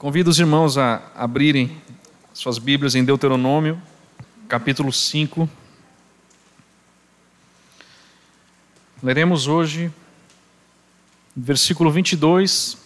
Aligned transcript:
Convido 0.00 0.30
os 0.30 0.38
irmãos 0.38 0.78
a 0.78 1.02
abrirem 1.14 1.78
suas 2.32 2.56
Bíblias 2.56 2.94
em 2.94 3.04
Deuteronômio, 3.04 3.78
capítulo 4.48 4.90
5. 4.90 5.46
Leremos 9.02 9.46
hoje, 9.46 9.92
versículo 11.36 11.90
22 11.90 12.78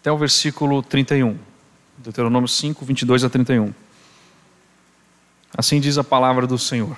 até 0.00 0.10
o 0.10 0.18
versículo 0.18 0.82
31. 0.82 1.38
Deuteronômio 1.98 2.48
5, 2.48 2.84
22 2.84 3.22
a 3.22 3.30
31. 3.30 3.72
Assim 5.56 5.78
diz 5.78 5.98
a 5.98 6.02
palavra 6.02 6.48
do 6.48 6.58
Senhor. 6.58 6.96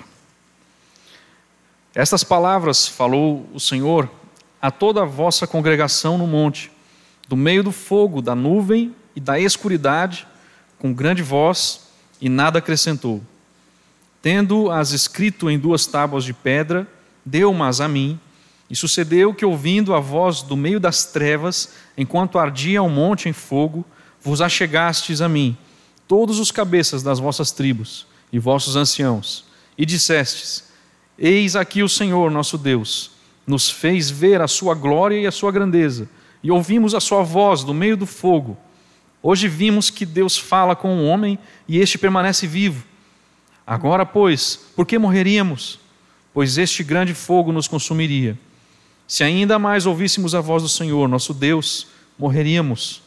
Estas 1.93 2.23
palavras 2.23 2.87
falou 2.87 3.47
o 3.53 3.59
Senhor 3.59 4.09
a 4.61 4.69
toda 4.69 5.01
a 5.01 5.05
vossa 5.05 5.47
congregação 5.47 6.17
no 6.17 6.27
monte, 6.27 6.71
do 7.27 7.35
meio 7.35 7.63
do 7.63 7.71
fogo, 7.71 8.21
da 8.21 8.35
nuvem 8.35 8.93
e 9.15 9.19
da 9.19 9.39
escuridade, 9.39 10.27
com 10.77 10.93
grande 10.93 11.23
voz, 11.23 11.87
e 12.19 12.29
nada 12.29 12.59
acrescentou. 12.59 13.21
Tendo-as 14.21 14.91
escrito 14.91 15.49
em 15.49 15.57
duas 15.57 15.87
tábuas 15.87 16.23
de 16.23 16.33
pedra, 16.33 16.87
deu-mas 17.25 17.81
a 17.81 17.87
mim, 17.87 18.19
e 18.69 18.75
sucedeu 18.75 19.33
que, 19.33 19.43
ouvindo 19.43 19.95
a 19.95 19.99
voz 19.99 20.43
do 20.43 20.55
meio 20.55 20.79
das 20.79 21.05
trevas, 21.05 21.73
enquanto 21.97 22.37
ardia 22.37 22.83
o 22.83 22.89
monte 22.89 23.27
em 23.27 23.33
fogo, 23.33 23.83
vos 24.21 24.41
achegastes 24.41 25.21
a 25.21 25.27
mim, 25.27 25.57
todos 26.07 26.39
os 26.39 26.51
cabeças 26.51 27.01
das 27.01 27.19
vossas 27.19 27.51
tribos 27.51 28.05
e 28.31 28.37
vossos 28.37 28.75
anciãos, 28.75 29.45
e 29.77 29.85
dissestes: 29.85 30.65
Eis 31.17 31.55
aqui 31.55 31.81
o 31.81 31.89
Senhor 31.89 32.29
nosso 32.29 32.57
Deus 32.57 33.20
nos 33.51 33.69
fez 33.69 34.09
ver 34.09 34.39
a 34.39 34.47
sua 34.47 34.73
glória 34.73 35.19
e 35.19 35.27
a 35.27 35.31
sua 35.31 35.51
grandeza, 35.51 36.09
e 36.41 36.49
ouvimos 36.49 36.95
a 36.95 37.01
sua 37.01 37.21
voz 37.21 37.65
do 37.65 37.73
meio 37.73 37.97
do 37.97 38.05
fogo. 38.05 38.57
Hoje 39.21 39.49
vimos 39.49 39.89
que 39.89 40.05
Deus 40.05 40.37
fala 40.37 40.73
com 40.73 40.97
o 40.97 41.05
homem 41.05 41.37
e 41.67 41.77
este 41.77 41.97
permanece 41.97 42.47
vivo. 42.47 42.85
Agora, 43.67 44.05
pois, 44.05 44.55
por 44.73 44.85
que 44.85 44.97
morreríamos? 44.97 45.81
Pois 46.33 46.57
este 46.57 46.81
grande 46.81 47.13
fogo 47.13 47.51
nos 47.51 47.67
consumiria. 47.67 48.39
Se 49.05 49.21
ainda 49.21 49.59
mais 49.59 49.85
ouvíssemos 49.85 50.33
a 50.33 50.39
voz 50.39 50.63
do 50.63 50.69
Senhor, 50.69 51.09
nosso 51.09 51.33
Deus, 51.33 51.87
morreríamos. 52.17 53.03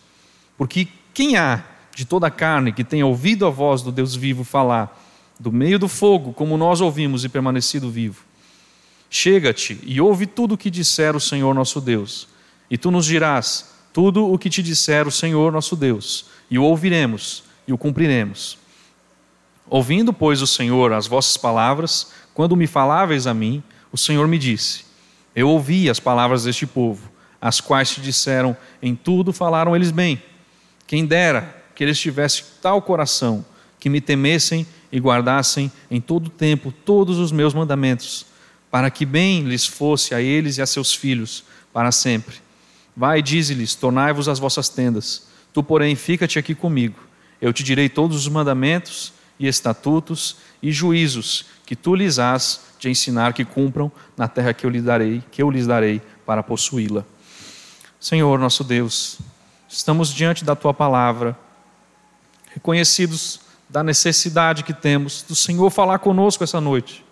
Porque 0.59 0.87
quem 1.15 1.39
há 1.39 1.65
de 1.97 2.05
toda 2.05 2.27
a 2.27 2.31
carne 2.31 2.71
que 2.71 2.85
tenha 2.85 3.07
ouvido 3.07 3.47
a 3.47 3.51
voz 3.51 3.81
do 3.81 3.91
Deus 3.91 4.15
vivo 4.15 4.45
falar, 4.45 4.95
do 5.41 5.51
meio 5.51 5.79
do 5.79 5.89
fogo, 5.89 6.35
como 6.35 6.59
nós 6.59 6.83
ouvimos 6.83 7.25
e 7.25 7.31
permanecido 7.31 7.91
vivo? 7.91 8.23
Chega-te 9.17 9.79
e 9.85 10.01
ouve 10.01 10.27
tudo 10.27 10.55
o 10.55 10.59
que 10.59 10.69
disser 10.69 11.15
o 11.15 11.21
Senhor 11.21 11.55
nosso 11.55 11.81
Deus, 11.81 12.27
e 12.69 12.77
tu 12.77 12.91
nos 12.91 13.07
dirás 13.07 13.73
tudo 13.93 14.27
o 14.27 14.37
que 14.37 14.51
te 14.51 14.61
disser 14.61 15.07
o 15.07 15.11
Senhor 15.13 15.53
nosso 15.53 15.77
Deus, 15.77 16.27
e 16.51 16.59
o 16.59 16.65
ouviremos 16.65 17.45
e 17.65 17.73
o 17.73 17.79
cumpriremos. 17.79 18.59
Ouvindo, 19.71 20.13
pois, 20.13 20.43
o 20.43 20.49
Senhor 20.49 20.93
as 20.93 21.07
vossas 21.07 21.37
palavras, 21.37 22.11
quando 22.35 22.57
me 22.57 22.67
faláveis 22.67 23.29
a 23.29 23.33
mim, 23.33 23.63
o 23.93 23.97
Senhor 23.97 24.27
me 24.27 24.37
disse: 24.37 24.85
Eu 25.33 25.49
ouvi 25.49 25.89
as 25.89 26.01
palavras 26.01 26.43
deste 26.43 26.67
povo, 26.67 27.09
as 27.41 27.61
quais 27.61 27.91
te 27.91 28.01
disseram, 28.01 28.57
em 28.83 28.97
tudo 28.97 29.33
falaram 29.33 29.77
eles 29.77 29.93
bem. 29.93 30.21
Quem 30.89 31.07
dera 31.07 31.63
que 31.73 31.85
eles 31.85 32.01
tivessem 32.01 32.47
tal 32.61 32.83
coração, 32.83 33.47
que 33.79 33.89
me 33.89 34.01
temessem 34.01 34.67
e 34.91 34.99
guardassem 34.99 35.71
em 35.89 36.01
todo 36.01 36.29
tempo 36.29 36.73
todos 36.73 37.19
os 37.19 37.31
meus 37.31 37.55
mandamentos 37.55 38.34
para 38.75 38.91
que 38.91 39.07
bem 39.07 39.45
lhes 39.45 39.65
fosse 39.65 40.17
a 40.17 40.21
eles 40.21 40.59
e 40.59 40.63
a 40.63 40.67
seus 40.67 40.93
filhos 40.93 41.45
para 41.73 41.93
sempre. 41.93 42.39
Vai, 42.97 43.23
dize-lhes: 43.23 43.77
tornai-vos 43.77 44.29
as 44.29 44.41
vossas 44.41 44.69
tendas. 44.69 45.29
Tu, 45.53 45.63
porém, 45.63 45.95
fica-te 45.95 46.41
aqui 46.41 46.57
comigo. 46.57 46.99
Eu 47.41 47.53
te 47.53 47.63
direi 47.63 47.89
todos 47.89 48.17
os 48.17 48.29
mandamentos 48.29 49.13
e 49.39 49.47
estatutos 49.47 50.39
e 50.61 50.73
juízos 50.73 51.47
que 51.65 51.77
tu 51.77 51.95
lhes 51.95 52.19
has 52.19 52.63
de 52.81 52.91
ensinar 52.91 53.33
que 53.33 53.45
cumpram 53.45 53.93
na 54.17 54.27
terra 54.27 54.53
que 54.53 54.67
eu 54.67 54.71
lhes 54.71 54.83
darei, 54.83 55.23
que 55.31 55.41
eu 55.41 55.53
lhes 55.53 55.69
darei 55.69 56.03
para 56.27 56.43
possuí-la. 56.43 57.05
Senhor, 58.01 58.41
nosso 58.41 58.65
Deus, 58.65 59.21
estamos 59.69 60.13
diante 60.13 60.45
da 60.45 60.57
tua 60.57 60.75
palavra, 60.75 61.39
reconhecidos 62.53 63.39
da 63.69 63.85
necessidade 63.85 64.65
que 64.65 64.75
temos 64.75 65.23
do 65.23 65.37
Senhor 65.37 65.71
falar 65.71 66.01
conosco 66.01 66.43
essa 66.43 66.61
noite. 66.61 67.04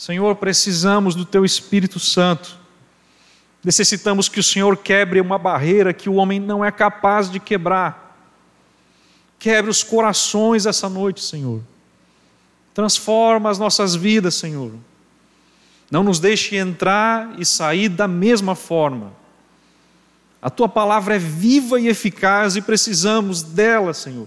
Senhor, 0.00 0.34
precisamos 0.36 1.14
do 1.14 1.26
Teu 1.26 1.44
Espírito 1.44 2.00
Santo. 2.00 2.56
Necessitamos 3.62 4.30
que 4.30 4.40
o 4.40 4.42
Senhor 4.42 4.74
quebre 4.78 5.20
uma 5.20 5.36
barreira 5.36 5.92
que 5.92 6.08
o 6.08 6.14
homem 6.14 6.40
não 6.40 6.64
é 6.64 6.70
capaz 6.70 7.30
de 7.30 7.38
quebrar. 7.38 8.16
Quebre 9.38 9.70
os 9.70 9.84
corações 9.84 10.64
essa 10.64 10.88
noite, 10.88 11.22
Senhor. 11.22 11.60
Transforma 12.72 13.50
as 13.50 13.58
nossas 13.58 13.94
vidas, 13.94 14.36
Senhor. 14.36 14.72
Não 15.90 16.02
nos 16.02 16.18
deixe 16.18 16.56
entrar 16.56 17.38
e 17.38 17.44
sair 17.44 17.90
da 17.90 18.08
mesma 18.08 18.54
forma. 18.54 19.12
A 20.40 20.48
tua 20.48 20.66
palavra 20.66 21.16
é 21.16 21.18
viva 21.18 21.78
e 21.78 21.88
eficaz 21.88 22.56
e 22.56 22.62
precisamos 22.62 23.42
dela, 23.42 23.92
Senhor. 23.92 24.26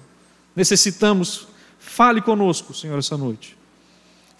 Necessitamos. 0.55 1.47
Fale 1.79 2.21
conosco, 2.21 2.75
Senhor, 2.75 2.99
essa 2.99 3.17
noite. 3.17 3.62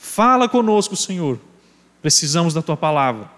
Fala 0.04 0.50
conosco, 0.50 0.98
Senhor. 0.98 1.40
Precisamos 2.02 2.54
da 2.54 2.62
tua 2.62 2.76
palavra. 2.76 3.32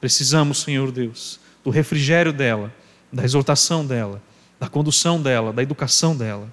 Precisamos, 0.00 0.62
Senhor 0.62 0.90
Deus, 0.90 1.38
do 1.62 1.68
refrigério 1.68 2.32
dela, 2.32 2.72
da 3.12 3.22
exortação 3.22 3.86
dela, 3.86 4.20
da 4.58 4.66
condução 4.66 5.20
dela, 5.20 5.52
da 5.52 5.62
educação 5.62 6.16
dela. 6.16 6.50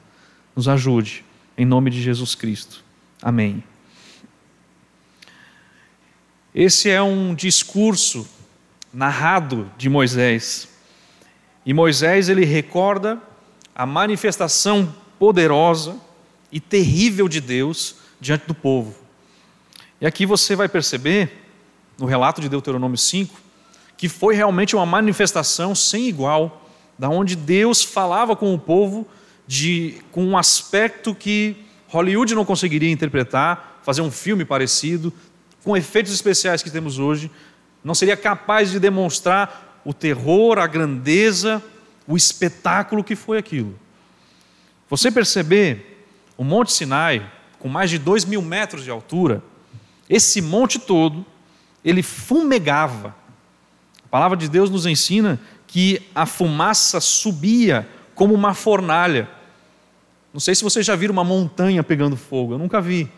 Nos 0.53 0.67
ajude, 0.67 1.23
em 1.57 1.65
nome 1.65 1.89
de 1.89 2.01
Jesus 2.01 2.35
Cristo. 2.35 2.83
Amém. 3.21 3.63
Esse 6.53 6.89
é 6.89 7.01
um 7.01 7.33
discurso 7.33 8.27
narrado 8.93 9.71
de 9.77 9.89
Moisés. 9.89 10.67
E 11.65 11.73
Moisés 11.73 12.27
ele 12.27 12.43
recorda 12.43 13.17
a 13.73 13.85
manifestação 13.85 14.93
poderosa 15.17 15.95
e 16.51 16.59
terrível 16.59 17.29
de 17.29 17.39
Deus 17.39 17.95
diante 18.19 18.45
do 18.45 18.53
povo. 18.53 19.00
E 20.01 20.05
aqui 20.07 20.25
você 20.25 20.55
vai 20.55 20.67
perceber, 20.67 21.45
no 21.95 22.07
relato 22.07 22.41
de 22.41 22.49
Deuteronômio 22.49 22.97
5, 22.97 23.39
que 23.95 24.09
foi 24.09 24.33
realmente 24.33 24.75
uma 24.75 24.85
manifestação 24.85 25.75
sem 25.75 26.07
igual, 26.07 26.67
da 26.97 27.07
onde 27.07 27.35
Deus 27.35 27.83
falava 27.83 28.35
com 28.35 28.51
o 28.51 28.57
povo 28.57 29.07
de, 29.45 30.01
com 30.11 30.25
um 30.25 30.35
aspecto 30.35 31.13
que 31.13 31.55
Hollywood 31.87 32.33
não 32.33 32.43
conseguiria 32.43 32.89
interpretar, 32.89 33.79
fazer 33.83 34.01
um 34.01 34.09
filme 34.09 34.43
parecido, 34.43 35.13
com 35.63 35.77
efeitos 35.77 36.11
especiais 36.11 36.63
que 36.63 36.71
temos 36.71 36.97
hoje, 36.97 37.29
não 37.83 37.93
seria 37.93 38.17
capaz 38.17 38.71
de 38.71 38.79
demonstrar 38.79 39.81
o 39.85 39.93
terror, 39.93 40.57
a 40.57 40.65
grandeza, 40.65 41.61
o 42.07 42.17
espetáculo 42.17 43.03
que 43.03 43.15
foi 43.15 43.37
aquilo. 43.37 43.77
Você 44.89 45.11
perceber 45.11 46.07
o 46.35 46.43
Monte 46.43 46.73
Sinai, 46.73 47.23
com 47.59 47.69
mais 47.69 47.91
de 47.91 47.99
dois 47.99 48.25
mil 48.25 48.41
metros 48.41 48.83
de 48.83 48.89
altura, 48.89 49.43
esse 50.11 50.41
monte 50.41 50.77
todo, 50.77 51.25
ele 51.85 52.03
fumegava. 52.03 53.15
A 54.03 54.07
palavra 54.09 54.35
de 54.35 54.49
Deus 54.49 54.69
nos 54.69 54.85
ensina 54.85 55.39
que 55.65 56.01
a 56.13 56.25
fumaça 56.25 56.99
subia 56.99 57.87
como 58.13 58.33
uma 58.33 58.53
fornalha. 58.53 59.29
Não 60.33 60.41
sei 60.41 60.53
se 60.53 60.65
vocês 60.65 60.85
já 60.85 60.97
viram 60.97 61.13
uma 61.13 61.23
montanha 61.23 61.81
pegando 61.81 62.17
fogo, 62.17 62.53
eu 62.53 62.57
nunca 62.57 62.81
vi. 62.81 63.09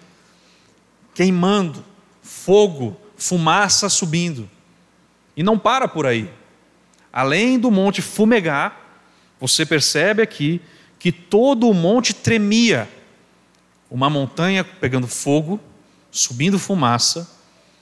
Queimando, 1.16 1.84
fogo, 2.22 2.96
fumaça 3.18 3.90
subindo. 3.90 4.48
E 5.36 5.42
não 5.42 5.58
para 5.58 5.88
por 5.88 6.06
aí. 6.06 6.30
Além 7.12 7.58
do 7.58 7.72
monte 7.72 8.04
fumegar, 8.04 8.80
você 9.40 9.66
percebe 9.66 10.22
aqui 10.22 10.62
que 11.00 11.12
todo 11.12 11.68
o 11.68 11.74
monte 11.74 12.14
tremia. 12.14 12.88
Uma 13.90 14.12
montanha 14.12 14.64
pegando 14.64 15.08
fogo, 15.08 15.60
subindo 16.14 16.60
fumaça, 16.60 17.28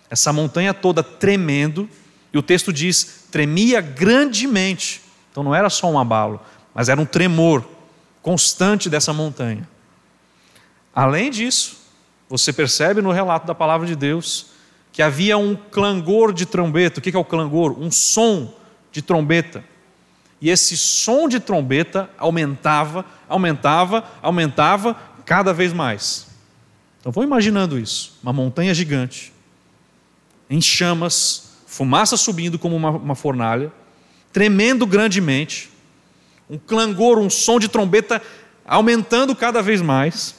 essa 0.09 0.33
montanha 0.33 0.73
toda 0.73 1.03
tremendo, 1.03 1.87
e 2.33 2.37
o 2.37 2.41
texto 2.41 2.71
diz: 2.73 3.25
tremia 3.29 3.81
grandemente. 3.81 5.01
Então 5.29 5.43
não 5.43 5.53
era 5.53 5.69
só 5.69 5.91
um 5.91 5.99
abalo, 5.99 6.41
mas 6.73 6.89
era 6.89 6.99
um 6.99 7.05
tremor 7.05 7.63
constante 8.21 8.89
dessa 8.89 9.13
montanha. 9.13 9.67
Além 10.95 11.29
disso, 11.29 11.77
você 12.27 12.51
percebe 12.51 13.01
no 13.01 13.11
relato 13.11 13.45
da 13.45 13.53
palavra 13.53 13.85
de 13.85 13.95
Deus 13.95 14.47
que 14.91 15.01
havia 15.01 15.37
um 15.37 15.55
clangor 15.55 16.33
de 16.33 16.45
trombeta. 16.45 16.99
O 16.99 17.03
que 17.03 17.15
é 17.15 17.19
o 17.19 17.23
clangor? 17.23 17.77
Um 17.79 17.91
som 17.91 18.53
de 18.91 19.01
trombeta. 19.01 19.63
E 20.41 20.49
esse 20.49 20.75
som 20.75 21.29
de 21.29 21.39
trombeta 21.39 22.09
aumentava, 22.17 23.05
aumentava, 23.29 24.03
aumentava 24.21 24.95
cada 25.23 25.53
vez 25.53 25.71
mais. 25.71 26.30
Então 27.01 27.11
vão 27.11 27.23
imaginando 27.23 27.77
isso: 27.77 28.17
uma 28.23 28.31
montanha 28.31 28.73
gigante, 28.73 29.33
em 30.49 30.61
chamas, 30.61 31.51
fumaça 31.65 32.15
subindo 32.15 32.57
como 32.57 32.75
uma, 32.75 32.91
uma 32.91 33.15
fornalha, 33.15 33.73
tremendo 34.31 34.85
grandemente, 34.85 35.69
um 36.49 36.57
clangor, 36.57 37.17
um 37.17 37.29
som 37.29 37.59
de 37.59 37.67
trombeta 37.67 38.21
aumentando 38.63 39.35
cada 39.35 39.61
vez 39.61 39.81
mais. 39.81 40.35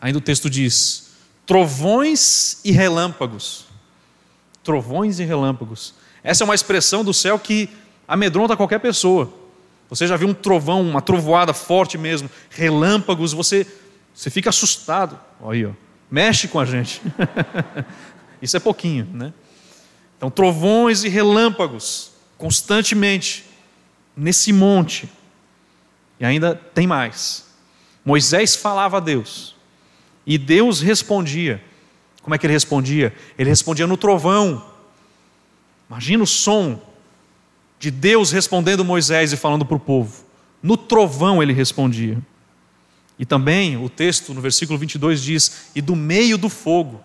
Ainda 0.00 0.18
o 0.18 0.22
texto 0.22 0.48
diz: 0.48 1.10
trovões 1.46 2.60
e 2.64 2.70
relâmpagos. 2.70 3.66
Trovões 4.62 5.18
e 5.18 5.24
relâmpagos. 5.24 5.94
Essa 6.22 6.44
é 6.44 6.46
uma 6.46 6.54
expressão 6.54 7.02
do 7.02 7.14
céu 7.14 7.38
que 7.38 7.68
amedronta 8.06 8.56
qualquer 8.56 8.78
pessoa. 8.78 9.32
Você 9.88 10.06
já 10.06 10.16
viu 10.16 10.28
um 10.28 10.34
trovão, 10.34 10.82
uma 10.82 11.02
trovoada 11.02 11.52
forte 11.52 11.98
mesmo, 11.98 12.30
relâmpagos, 12.50 13.32
você, 13.32 13.66
você 14.14 14.30
fica 14.30 14.50
assustado. 14.50 15.18
Aí, 15.44 15.64
ó. 15.64 15.70
mexe 16.10 16.48
com 16.48 16.58
a 16.58 16.64
gente. 16.64 17.00
Isso 18.42 18.56
é 18.56 18.60
pouquinho, 18.60 19.06
né? 19.12 19.32
Então, 20.16 20.30
trovões 20.30 21.04
e 21.04 21.08
relâmpagos, 21.08 22.12
constantemente, 22.36 23.44
nesse 24.16 24.52
monte. 24.52 25.08
E 26.18 26.24
ainda 26.24 26.54
tem 26.54 26.86
mais. 26.86 27.46
Moisés 28.04 28.56
falava 28.56 28.98
a 28.98 29.00
Deus, 29.00 29.54
e 30.26 30.36
Deus 30.36 30.80
respondia. 30.80 31.62
Como 32.22 32.34
é 32.34 32.38
que 32.38 32.46
ele 32.46 32.52
respondia? 32.52 33.14
Ele 33.38 33.48
respondia 33.48 33.86
no 33.86 33.96
trovão. 33.96 34.64
Imagina 35.88 36.22
o 36.22 36.26
som 36.26 36.80
de 37.78 37.90
Deus 37.90 38.30
respondendo 38.30 38.84
Moisés 38.84 39.32
e 39.32 39.36
falando 39.36 39.64
para 39.64 39.76
o 39.76 39.80
povo. 39.80 40.24
No 40.62 40.76
trovão 40.76 41.42
ele 41.42 41.52
respondia. 41.52 42.18
E 43.20 43.26
também 43.26 43.76
o 43.76 43.90
texto 43.90 44.32
no 44.32 44.40
versículo 44.40 44.78
22 44.78 45.22
diz: 45.22 45.70
e 45.74 45.82
do 45.82 45.94
meio 45.94 46.38
do 46.38 46.48
fogo. 46.48 47.04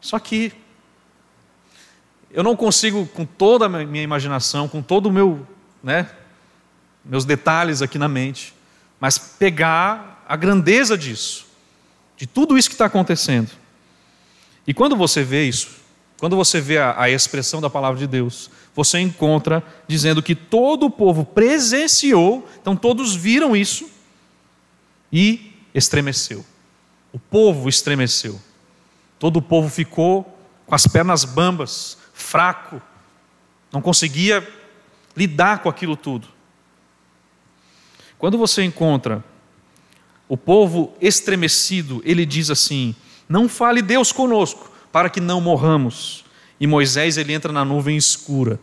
Só 0.00 0.18
que 0.18 0.52
eu 2.32 2.42
não 2.42 2.56
consigo, 2.56 3.06
com 3.06 3.24
toda 3.24 3.66
a 3.66 3.68
minha 3.68 4.02
imaginação, 4.02 4.66
com 4.66 4.82
todo 4.82 5.06
o 5.06 5.12
meu, 5.12 5.46
né, 5.80 6.10
meus 7.04 7.24
detalhes 7.24 7.82
aqui 7.82 7.98
na 7.98 8.08
mente, 8.08 8.52
mas 8.98 9.16
pegar 9.16 10.24
a 10.26 10.34
grandeza 10.34 10.98
disso, 10.98 11.46
de 12.16 12.26
tudo 12.26 12.58
isso 12.58 12.68
que 12.68 12.74
está 12.74 12.86
acontecendo. 12.86 13.52
E 14.66 14.74
quando 14.74 14.96
você 14.96 15.22
vê 15.22 15.44
isso, 15.44 15.70
quando 16.18 16.34
você 16.34 16.60
vê 16.60 16.78
a, 16.78 17.00
a 17.00 17.08
expressão 17.08 17.60
da 17.60 17.70
palavra 17.70 17.96
de 17.96 18.08
Deus, 18.08 18.50
você 18.74 18.98
encontra 18.98 19.62
dizendo 19.86 20.20
que 20.20 20.34
todo 20.34 20.86
o 20.86 20.90
povo 20.90 21.24
presenciou, 21.24 22.48
então 22.60 22.74
todos 22.74 23.14
viram 23.14 23.54
isso 23.54 24.01
e 25.12 25.52
estremeceu. 25.74 26.44
O 27.12 27.18
povo 27.18 27.68
estremeceu. 27.68 28.40
Todo 29.18 29.36
o 29.36 29.42
povo 29.42 29.68
ficou 29.68 30.38
com 30.66 30.74
as 30.74 30.86
pernas 30.86 31.24
bambas, 31.24 31.98
fraco, 32.14 32.80
não 33.70 33.80
conseguia 33.80 34.46
lidar 35.16 35.58
com 35.60 35.68
aquilo 35.68 35.96
tudo. 35.96 36.28
Quando 38.18 38.38
você 38.38 38.62
encontra 38.62 39.24
o 40.28 40.36
povo 40.36 40.94
estremecido, 41.00 42.00
ele 42.04 42.24
diz 42.24 42.50
assim: 42.50 42.94
Não 43.28 43.48
fale 43.48 43.82
Deus 43.82 44.12
conosco, 44.12 44.70
para 44.90 45.10
que 45.10 45.20
não 45.20 45.40
morramos. 45.40 46.24
E 46.60 46.66
Moisés 46.66 47.16
ele 47.16 47.32
entra 47.32 47.52
na 47.52 47.64
nuvem 47.64 47.96
escura. 47.96 48.60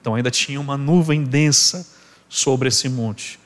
Então 0.00 0.14
ainda 0.14 0.30
tinha 0.30 0.60
uma 0.60 0.76
nuvem 0.76 1.22
densa 1.22 1.86
sobre 2.28 2.68
esse 2.68 2.88
monte. 2.88 3.38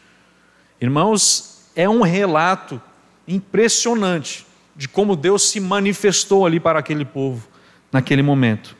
Irmãos, 0.80 1.49
é 1.74 1.88
um 1.88 2.02
relato 2.02 2.80
impressionante 3.26 4.46
de 4.74 4.88
como 4.88 5.14
Deus 5.16 5.50
se 5.50 5.60
manifestou 5.60 6.46
ali 6.46 6.58
para 6.58 6.78
aquele 6.78 7.04
povo 7.04 7.46
naquele 7.92 8.22
momento. 8.22 8.76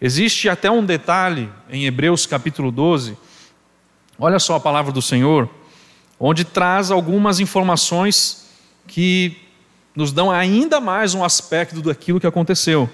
Existe 0.00 0.48
até 0.48 0.70
um 0.70 0.84
detalhe 0.84 1.50
em 1.68 1.84
Hebreus 1.84 2.24
capítulo 2.24 2.70
12. 2.70 3.16
Olha 4.18 4.38
só 4.38 4.54
a 4.54 4.60
palavra 4.60 4.92
do 4.92 5.02
Senhor, 5.02 5.48
onde 6.18 6.44
traz 6.44 6.90
algumas 6.90 7.40
informações 7.40 8.48
que 8.86 9.36
nos 9.94 10.12
dão 10.12 10.30
ainda 10.30 10.80
mais 10.80 11.14
um 11.14 11.24
aspecto 11.24 11.82
daquilo 11.82 12.20
que 12.20 12.26
aconteceu. 12.26 12.88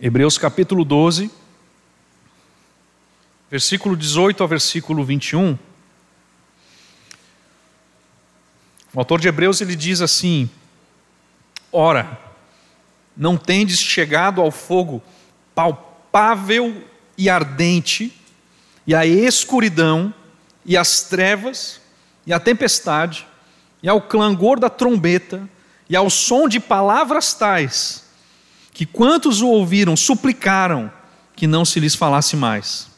Hebreus 0.00 0.36
capítulo 0.36 0.84
12, 0.84 1.30
versículo 3.54 3.96
18 3.96 4.42
ao 4.42 4.48
versículo 4.48 5.04
21. 5.04 5.56
O 8.92 8.98
autor 8.98 9.20
de 9.20 9.28
Hebreus 9.28 9.60
ele 9.60 9.76
diz 9.76 10.00
assim: 10.00 10.50
Ora, 11.70 12.18
não 13.16 13.36
tendes 13.36 13.78
chegado 13.78 14.40
ao 14.40 14.50
fogo 14.50 15.00
palpável 15.54 16.82
e 17.16 17.30
ardente, 17.30 18.12
e 18.84 18.92
à 18.92 19.06
escuridão, 19.06 20.12
e 20.66 20.76
às 20.76 21.02
trevas, 21.02 21.80
e 22.26 22.32
à 22.32 22.40
tempestade, 22.40 23.24
e 23.80 23.88
ao 23.88 24.02
clangor 24.02 24.58
da 24.58 24.68
trombeta, 24.68 25.48
e 25.88 25.94
ao 25.94 26.10
som 26.10 26.48
de 26.48 26.58
palavras 26.58 27.34
tais, 27.34 28.04
que 28.72 28.84
quantos 28.84 29.42
o 29.42 29.46
ouviram 29.46 29.96
suplicaram 29.96 30.92
que 31.36 31.46
não 31.46 31.64
se 31.64 31.78
lhes 31.78 31.94
falasse 31.94 32.34
mais, 32.34 32.92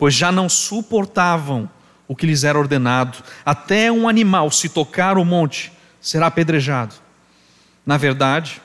pois 0.00 0.14
já 0.14 0.32
não 0.32 0.48
suportavam 0.48 1.68
o 2.08 2.16
que 2.16 2.26
lhes 2.26 2.42
era 2.42 2.58
ordenado. 2.58 3.18
Até 3.44 3.92
um 3.92 4.08
animal, 4.08 4.50
se 4.50 4.70
tocar 4.70 5.18
o 5.18 5.24
monte, 5.26 5.70
será 6.00 6.26
apedrejado. 6.26 6.94
Na 7.84 7.98
verdade, 7.98 8.62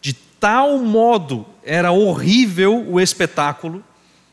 de 0.00 0.12
tal 0.12 0.78
modo 0.78 1.44
era 1.64 1.90
horrível 1.90 2.86
o 2.88 3.00
espetáculo, 3.00 3.84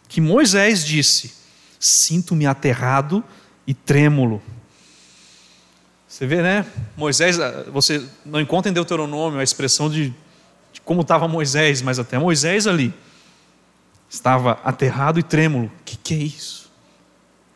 que 0.08 0.22
Moisés 0.22 0.86
disse: 0.86 1.34
Sinto-me 1.80 2.46
aterrado 2.46 3.24
e 3.66 3.74
trêmulo. 3.74 4.40
Você 6.08 6.28
vê, 6.28 6.44
né? 6.44 6.68
Moisés, 6.96 7.40
ah, 7.40 7.66
você 7.74 8.06
não 8.24 8.40
encontra 8.40 8.70
em 8.70 8.74
Deuteronômio 8.74 9.40
a 9.40 9.44
expressão 9.44 9.90
de, 9.90 10.14
de 10.72 10.82
como 10.86 11.02
estava 11.02 11.28
Moisés, 11.28 11.82
mas 11.82 11.98
até 11.98 12.20
Moisés 12.20 12.68
ali 12.68 12.94
estava 14.14 14.60
aterrado 14.64 15.20
e 15.20 15.24
trêmulo. 15.24 15.66
O 15.66 15.84
que, 15.84 15.98
que 15.98 16.14
é 16.14 16.18
isso? 16.18 16.72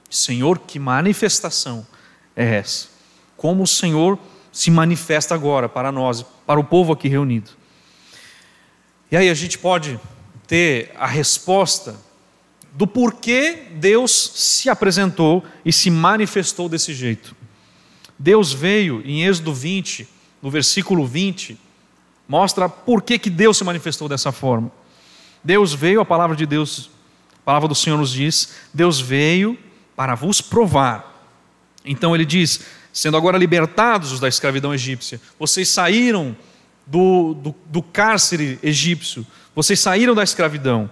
Senhor, 0.09 0.57
que 0.57 0.79
manifestação 0.79 1.85
é 2.35 2.55
essa? 2.55 2.87
Como 3.35 3.61
o 3.61 3.67
Senhor 3.67 4.17
se 4.51 4.71
manifesta 4.71 5.35
agora 5.35 5.69
para 5.69 5.91
nós, 5.91 6.25
para 6.47 6.59
o 6.59 6.63
povo 6.63 6.93
aqui 6.93 7.07
reunido. 7.07 7.51
E 9.11 9.15
aí 9.15 9.29
a 9.29 9.35
gente 9.35 9.59
pode 9.59 9.99
ter 10.47 10.91
a 10.97 11.05
resposta 11.05 11.95
do 12.73 12.87
porquê 12.87 13.67
Deus 13.75 14.31
se 14.35 14.67
apresentou 14.67 15.45
e 15.63 15.71
se 15.71 15.91
manifestou 15.91 16.67
desse 16.67 16.91
jeito. 16.91 17.35
Deus 18.17 18.51
veio 18.51 19.03
em 19.05 19.23
Êxodo 19.23 19.53
20, 19.53 20.07
no 20.41 20.49
versículo 20.49 21.05
20, 21.05 21.55
mostra 22.27 22.67
por 22.67 23.03
que, 23.03 23.19
que 23.19 23.29
Deus 23.29 23.57
se 23.57 23.63
manifestou 23.63 24.09
dessa 24.09 24.31
forma. 24.31 24.71
Deus 25.47 25.73
veio, 25.73 26.01
a 26.01 26.05
palavra 26.05 26.35
de 26.35 26.45
Deus, 26.45 26.89
a 27.37 27.45
palavra 27.45 27.69
do 27.69 27.73
Senhor 27.73 27.95
nos 27.95 28.11
diz, 28.11 28.49
Deus 28.73 28.99
veio 28.99 29.57
para 29.95 30.13
vos 30.13 30.41
provar. 30.41 31.25
Então 31.85 32.13
ele 32.13 32.25
diz: 32.25 32.59
sendo 32.91 33.15
agora 33.15 33.37
libertados 33.37 34.19
da 34.19 34.27
escravidão 34.27 34.73
egípcia, 34.73 35.21
vocês 35.39 35.69
saíram 35.69 36.35
do, 36.85 37.33
do, 37.33 37.55
do 37.67 37.81
cárcere 37.81 38.59
egípcio, 38.61 39.25
vocês 39.55 39.79
saíram 39.79 40.13
da 40.13 40.21
escravidão, 40.21 40.91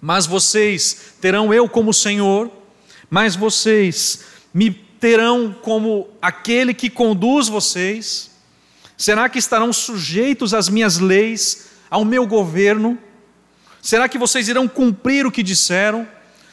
mas 0.00 0.24
vocês 0.24 1.14
terão 1.20 1.52
eu 1.52 1.68
como 1.68 1.92
Senhor, 1.92 2.48
mas 3.10 3.34
vocês 3.34 4.24
me 4.54 4.70
terão 4.70 5.52
como 5.52 6.06
aquele 6.22 6.72
que 6.72 6.88
conduz 6.88 7.48
vocês? 7.48 8.30
Será 8.96 9.28
que 9.28 9.40
estarão 9.40 9.72
sujeitos 9.72 10.54
às 10.54 10.68
minhas 10.68 11.00
leis, 11.00 11.70
ao 11.90 12.04
meu 12.04 12.24
governo? 12.24 12.96
Será 13.82 14.08
que 14.08 14.18
vocês 14.18 14.48
irão 14.48 14.68
cumprir 14.68 15.26
o 15.26 15.32
que 15.32 15.42
disseram? 15.42 16.06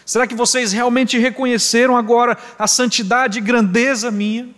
Será 0.05 0.25
que 0.25 0.35
vocês 0.35 0.71
realmente 0.71 1.17
reconheceram 1.17 1.97
agora 1.97 2.37
a 2.57 2.67
santidade 2.67 3.39
e 3.39 3.41
grandeza 3.41 4.09
minha? 4.09 4.49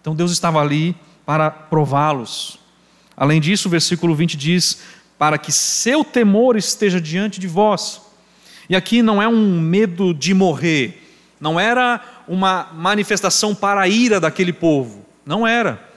Então 0.00 0.14
Deus 0.14 0.32
estava 0.32 0.60
ali 0.60 0.96
para 1.24 1.50
prová-los. 1.50 2.58
Além 3.16 3.40
disso, 3.40 3.68
o 3.68 3.70
versículo 3.70 4.14
20 4.14 4.36
diz: 4.36 4.78
para 5.18 5.38
que 5.38 5.52
seu 5.52 6.04
temor 6.04 6.56
esteja 6.56 7.00
diante 7.00 7.38
de 7.38 7.46
vós. 7.46 8.00
E 8.68 8.74
aqui 8.74 9.02
não 9.02 9.22
é 9.22 9.28
um 9.28 9.60
medo 9.60 10.12
de 10.12 10.34
morrer, 10.34 11.02
não 11.38 11.60
era 11.60 12.00
uma 12.26 12.70
manifestação 12.72 13.54
para 13.54 13.82
a 13.82 13.88
ira 13.88 14.18
daquele 14.18 14.52
povo, 14.52 15.04
não 15.24 15.46
era. 15.46 15.93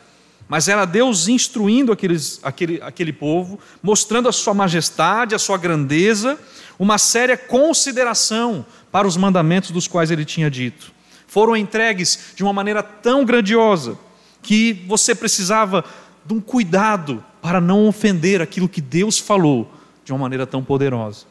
Mas 0.48 0.68
era 0.68 0.86
Deus 0.86 1.28
instruindo 1.28 1.92
aqueles, 1.92 2.40
aquele, 2.42 2.82
aquele 2.82 3.12
povo, 3.12 3.60
mostrando 3.84 4.30
a 4.30 4.32
sua 4.32 4.54
majestade, 4.54 5.36
a 5.36 5.40
sua 5.40 5.58
grandeza, 5.58 6.40
uma 6.80 6.98
séria 6.98 7.38
consideração 7.38 8.66
para 8.92 9.08
os 9.08 9.18
mandamentos 9.18 9.72
dos 9.72 9.88
quais 9.88 10.10
ele 10.10 10.24
tinha 10.24 10.50
dito. 10.50 10.92
Foram 11.28 11.56
entregues 11.56 12.34
de 12.36 12.44
uma 12.44 12.54
maneira 12.54 12.82
tão 12.82 13.26
grandiosa 13.26 13.98
que 14.42 14.86
você 14.88 15.14
precisava 15.14 15.84
de 16.26 16.34
um 16.34 16.40
cuidado 16.40 17.24
para 17.42 17.60
não 17.60 17.88
ofender 17.88 18.42
aquilo 18.42 18.70
que 18.70 18.82
Deus 18.82 19.20
falou 19.20 19.70
de 20.06 20.14
uma 20.14 20.20
maneira 20.20 20.48
tão 20.48 20.64
poderosa. 20.64 21.26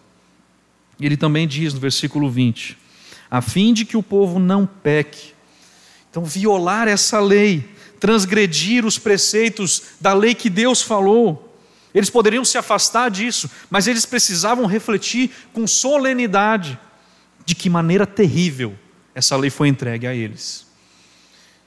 Ele 1.00 1.16
também 1.16 1.48
diz 1.48 1.72
no 1.72 1.80
versículo 1.80 2.30
20: 2.30 2.76
a 3.30 3.40
fim 3.40 3.72
de 3.72 3.84
que 3.84 3.96
o 3.96 4.02
povo 4.02 4.38
não 4.38 4.66
peque. 4.66 5.34
Então, 6.10 6.24
violar 6.24 6.88
essa 6.88 7.20
lei, 7.20 7.68
transgredir 8.06 8.86
os 8.86 8.98
preceitos 8.98 9.82
da 10.00 10.14
lei 10.14 10.32
que 10.32 10.48
Deus 10.48 10.80
falou, 10.80 11.58
eles 11.92 12.08
poderiam 12.08 12.44
se 12.44 12.56
afastar 12.56 13.10
disso, 13.10 13.50
mas 13.68 13.88
eles 13.88 14.06
precisavam 14.06 14.64
refletir 14.64 15.32
com 15.52 15.66
solenidade 15.66 16.78
de 17.44 17.52
que 17.56 17.68
maneira 17.68 18.06
terrível 18.06 18.78
essa 19.12 19.36
lei 19.36 19.50
foi 19.50 19.66
entregue 19.66 20.06
a 20.06 20.14
eles. 20.14 20.64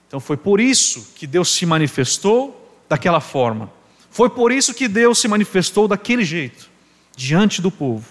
Então 0.07 0.21
foi 0.21 0.37
por 0.37 0.61
isso 0.61 1.11
que 1.13 1.27
Deus 1.27 1.53
se 1.53 1.65
manifestou 1.65 2.81
daquela 2.87 3.19
forma. 3.19 3.69
Foi 4.09 4.29
por 4.29 4.49
isso 4.49 4.73
que 4.73 4.87
Deus 4.87 5.19
se 5.19 5.27
manifestou 5.27 5.89
daquele 5.89 6.23
jeito, 6.23 6.69
diante 7.17 7.61
do 7.61 7.69
povo. 7.69 8.07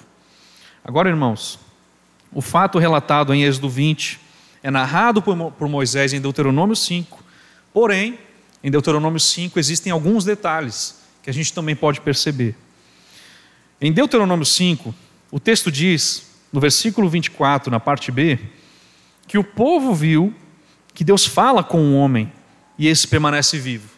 Agora, 0.84 1.08
irmãos, 1.08 1.58
o 2.30 2.42
fato 2.42 2.78
relatado 2.78 3.32
em 3.32 3.44
Êxodo 3.44 3.70
20 3.70 4.20
é 4.62 4.70
narrado 4.70 5.22
por 5.22 5.66
Moisés 5.66 6.12
em 6.12 6.20
Deuteronômio 6.20 6.76
5, 6.76 7.24
porém, 7.78 8.18
em 8.60 8.72
Deuteronômio 8.72 9.20
5 9.20 9.56
existem 9.56 9.92
alguns 9.92 10.24
detalhes 10.24 10.96
que 11.22 11.30
a 11.30 11.32
gente 11.32 11.52
também 11.52 11.76
pode 11.76 12.00
perceber. 12.00 12.56
Em 13.80 13.92
Deuteronômio 13.92 14.44
5, 14.44 14.92
o 15.30 15.38
texto 15.38 15.70
diz, 15.70 16.26
no 16.52 16.58
versículo 16.58 17.08
24, 17.08 17.70
na 17.70 17.78
parte 17.78 18.10
B, 18.10 18.36
que 19.28 19.38
o 19.38 19.44
povo 19.44 19.94
viu 19.94 20.34
que 20.92 21.04
Deus 21.04 21.24
fala 21.24 21.62
com 21.62 21.78
o 21.80 21.94
homem 21.94 22.32
e 22.76 22.88
esse 22.88 23.06
permanece 23.06 23.56
vivo. 23.60 23.88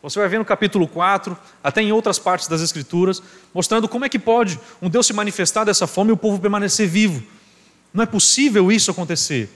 Você 0.00 0.20
vai 0.20 0.28
ver 0.28 0.38
no 0.38 0.44
capítulo 0.44 0.86
4, 0.86 1.36
até 1.60 1.82
em 1.82 1.90
outras 1.90 2.20
partes 2.20 2.46
das 2.46 2.60
Escrituras, 2.60 3.20
mostrando 3.52 3.88
como 3.88 4.04
é 4.04 4.08
que 4.08 4.20
pode 4.20 4.60
um 4.80 4.88
Deus 4.88 5.08
se 5.08 5.12
manifestar 5.12 5.64
dessa 5.64 5.88
forma 5.88 6.12
e 6.12 6.14
o 6.14 6.16
povo 6.16 6.38
permanecer 6.38 6.88
vivo. 6.88 7.20
Não 7.92 8.04
é 8.04 8.06
possível 8.06 8.70
isso 8.70 8.92
acontecer. 8.92 9.50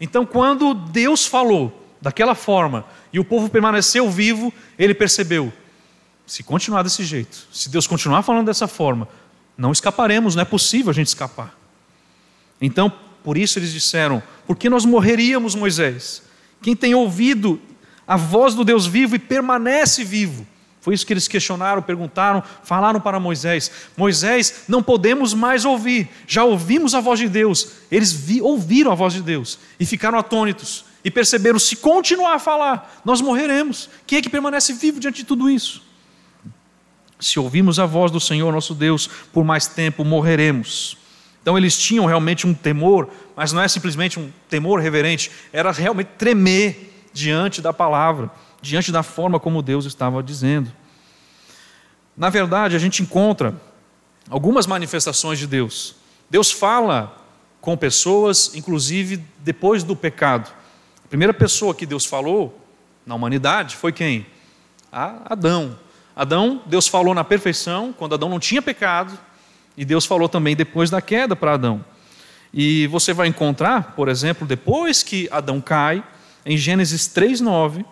Então, 0.00 0.24
quando 0.24 0.72
Deus 0.72 1.26
falou 1.26 1.86
daquela 2.00 2.34
forma 2.34 2.84
e 3.12 3.18
o 3.18 3.24
povo 3.24 3.48
permaneceu 3.48 4.10
vivo, 4.10 4.52
ele 4.78 4.94
percebeu: 4.94 5.52
se 6.26 6.42
continuar 6.42 6.82
desse 6.82 7.04
jeito, 7.04 7.46
se 7.52 7.68
Deus 7.68 7.86
continuar 7.86 8.22
falando 8.22 8.46
dessa 8.46 8.68
forma, 8.68 9.08
não 9.56 9.72
escaparemos, 9.72 10.34
não 10.34 10.42
é 10.42 10.44
possível 10.44 10.90
a 10.90 10.94
gente 10.94 11.08
escapar. 11.08 11.56
Então, 12.60 12.92
por 13.24 13.36
isso 13.36 13.58
eles 13.58 13.72
disseram: 13.72 14.22
por 14.46 14.56
que 14.56 14.68
nós 14.68 14.84
morreríamos, 14.84 15.54
Moisés? 15.54 16.22
Quem 16.60 16.74
tem 16.76 16.94
ouvido 16.94 17.60
a 18.06 18.16
voz 18.16 18.54
do 18.54 18.64
Deus 18.64 18.86
vivo 18.86 19.16
e 19.16 19.18
permanece 19.18 20.04
vivo? 20.04 20.46
Foi 20.80 20.94
isso 20.94 21.06
que 21.06 21.12
eles 21.12 21.28
questionaram, 21.28 21.82
perguntaram, 21.82 22.42
falaram 22.62 23.00
para 23.00 23.18
Moisés: 23.18 23.70
Moisés, 23.96 24.64
não 24.68 24.82
podemos 24.82 25.34
mais 25.34 25.64
ouvir, 25.64 26.08
já 26.26 26.44
ouvimos 26.44 26.94
a 26.94 27.00
voz 27.00 27.18
de 27.18 27.28
Deus. 27.28 27.68
Eles 27.90 28.12
vi, 28.12 28.40
ouviram 28.40 28.92
a 28.92 28.94
voz 28.94 29.14
de 29.14 29.22
Deus 29.22 29.58
e 29.78 29.84
ficaram 29.84 30.18
atônitos 30.18 30.87
e 31.04 31.10
perceberam: 31.10 31.58
se 31.58 31.76
continuar 31.76 32.34
a 32.34 32.38
falar, 32.38 33.00
nós 33.04 33.20
morreremos. 33.20 33.88
Quem 34.06 34.18
é 34.18 34.22
que 34.22 34.30
permanece 34.30 34.72
vivo 34.72 35.00
diante 35.00 35.18
de 35.18 35.24
tudo 35.24 35.48
isso? 35.48 35.82
Se 37.20 37.38
ouvirmos 37.38 37.78
a 37.78 37.86
voz 37.86 38.10
do 38.12 38.20
Senhor 38.20 38.52
nosso 38.52 38.74
Deus 38.74 39.08
por 39.32 39.44
mais 39.44 39.66
tempo, 39.66 40.04
morreremos. 40.04 40.96
Então 41.42 41.56
eles 41.56 41.78
tinham 41.78 42.04
realmente 42.04 42.46
um 42.46 42.54
temor, 42.54 43.08
mas 43.34 43.52
não 43.52 43.62
é 43.62 43.68
simplesmente 43.68 44.18
um 44.20 44.30
temor 44.48 44.80
reverente, 44.80 45.30
era 45.52 45.72
realmente 45.72 46.10
tremer 46.18 47.08
diante 47.12 47.62
da 47.62 47.72
palavra, 47.72 48.30
diante 48.60 48.92
da 48.92 49.02
forma 49.02 49.40
como 49.40 49.62
Deus 49.62 49.84
estava 49.84 50.22
dizendo. 50.22 50.70
Na 52.16 52.28
verdade, 52.28 52.76
a 52.76 52.78
gente 52.78 53.02
encontra 53.02 53.54
algumas 54.28 54.66
manifestações 54.66 55.38
de 55.38 55.46
Deus. 55.46 55.96
Deus 56.28 56.50
fala 56.50 57.16
com 57.60 57.76
pessoas, 57.76 58.52
inclusive 58.54 59.24
depois 59.38 59.82
do 59.82 59.96
pecado. 59.96 60.52
A 61.08 61.10
primeira 61.10 61.32
pessoa 61.32 61.74
que 61.74 61.86
Deus 61.86 62.04
falou 62.04 62.60
na 63.06 63.14
humanidade 63.14 63.76
foi 63.76 63.92
quem? 63.92 64.26
Adão. 64.92 65.78
Adão, 66.14 66.60
Deus 66.66 66.86
falou 66.86 67.14
na 67.14 67.24
perfeição, 67.24 67.94
quando 67.96 68.14
Adão 68.14 68.28
não 68.28 68.38
tinha 68.38 68.60
pecado, 68.60 69.18
e 69.74 69.86
Deus 69.86 70.04
falou 70.04 70.28
também 70.28 70.54
depois 70.54 70.90
da 70.90 71.00
queda 71.00 71.34
para 71.34 71.54
Adão. 71.54 71.82
E 72.52 72.86
você 72.88 73.14
vai 73.14 73.26
encontrar, 73.26 73.94
por 73.94 74.06
exemplo, 74.06 74.46
depois 74.46 75.02
que 75.02 75.30
Adão 75.32 75.62
cai, 75.62 76.04
em 76.44 76.58
Gênesis 76.58 77.08
3:9, 77.08 77.86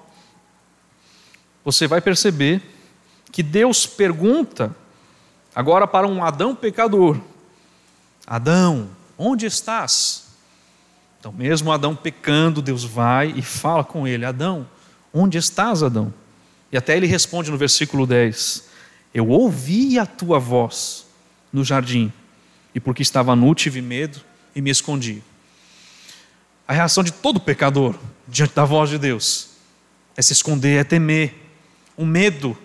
você 1.64 1.87
vai 1.87 2.02
perceber 2.02 2.61
que 3.32 3.42
Deus 3.42 3.87
pergunta 3.87 4.76
agora 5.54 5.87
para 5.87 6.06
um 6.06 6.23
Adão 6.23 6.54
pecador: 6.54 7.18
Adão, 8.26 8.90
onde 9.16 9.46
estás? 9.46 10.25
Então, 11.26 11.37
mesmo 11.37 11.73
Adão 11.73 11.97
pecando, 11.97 12.62
Deus 12.62 12.85
vai 12.85 13.35
e 13.35 13.42
fala 13.42 13.83
com 13.83 14.06
ele: 14.06 14.25
Adão, 14.25 14.64
onde 15.12 15.37
estás, 15.37 15.83
Adão? 15.83 16.14
E 16.71 16.76
até 16.76 16.97
ele 16.97 17.09
responde 17.09 17.50
no 17.50 17.59
versículo 17.59 18.06
10: 18.06 18.68
Eu 19.12 19.30
ouvi 19.30 19.99
a 19.99 20.06
tua 20.06 20.38
voz 20.38 21.04
no 21.52 21.64
jardim, 21.64 22.12
e 22.73 22.78
porque 22.78 23.02
estava 23.02 23.35
nu, 23.35 23.56
tive 23.56 23.83
medo 23.83 24.21
e 24.54 24.61
me 24.61 24.71
escondi. 24.71 25.21
A 26.68 26.73
reação 26.73 27.02
de 27.02 27.11
todo 27.11 27.40
pecador 27.40 27.97
diante 28.28 28.54
da 28.54 28.64
voz 28.64 28.88
de 28.88 28.97
Deus 28.97 29.49
é 30.16 30.23
se 30.23 30.33
esconder, 30.33 30.78
é 30.78 30.85
temer, 30.85 31.35
o 31.97 32.06
medo, 32.06 32.56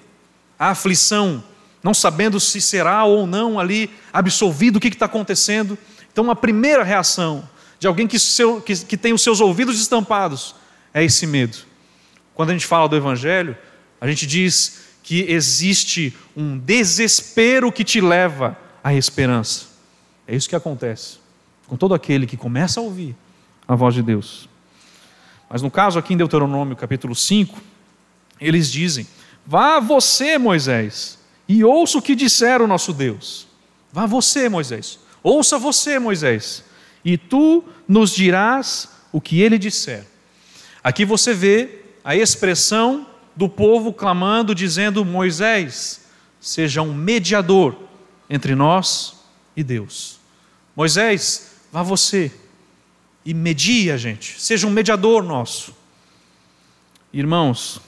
a 0.59 0.67
aflição, 0.67 1.43
não 1.81 1.95
sabendo 1.95 2.39
se 2.39 2.61
será 2.61 3.05
ou 3.05 3.25
não 3.25 3.59
ali 3.59 3.89
absolvido 4.13 4.75
o 4.75 4.79
que 4.79 4.89
está 4.89 5.07
acontecendo. 5.07 5.75
Então, 6.11 6.29
a 6.29 6.35
primeira 6.35 6.83
reação 6.83 7.49
de 7.81 7.87
alguém 7.87 8.05
que, 8.05 8.19
seu, 8.19 8.61
que, 8.61 8.75
que 8.85 8.95
tem 8.95 9.11
os 9.11 9.23
seus 9.23 9.41
ouvidos 9.41 9.81
estampados 9.81 10.53
é 10.93 11.03
esse 11.03 11.25
medo. 11.25 11.57
Quando 12.35 12.51
a 12.51 12.53
gente 12.53 12.67
fala 12.67 12.87
do 12.87 12.95
Evangelho, 12.95 13.57
a 13.99 14.07
gente 14.07 14.27
diz 14.27 14.81
que 15.01 15.21
existe 15.23 16.15
um 16.37 16.59
desespero 16.59 17.71
que 17.71 17.83
te 17.83 17.99
leva 17.99 18.55
à 18.83 18.93
esperança. 18.93 19.65
É 20.27 20.35
isso 20.35 20.47
que 20.47 20.55
acontece 20.55 21.17
com 21.65 21.75
todo 21.75 21.95
aquele 21.95 22.27
que 22.27 22.37
começa 22.37 22.79
a 22.79 22.83
ouvir 22.83 23.15
a 23.67 23.73
voz 23.73 23.95
de 23.95 24.03
Deus. 24.03 24.47
Mas 25.49 25.63
no 25.63 25.71
caso 25.71 25.97
aqui 25.97 26.13
em 26.13 26.17
Deuteronômio 26.17 26.75
capítulo 26.75 27.15
5, 27.15 27.59
eles 28.39 28.71
dizem: 28.71 29.07
Vá 29.43 29.79
você, 29.79 30.37
Moisés, 30.37 31.17
e 31.49 31.63
ouça 31.63 31.97
o 31.97 32.01
que 32.01 32.13
disser 32.13 32.61
o 32.61 32.67
nosso 32.67 32.93
Deus. 32.93 33.47
Vá 33.91 34.05
você, 34.05 34.47
Moisés. 34.49 34.99
Ouça 35.23 35.57
você, 35.57 35.97
Moisés, 35.97 36.63
e 37.03 37.17
tu 37.17 37.63
nos 37.87 38.11
dirás 38.11 38.89
o 39.11 39.19
que 39.19 39.41
ele 39.41 39.57
disser. 39.57 40.05
Aqui 40.83 41.05
você 41.05 41.33
vê 41.33 41.81
a 42.03 42.15
expressão 42.15 43.07
do 43.35 43.49
povo 43.49 43.93
clamando, 43.93 44.55
dizendo: 44.55 45.03
Moisés, 45.03 46.05
seja 46.39 46.81
um 46.81 46.93
mediador 46.93 47.75
entre 48.29 48.55
nós 48.55 49.15
e 49.55 49.63
Deus. 49.63 50.19
Moisés, 50.75 51.51
vá 51.71 51.83
você 51.83 52.31
e 53.25 53.33
media, 53.33 53.97
gente, 53.97 54.41
seja 54.41 54.65
um 54.65 54.71
mediador 54.71 55.23
nosso. 55.23 55.75
Irmãos, 57.13 57.81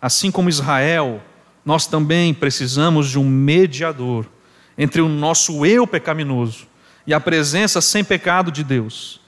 assim 0.00 0.30
como 0.30 0.48
Israel, 0.48 1.20
nós 1.64 1.86
também 1.86 2.32
precisamos 2.32 3.10
de 3.10 3.18
um 3.18 3.28
mediador 3.28 4.26
entre 4.78 5.02
o 5.02 5.08
nosso 5.08 5.66
eu 5.66 5.86
pecaminoso 5.86 6.69
e 7.06 7.14
a 7.14 7.20
presença 7.20 7.80
sem 7.80 8.04
pecado 8.04 8.50
de 8.52 8.62
Deus. 8.62 9.20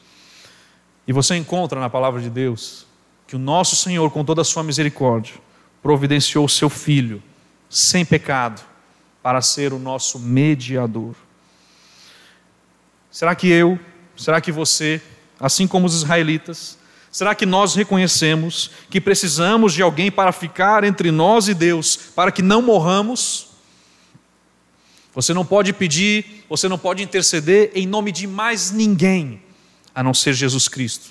E 1.07 1.13
você 1.13 1.37
encontra 1.37 1.81
na 1.81 1.91
palavra 1.91 2.21
de 2.21 2.31
Deus 2.31 2.87
que 3.27 3.37
o 3.37 3.39
nosso 3.39 3.75
Senhor, 3.77 4.11
com 4.11 4.25
toda 4.25 4.43
a 4.43 4.45
sua 4.45 4.63
misericórdia, 4.63 5.35
providenciou 5.83 6.45
o 6.45 6.49
seu 6.49 6.69
filho, 6.69 7.23
sem 7.69 8.05
pecado, 8.05 8.63
para 9.23 9.41
ser 9.41 9.73
o 9.73 9.79
nosso 9.79 10.19
mediador. 10.19 11.15
Será 13.11 13.35
que 13.35 13.49
eu, 13.49 13.79
será 14.17 14.41
que 14.41 14.53
você, 14.53 15.01
assim 15.41 15.67
como 15.67 15.87
os 15.87 15.95
israelitas, 15.95 16.79
será 17.11 17.35
que 17.35 17.45
nós 17.45 17.75
reconhecemos 17.75 18.71
que 18.89 19.01
precisamos 19.01 19.73
de 19.75 19.83
alguém 19.83 20.11
para 20.11 20.33
ficar 20.33 20.85
entre 20.85 21.11
nós 21.11 21.49
e 21.49 21.55
Deus, 21.55 21.97
para 21.97 22.33
que 22.33 22.43
não 22.43 22.63
morramos? 22.63 23.49
Você 25.15 25.35
não 25.35 25.45
pode 25.45 25.73
pedir, 25.73 26.42
você 26.53 26.69
não 26.69 26.77
pode 26.77 27.03
interceder 27.03 27.71
em 27.75 27.87
nome 27.87 28.13
de 28.13 28.27
mais 28.27 28.71
ninguém, 28.71 29.43
a 29.95 30.03
não 30.03 30.13
ser 30.13 30.35
Jesus 30.35 30.69
Cristo. 30.69 31.09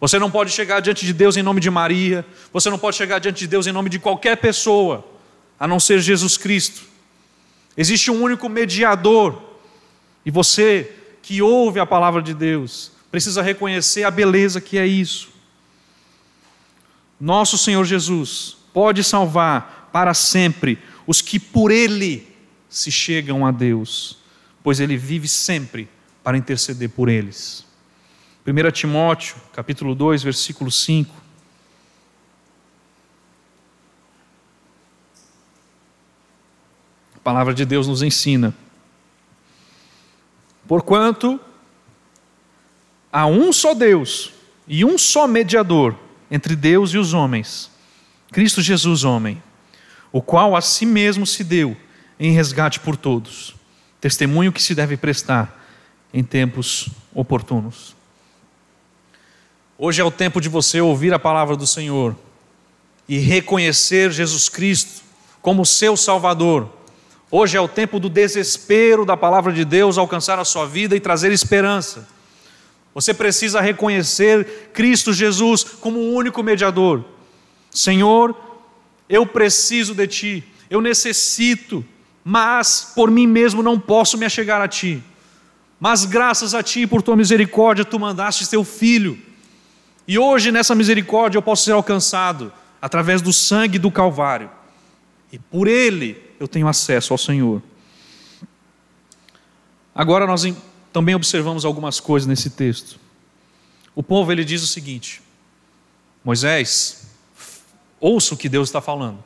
Você 0.00 0.18
não 0.18 0.32
pode 0.32 0.50
chegar 0.50 0.80
diante 0.80 1.06
de 1.06 1.12
Deus 1.12 1.36
em 1.36 1.44
nome 1.44 1.60
de 1.60 1.70
Maria, 1.70 2.26
você 2.52 2.68
não 2.68 2.76
pode 2.76 2.96
chegar 2.96 3.20
diante 3.20 3.38
de 3.38 3.46
Deus 3.46 3.68
em 3.68 3.72
nome 3.72 3.88
de 3.88 4.00
qualquer 4.00 4.36
pessoa, 4.38 5.06
a 5.60 5.68
não 5.68 5.78
ser 5.78 6.00
Jesus 6.00 6.36
Cristo. 6.36 6.80
Existe 7.76 8.10
um 8.10 8.20
único 8.20 8.48
mediador, 8.48 9.40
e 10.26 10.30
você 10.32 10.92
que 11.22 11.40
ouve 11.40 11.78
a 11.78 11.86
palavra 11.86 12.20
de 12.20 12.34
Deus 12.34 12.90
precisa 13.12 13.42
reconhecer 13.42 14.02
a 14.02 14.10
beleza 14.10 14.60
que 14.60 14.76
é 14.76 14.84
isso. 14.84 15.28
Nosso 17.20 17.56
Senhor 17.56 17.84
Jesus 17.84 18.56
pode 18.74 19.04
salvar 19.04 19.88
para 19.92 20.12
sempre 20.14 20.80
os 21.06 21.20
que 21.20 21.38
por 21.38 21.70
ele 21.70 22.26
se 22.68 22.90
chegam 22.90 23.46
a 23.46 23.52
Deus, 23.52 24.17
pois 24.68 24.80
ele 24.80 24.98
vive 24.98 25.26
sempre 25.26 25.88
para 26.22 26.36
interceder 26.36 26.90
por 26.90 27.08
eles. 27.08 27.64
1 28.46 28.70
Timóteo, 28.70 29.36
capítulo 29.50 29.94
2, 29.94 30.22
versículo 30.22 30.70
5. 30.70 31.10
A 37.16 37.20
palavra 37.20 37.54
de 37.54 37.64
Deus 37.64 37.86
nos 37.88 38.02
ensina. 38.02 38.54
Porquanto 40.66 41.40
há 43.10 43.24
um 43.24 43.50
só 43.54 43.72
Deus 43.72 44.34
e 44.66 44.84
um 44.84 44.98
só 44.98 45.26
mediador 45.26 45.98
entre 46.30 46.54
Deus 46.54 46.90
e 46.90 46.98
os 46.98 47.14
homens, 47.14 47.70
Cristo 48.30 48.60
Jesus, 48.60 49.02
homem, 49.02 49.42
o 50.12 50.20
qual 50.20 50.54
a 50.54 50.60
si 50.60 50.84
mesmo 50.84 51.26
se 51.26 51.42
deu 51.42 51.74
em 52.20 52.32
resgate 52.32 52.78
por 52.80 52.98
todos, 52.98 53.56
testemunho 54.00 54.52
que 54.52 54.62
se 54.62 54.74
deve 54.74 54.96
prestar 54.96 55.58
em 56.12 56.22
tempos 56.22 56.88
oportunos. 57.14 57.96
Hoje 59.76 60.00
é 60.00 60.04
o 60.04 60.10
tempo 60.10 60.40
de 60.40 60.48
você 60.48 60.80
ouvir 60.80 61.12
a 61.14 61.18
palavra 61.18 61.56
do 61.56 61.66
Senhor 61.66 62.16
e 63.08 63.18
reconhecer 63.18 64.10
Jesus 64.10 64.48
Cristo 64.48 65.02
como 65.40 65.64
seu 65.64 65.96
Salvador. 65.96 66.68
Hoje 67.30 67.56
é 67.56 67.60
o 67.60 67.68
tempo 67.68 68.00
do 68.00 68.08
desespero 68.08 69.04
da 69.04 69.16
palavra 69.16 69.52
de 69.52 69.64
Deus 69.64 69.98
alcançar 69.98 70.38
a 70.38 70.44
sua 70.44 70.66
vida 70.66 70.96
e 70.96 71.00
trazer 71.00 71.30
esperança. 71.30 72.08
Você 72.94 73.14
precisa 73.14 73.60
reconhecer 73.60 74.70
Cristo 74.72 75.12
Jesus 75.12 75.62
como 75.62 75.98
o 75.98 76.14
único 76.14 76.42
mediador. 76.42 77.04
Senhor, 77.70 78.34
eu 79.08 79.26
preciso 79.26 79.94
de 79.94 80.06
Ti, 80.06 80.44
eu 80.68 80.80
necessito, 80.80 81.84
mas 82.30 82.92
por 82.94 83.10
mim 83.10 83.26
mesmo 83.26 83.62
não 83.62 83.80
posso 83.80 84.18
me 84.18 84.26
achegar 84.26 84.60
a 84.60 84.68
Ti. 84.68 85.02
Mas 85.80 86.04
graças 86.04 86.52
a 86.52 86.62
Ti, 86.62 86.86
por 86.86 87.00
Tua 87.00 87.16
misericórdia, 87.16 87.86
Tu 87.86 87.98
mandaste 87.98 88.46
Teu 88.46 88.62
Filho. 88.64 89.18
E 90.06 90.18
hoje, 90.18 90.52
nessa 90.52 90.74
misericórdia, 90.74 91.38
eu 91.38 91.42
posso 91.42 91.64
ser 91.64 91.72
alcançado 91.72 92.52
através 92.82 93.22
do 93.22 93.32
sangue 93.32 93.78
do 93.78 93.90
Calvário. 93.90 94.50
E 95.32 95.38
por 95.38 95.66
Ele 95.66 96.22
eu 96.38 96.46
tenho 96.46 96.68
acesso 96.68 97.14
ao 97.14 97.18
Senhor. 97.18 97.62
Agora 99.94 100.26
nós 100.26 100.46
também 100.92 101.14
observamos 101.14 101.64
algumas 101.64 101.98
coisas 101.98 102.26
nesse 102.26 102.50
texto. 102.50 103.00
O 103.94 104.02
povo 104.02 104.30
ele 104.30 104.44
diz 104.44 104.62
o 104.62 104.66
seguinte: 104.66 105.22
Moisés, 106.22 107.08
ouça 107.98 108.34
o 108.34 108.36
que 108.36 108.50
Deus 108.50 108.68
está 108.68 108.82
falando, 108.82 109.24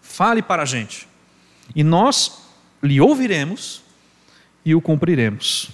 fale 0.00 0.40
para 0.40 0.62
a 0.62 0.66
gente, 0.66 1.06
e 1.74 1.84
nós 1.84 2.42
lhe 2.82 3.00
ouviremos 3.00 3.82
e 4.64 4.74
o 4.74 4.80
cumpriremos. 4.80 5.70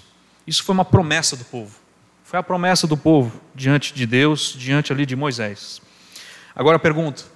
Isso 0.47 0.63
foi 0.63 0.75
uma 0.75 0.85
promessa 0.85 1.37
do 1.37 1.45
povo. 1.45 1.79
Foi 2.25 2.39
a 2.39 2.43
promessa 2.43 2.87
do 2.87 2.97
povo 2.97 3.41
diante 3.55 3.93
de 3.95 4.07
Deus, 4.07 4.55
diante 4.59 4.93
ali 4.93 5.07
de 5.07 5.15
Moisés. 5.17 5.81
Agora 6.55 6.79
pergunto: 6.79 7.27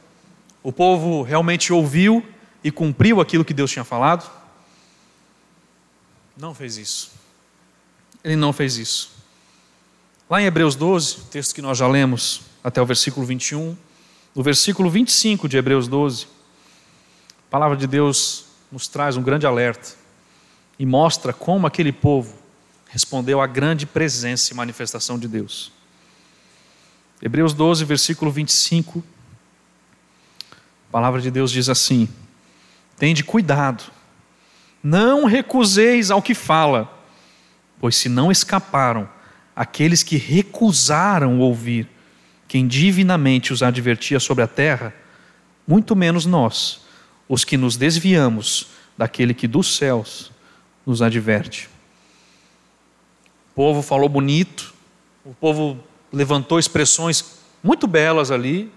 o 0.62 0.72
povo 0.72 1.22
realmente 1.22 1.72
ouviu 1.72 2.24
e 2.62 2.70
cumpriu 2.70 3.20
aquilo 3.20 3.44
que 3.44 3.54
Deus 3.54 3.70
tinha 3.70 3.84
falado? 3.84 4.28
Não 6.36 6.54
fez 6.54 6.76
isso 6.76 7.18
ele 8.22 8.36
não 8.36 8.52
fez 8.52 8.76
isso. 8.76 9.10
Lá 10.28 10.40
em 10.42 10.44
Hebreus 10.44 10.74
12, 10.74 11.22
texto 11.30 11.54
que 11.54 11.62
nós 11.62 11.78
já 11.78 11.88
lemos 11.88 12.42
até 12.62 12.80
o 12.82 12.86
versículo 12.86 13.24
21, 13.24 13.76
no 14.34 14.42
versículo 14.42 14.90
25 14.90 15.48
de 15.48 15.56
Hebreus 15.56 15.88
12, 15.88 16.26
a 16.26 17.50
palavra 17.50 17.76
de 17.76 17.86
Deus 17.86 18.44
nos 18.70 18.88
traz 18.88 19.16
um 19.16 19.22
grande 19.22 19.46
alerta 19.46 19.94
e 20.78 20.86
mostra 20.86 21.32
como 21.32 21.66
aquele 21.66 21.92
povo 21.92 22.34
respondeu 22.88 23.40
à 23.40 23.46
grande 23.46 23.86
presença 23.86 24.52
e 24.52 24.56
manifestação 24.56 25.18
de 25.18 25.28
Deus. 25.28 25.72
Hebreus 27.20 27.52
12, 27.52 27.84
versículo 27.84 28.30
25, 28.30 29.02
a 30.50 30.92
palavra 30.92 31.20
de 31.20 31.30
Deus 31.30 31.50
diz 31.50 31.68
assim: 31.68 32.08
Tende 32.96 33.24
cuidado, 33.24 33.84
não 34.82 35.24
recuseis 35.24 36.10
ao 36.10 36.22
que 36.22 36.34
fala, 36.34 36.98
Pois 37.80 37.96
se 37.96 38.08
não 38.08 38.30
escaparam 38.30 39.08
aqueles 39.54 40.02
que 40.02 40.16
recusaram 40.16 41.40
ouvir 41.40 41.88
quem 42.46 42.66
divinamente 42.66 43.52
os 43.52 43.62
advertia 43.62 44.18
sobre 44.18 44.42
a 44.42 44.48
terra, 44.48 44.94
muito 45.66 45.94
menos 45.94 46.24
nós, 46.24 46.80
os 47.28 47.44
que 47.44 47.56
nos 47.56 47.76
desviamos 47.76 48.68
daquele 48.96 49.34
que 49.34 49.46
dos 49.46 49.76
céus 49.76 50.32
nos 50.86 51.02
adverte. 51.02 51.68
O 53.52 53.54
povo 53.54 53.82
falou 53.82 54.08
bonito, 54.08 54.74
o 55.24 55.34
povo 55.34 55.78
levantou 56.12 56.58
expressões 56.58 57.38
muito 57.62 57.86
belas 57.86 58.30
ali, 58.30 58.72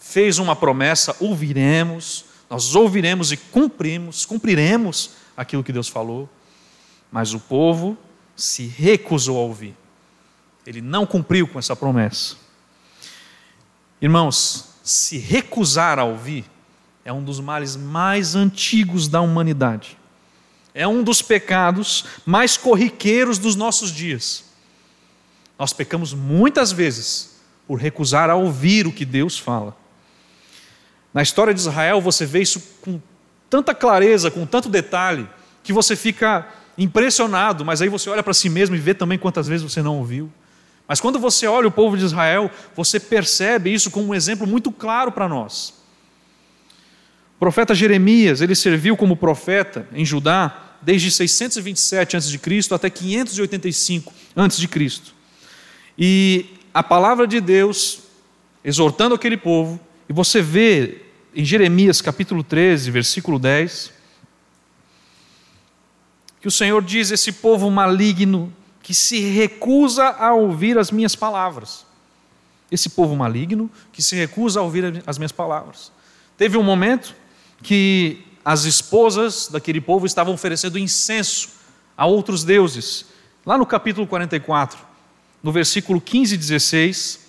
fez 0.00 0.38
uma 0.38 0.56
promessa: 0.56 1.16
ouviremos, 1.20 2.24
nós 2.48 2.74
ouviremos 2.74 3.32
e 3.32 3.36
cumprimos, 3.36 4.24
cumpriremos 4.24 5.10
aquilo 5.36 5.64
que 5.64 5.72
Deus 5.72 5.88
falou. 5.88 6.28
Mas 7.10 7.34
o 7.34 7.40
povo 7.40 7.96
se 8.34 8.66
recusou 8.66 9.38
a 9.38 9.42
ouvir. 9.42 9.76
Ele 10.66 10.80
não 10.80 11.06
cumpriu 11.06 11.46
com 11.46 11.58
essa 11.58 11.76
promessa. 11.76 12.36
Irmãos, 14.00 14.70
se 14.82 15.18
recusar 15.18 15.98
a 15.98 16.04
ouvir 16.04 16.44
é 17.04 17.12
um 17.12 17.22
dos 17.22 17.38
males 17.38 17.76
mais 17.76 18.34
antigos 18.34 19.08
da 19.08 19.20
humanidade. 19.20 19.98
É 20.74 20.88
um 20.88 21.02
dos 21.02 21.20
pecados 21.20 22.04
mais 22.24 22.56
corriqueiros 22.56 23.38
dos 23.38 23.54
nossos 23.54 23.92
dias. 23.92 24.44
Nós 25.58 25.72
pecamos 25.72 26.14
muitas 26.14 26.72
vezes 26.72 27.36
por 27.68 27.78
recusar 27.78 28.30
a 28.30 28.34
ouvir 28.34 28.86
o 28.86 28.92
que 28.92 29.04
Deus 29.04 29.38
fala. 29.38 29.76
Na 31.12 31.22
história 31.22 31.54
de 31.54 31.60
Israel, 31.60 32.00
você 32.00 32.26
vê 32.26 32.40
isso 32.40 32.60
com 32.80 33.00
tanta 33.48 33.74
clareza, 33.74 34.30
com 34.30 34.44
tanto 34.44 34.68
detalhe, 34.68 35.28
que 35.62 35.72
você 35.72 35.94
fica 35.94 36.48
impressionado, 36.76 37.64
mas 37.64 37.80
aí 37.80 37.88
você 37.88 38.10
olha 38.10 38.22
para 38.22 38.34
si 38.34 38.48
mesmo 38.48 38.74
e 38.74 38.80
vê 38.80 38.94
também 38.94 39.18
quantas 39.18 39.46
vezes 39.46 39.62
você 39.62 39.80
não 39.80 39.98
ouviu. 39.98 40.30
Mas 40.88 41.00
quando 41.00 41.18
você 41.18 41.46
olha 41.46 41.68
o 41.68 41.70
povo 41.70 41.96
de 41.96 42.04
Israel, 42.04 42.50
você 42.74 42.98
percebe 42.98 43.72
isso 43.72 43.90
como 43.90 44.08
um 44.08 44.14
exemplo 44.14 44.46
muito 44.46 44.72
claro 44.72 45.12
para 45.12 45.28
nós. 45.28 45.83
O 47.36 47.38
profeta 47.38 47.74
Jeremias, 47.74 48.40
ele 48.40 48.54
serviu 48.54 48.96
como 48.96 49.16
profeta 49.16 49.88
em 49.92 50.04
Judá 50.04 50.76
desde 50.80 51.10
627 51.10 52.16
a.C. 52.16 52.38
até 52.72 52.90
585 52.90 54.12
a.C. 54.36 54.68
E 55.98 56.46
a 56.72 56.82
palavra 56.82 57.26
de 57.26 57.40
Deus 57.40 58.02
exortando 58.64 59.14
aquele 59.14 59.36
povo, 59.36 59.78
e 60.08 60.12
você 60.12 60.40
vê 60.40 61.02
em 61.34 61.44
Jeremias 61.44 62.00
capítulo 62.00 62.42
13, 62.42 62.90
versículo 62.90 63.38
10, 63.38 63.92
que 66.40 66.48
o 66.48 66.50
Senhor 66.50 66.82
diz: 66.82 67.10
esse 67.10 67.32
povo 67.32 67.70
maligno 67.70 68.52
que 68.82 68.94
se 68.94 69.20
recusa 69.20 70.04
a 70.04 70.34
ouvir 70.34 70.78
as 70.78 70.90
minhas 70.90 71.16
palavras. 71.16 71.86
Esse 72.70 72.90
povo 72.90 73.16
maligno 73.16 73.70
que 73.92 74.02
se 74.02 74.14
recusa 74.14 74.60
a 74.60 74.62
ouvir 74.62 75.02
as 75.06 75.16
minhas 75.16 75.32
palavras. 75.32 75.90
Teve 76.36 76.58
um 76.58 76.62
momento 76.62 77.14
que 77.62 78.24
as 78.44 78.64
esposas 78.64 79.48
daquele 79.48 79.80
povo 79.80 80.04
estavam 80.04 80.34
oferecendo 80.34 80.78
incenso 80.78 81.48
a 81.96 82.04
outros 82.06 82.44
deuses. 82.44 83.06
Lá 83.46 83.56
no 83.56 83.64
capítulo 83.64 84.06
44, 84.06 84.78
no 85.42 85.50
versículo 85.50 86.00
15 86.00 86.34
e 86.34 86.38
16, 86.38 87.26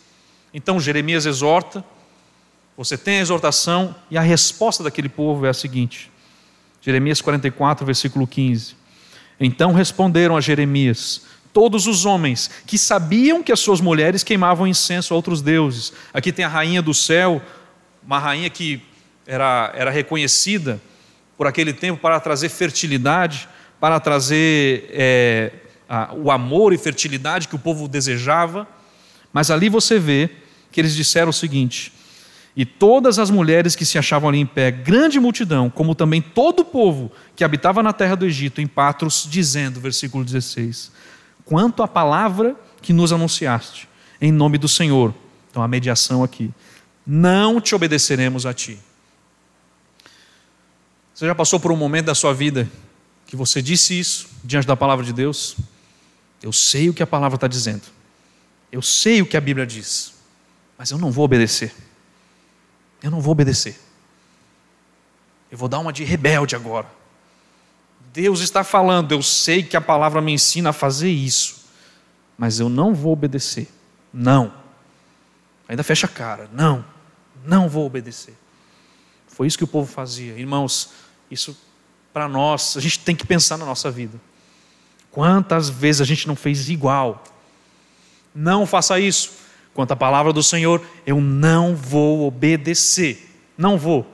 então 0.53 0.79
Jeremias 0.79 1.25
exorta, 1.25 1.83
você 2.77 2.97
tem 2.97 3.19
a 3.19 3.21
exortação 3.21 3.95
e 4.11 4.17
a 4.17 4.21
resposta 4.21 4.83
daquele 4.83 5.07
povo 5.07 5.45
é 5.45 5.49
a 5.49 5.53
seguinte: 5.53 6.11
Jeremias 6.81 7.21
44, 7.21 7.85
versículo 7.85 8.27
15. 8.27 8.75
Então 9.39 9.73
responderam 9.73 10.35
a 10.35 10.41
Jeremias: 10.41 11.23
Todos 11.53 11.87
os 11.87 12.05
homens 12.05 12.49
que 12.65 12.77
sabiam 12.77 13.41
que 13.41 13.51
as 13.51 13.59
suas 13.59 13.79
mulheres 13.79 14.23
queimavam 14.23 14.67
incenso 14.67 15.13
a 15.13 15.17
outros 15.17 15.41
deuses. 15.41 15.93
Aqui 16.13 16.31
tem 16.31 16.43
a 16.43 16.49
rainha 16.49 16.81
do 16.81 16.93
céu, 16.93 17.41
uma 18.03 18.19
rainha 18.19 18.49
que 18.49 18.81
era, 19.25 19.71
era 19.75 19.91
reconhecida 19.91 20.79
por 21.37 21.47
aquele 21.47 21.73
tempo 21.73 22.01
para 22.01 22.19
trazer 22.19 22.49
fertilidade, 22.49 23.47
para 23.79 23.99
trazer 23.99 24.89
é, 24.91 25.51
a, 25.89 26.13
o 26.13 26.31
amor 26.31 26.73
e 26.73 26.77
fertilidade 26.77 27.47
que 27.47 27.55
o 27.55 27.59
povo 27.59 27.87
desejava. 27.87 28.67
Mas 29.33 29.51
ali 29.51 29.69
você 29.69 29.99
vê 29.99 30.29
que 30.71 30.79
eles 30.79 30.95
disseram 30.95 31.29
o 31.29 31.33
seguinte: 31.33 31.91
e 32.55 32.65
todas 32.65 33.19
as 33.19 33.29
mulheres 33.29 33.75
que 33.75 33.85
se 33.85 33.97
achavam 33.97 34.29
ali 34.29 34.39
em 34.39 34.45
pé, 34.45 34.71
grande 34.71 35.19
multidão, 35.19 35.69
como 35.69 35.93
também 35.93 36.21
todo 36.21 36.61
o 36.61 36.65
povo 36.65 37.11
que 37.35 37.43
habitava 37.43 37.83
na 37.83 37.91
terra 37.91 38.15
do 38.15 38.25
Egito, 38.25 38.61
em 38.61 38.67
Patros, 38.67 39.27
dizendo, 39.29 39.79
versículo 39.79 40.23
16: 40.23 40.91
Quanto 41.43 41.83
à 41.83 41.87
palavra 41.87 42.55
que 42.81 42.93
nos 42.93 43.11
anunciaste, 43.11 43.89
em 44.21 44.31
nome 44.31 44.57
do 44.57 44.67
Senhor, 44.67 45.13
então 45.51 45.61
a 45.61 45.67
mediação 45.67 46.23
aqui, 46.23 46.49
não 47.05 47.59
te 47.59 47.75
obedeceremos 47.75 48.45
a 48.45 48.53
ti. 48.53 48.79
Você 51.15 51.25
já 51.25 51.33
passou 51.33 51.61
por 51.61 51.71
um 51.71 51.77
momento 51.77 52.07
da 52.07 52.13
sua 52.13 52.33
vida 52.33 52.69
que 53.25 53.37
você 53.37 53.61
disse 53.61 53.97
isso 53.97 54.27
diante 54.43 54.67
da 54.67 54.75
palavra 54.75 55.05
de 55.05 55.13
Deus? 55.13 55.55
Eu 56.43 56.51
sei 56.51 56.89
o 56.89 56.93
que 56.93 57.01
a 57.01 57.07
palavra 57.07 57.35
está 57.35 57.47
dizendo. 57.47 57.83
Eu 58.69 58.81
sei 58.81 59.21
o 59.21 59.25
que 59.25 59.37
a 59.37 59.41
Bíblia 59.41 59.65
diz. 59.65 60.13
Mas 60.77 60.91
eu 60.91 60.97
não 60.97 61.09
vou 61.09 61.23
obedecer. 61.23 61.73
Eu 63.01 63.09
não 63.09 63.21
vou 63.21 63.31
obedecer. 63.31 63.79
Eu 65.49 65.57
vou 65.57 65.69
dar 65.69 65.79
uma 65.79 65.93
de 65.93 66.03
rebelde 66.03 66.53
agora. 66.53 66.91
Deus 68.11 68.41
está 68.41 68.61
falando, 68.61 69.13
eu 69.13 69.23
sei 69.23 69.63
que 69.63 69.77
a 69.77 69.81
palavra 69.81 70.21
me 70.21 70.33
ensina 70.33 70.71
a 70.71 70.73
fazer 70.73 71.09
isso, 71.09 71.65
mas 72.37 72.59
eu 72.59 72.67
não 72.67 72.93
vou 72.93 73.13
obedecer. 73.13 73.69
Não. 74.13 74.53
Ainda 75.65 75.81
fecha 75.81 76.07
a 76.07 76.09
cara. 76.09 76.49
Não. 76.51 76.83
Não 77.45 77.69
vou 77.69 77.85
obedecer. 77.85 78.35
Foi 79.27 79.47
isso 79.47 79.57
que 79.57 79.63
o 79.63 79.67
povo 79.67 79.89
fazia. 79.89 80.37
Irmãos, 80.37 81.04
isso 81.35 81.55
para 82.11 82.27
nós, 82.27 82.75
a 82.77 82.81
gente 82.81 82.99
tem 82.99 83.15
que 83.15 83.27
pensar 83.27 83.57
na 83.57 83.65
nossa 83.65 83.91
vida. 83.91 84.19
Quantas 85.11 85.69
vezes 85.69 86.01
a 86.01 86.05
gente 86.05 86.27
não 86.27 86.35
fez 86.35 86.69
igual? 86.69 87.23
Não 88.33 88.65
faça 88.65 88.99
isso. 88.99 89.33
Quanto 89.73 89.91
à 89.91 89.95
palavra 89.95 90.31
do 90.33 90.41
Senhor, 90.41 90.81
eu 91.05 91.19
não 91.19 91.75
vou 91.75 92.25
obedecer. 92.25 93.29
Não 93.57 93.77
vou. 93.77 94.05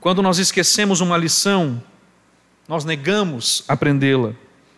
Quando 0.00 0.22
nós 0.22 0.38
esquecemos 0.38 1.00
uma 1.00 1.16
lição, 1.16 1.82
nós 2.66 2.84
negamos 2.84 3.64
aprendê-la. 3.68 4.32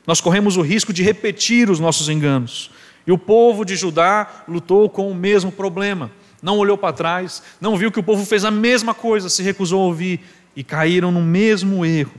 Nós 0.07 0.21
corremos 0.21 0.57
o 0.57 0.63
risco 0.63 0.93
de 0.93 1.03
repetir 1.03 1.71
os 1.71 1.81
nossos 1.81 2.09
enganos. 2.09 2.71
E 3.07 3.13
o 3.13 3.19
povo 3.19 3.65
de 3.65 3.77
Judá 3.77 4.45
lutou 4.49 4.89
com 4.91 5.11
o 5.11 5.15
mesmo 5.15 5.51
problema. 5.53 6.11
Não 6.47 6.59
olhou 6.59 6.79
para 6.79 6.93
trás, 6.93 7.43
não 7.61 7.77
viu 7.77 7.91
que 7.91 7.99
o 7.99 8.05
povo 8.05 8.25
fez 8.25 8.45
a 8.45 8.53
mesma 8.53 8.95
coisa, 8.95 9.29
se 9.29 9.43
recusou 9.43 9.83
a 9.83 9.87
ouvir 9.87 10.21
e 10.55 10.63
caíram 10.63 11.11
no 11.11 11.21
mesmo 11.21 11.85
erro. 11.85 12.15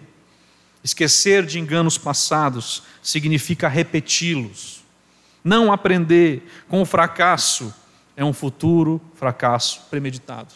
Esquecer 0.83 1.45
de 1.45 1.57
enganos 1.57 1.97
passados 1.97 2.83
significa 3.01 3.69
repeti-los. 3.69 4.83
Não 5.41 5.71
aprender 5.71 6.45
com 6.67 6.81
o 6.81 6.85
fracasso 6.85 7.73
é 8.17 8.25
um 8.25 8.33
futuro 8.33 8.99
fracasso 9.15 9.83
premeditado. 9.89 10.53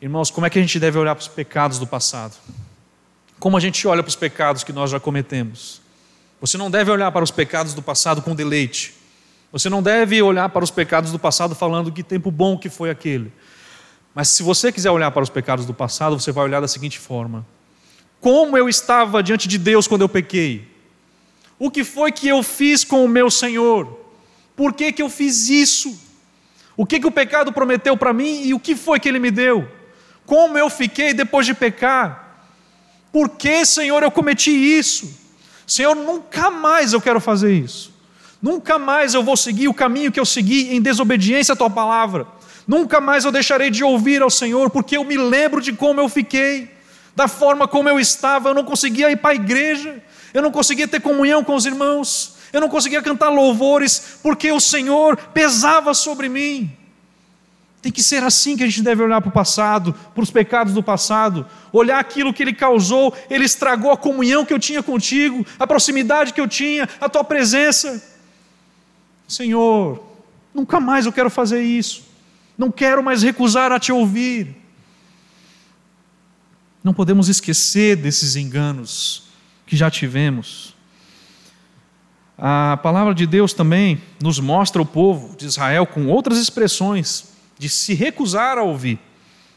Irmãos, 0.00 0.30
como 0.30 0.46
é 0.46 0.50
que 0.50 0.58
a 0.60 0.62
gente 0.62 0.78
deve 0.78 0.96
olhar 0.96 1.16
para 1.16 1.22
os 1.22 1.26
pecados 1.26 1.80
do 1.80 1.86
passado? 1.86 2.36
Como 3.40 3.56
a 3.56 3.60
gente 3.60 3.88
olha 3.88 4.04
para 4.04 4.10
os 4.10 4.14
pecados 4.14 4.62
que 4.62 4.72
nós 4.72 4.88
já 4.88 5.00
cometemos? 5.00 5.82
Você 6.40 6.56
não 6.56 6.70
deve 6.70 6.92
olhar 6.92 7.10
para 7.10 7.24
os 7.24 7.32
pecados 7.32 7.74
do 7.74 7.82
passado 7.82 8.22
com 8.22 8.36
deleite. 8.36 9.02
Você 9.54 9.70
não 9.70 9.80
deve 9.80 10.20
olhar 10.20 10.48
para 10.48 10.64
os 10.64 10.72
pecados 10.72 11.12
do 11.12 11.18
passado 11.18 11.54
falando 11.54 11.92
que 11.92 12.02
tempo 12.02 12.28
bom 12.28 12.58
que 12.58 12.68
foi 12.68 12.90
aquele. 12.90 13.30
Mas 14.12 14.26
se 14.30 14.42
você 14.42 14.72
quiser 14.72 14.90
olhar 14.90 15.12
para 15.12 15.22
os 15.22 15.30
pecados 15.30 15.64
do 15.64 15.72
passado, 15.72 16.18
você 16.18 16.32
vai 16.32 16.42
olhar 16.42 16.60
da 16.60 16.66
seguinte 16.66 16.98
forma: 16.98 17.46
Como 18.20 18.58
eu 18.58 18.68
estava 18.68 19.22
diante 19.22 19.46
de 19.46 19.56
Deus 19.56 19.86
quando 19.86 20.00
eu 20.00 20.08
pequei? 20.08 20.68
O 21.56 21.70
que 21.70 21.84
foi 21.84 22.10
que 22.10 22.26
eu 22.26 22.42
fiz 22.42 22.82
com 22.82 23.04
o 23.04 23.08
meu 23.08 23.30
Senhor? 23.30 23.96
Por 24.56 24.72
que, 24.72 24.90
que 24.90 25.00
eu 25.00 25.08
fiz 25.08 25.48
isso? 25.48 25.96
O 26.76 26.84
que, 26.84 26.98
que 26.98 27.06
o 27.06 27.12
pecado 27.12 27.52
prometeu 27.52 27.96
para 27.96 28.12
mim 28.12 28.42
e 28.42 28.54
o 28.54 28.58
que 28.58 28.74
foi 28.74 28.98
que 28.98 29.08
ele 29.08 29.20
me 29.20 29.30
deu? 29.30 29.70
Como 30.26 30.58
eu 30.58 30.68
fiquei 30.68 31.14
depois 31.14 31.46
de 31.46 31.54
pecar? 31.54 32.48
Por 33.12 33.28
que, 33.28 33.64
Senhor, 33.64 34.02
eu 34.02 34.10
cometi 34.10 34.50
isso? 34.50 35.16
Senhor, 35.64 35.94
nunca 35.94 36.50
mais 36.50 36.92
eu 36.92 37.00
quero 37.00 37.20
fazer 37.20 37.52
isso. 37.52 37.93
Nunca 38.44 38.78
mais 38.78 39.14
eu 39.14 39.22
vou 39.22 39.38
seguir 39.38 39.68
o 39.68 39.72
caminho 39.72 40.12
que 40.12 40.20
eu 40.20 40.26
segui 40.26 40.76
em 40.76 40.78
desobediência 40.78 41.54
à 41.54 41.56
tua 41.56 41.70
palavra. 41.70 42.26
Nunca 42.68 43.00
mais 43.00 43.24
eu 43.24 43.32
deixarei 43.32 43.70
de 43.70 43.82
ouvir 43.82 44.20
ao 44.20 44.28
Senhor, 44.28 44.68
porque 44.68 44.98
eu 44.98 45.02
me 45.02 45.16
lembro 45.16 45.62
de 45.62 45.72
como 45.72 45.98
eu 45.98 46.10
fiquei, 46.10 46.70
da 47.16 47.26
forma 47.26 47.66
como 47.66 47.88
eu 47.88 47.98
estava. 47.98 48.50
Eu 48.50 48.54
não 48.54 48.62
conseguia 48.62 49.10
ir 49.10 49.16
para 49.16 49.30
a 49.30 49.34
igreja, 49.34 49.96
eu 50.34 50.42
não 50.42 50.50
conseguia 50.50 50.86
ter 50.86 51.00
comunhão 51.00 51.42
com 51.42 51.54
os 51.54 51.64
irmãos, 51.64 52.34
eu 52.52 52.60
não 52.60 52.68
conseguia 52.68 53.00
cantar 53.00 53.30
louvores, 53.30 54.18
porque 54.22 54.52
o 54.52 54.60
Senhor 54.60 55.16
pesava 55.32 55.94
sobre 55.94 56.28
mim. 56.28 56.70
Tem 57.80 57.90
que 57.90 58.02
ser 58.02 58.22
assim 58.22 58.58
que 58.58 58.62
a 58.62 58.66
gente 58.66 58.82
deve 58.82 59.02
olhar 59.02 59.22
para 59.22 59.30
o 59.30 59.32
passado, 59.32 59.94
para 60.14 60.22
os 60.22 60.30
pecados 60.30 60.74
do 60.74 60.82
passado, 60.82 61.46
olhar 61.72 61.98
aquilo 61.98 62.30
que 62.30 62.42
ele 62.42 62.52
causou, 62.52 63.14
ele 63.30 63.46
estragou 63.46 63.90
a 63.90 63.96
comunhão 63.96 64.44
que 64.44 64.52
eu 64.52 64.58
tinha 64.58 64.82
contigo, 64.82 65.46
a 65.58 65.66
proximidade 65.66 66.34
que 66.34 66.40
eu 66.42 66.46
tinha, 66.46 66.86
a 67.00 67.08
tua 67.08 67.24
presença. 67.24 68.12
Senhor, 69.26 70.02
nunca 70.54 70.78
mais 70.78 71.06
eu 71.06 71.12
quero 71.12 71.30
fazer 71.30 71.62
isso, 71.62 72.04
não 72.56 72.70
quero 72.70 73.02
mais 73.02 73.22
recusar 73.22 73.72
a 73.72 73.80
te 73.80 73.90
ouvir. 73.92 74.56
Não 76.82 76.92
podemos 76.92 77.28
esquecer 77.28 77.96
desses 77.96 78.36
enganos 78.36 79.24
que 79.66 79.74
já 79.76 79.90
tivemos. 79.90 80.74
A 82.36 82.78
palavra 82.82 83.14
de 83.14 83.26
Deus 83.26 83.54
também 83.54 84.02
nos 84.20 84.38
mostra 84.38 84.82
o 84.82 84.86
povo 84.86 85.36
de 85.36 85.46
Israel 85.46 85.86
com 85.86 86.06
outras 86.08 86.38
expressões 86.38 87.32
de 87.58 87.68
se 87.68 87.94
recusar 87.94 88.58
a 88.58 88.62
ouvir. 88.62 88.98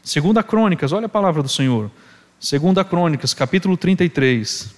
Segunda 0.02 0.42
Crônicas, 0.42 0.92
olha 0.92 1.06
a 1.06 1.08
palavra 1.08 1.42
do 1.42 1.48
Senhor. 1.48 1.90
Segunda 2.40 2.84
Crônicas, 2.84 3.34
capítulo 3.34 3.76
33. 3.76 4.77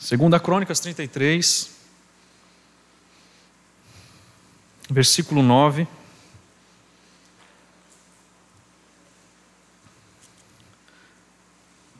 Segunda 0.00 0.40
Crônicas 0.40 0.80
33, 0.80 1.72
versículo 4.88 5.42
9. 5.42 5.86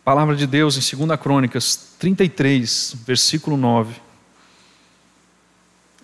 Palavra 0.02 0.34
de 0.34 0.46
Deus 0.46 0.78
em 0.78 1.06
2 1.06 1.20
Crônicas 1.20 1.94
33, 1.98 2.96
versículo 3.04 3.58
9. 3.58 4.00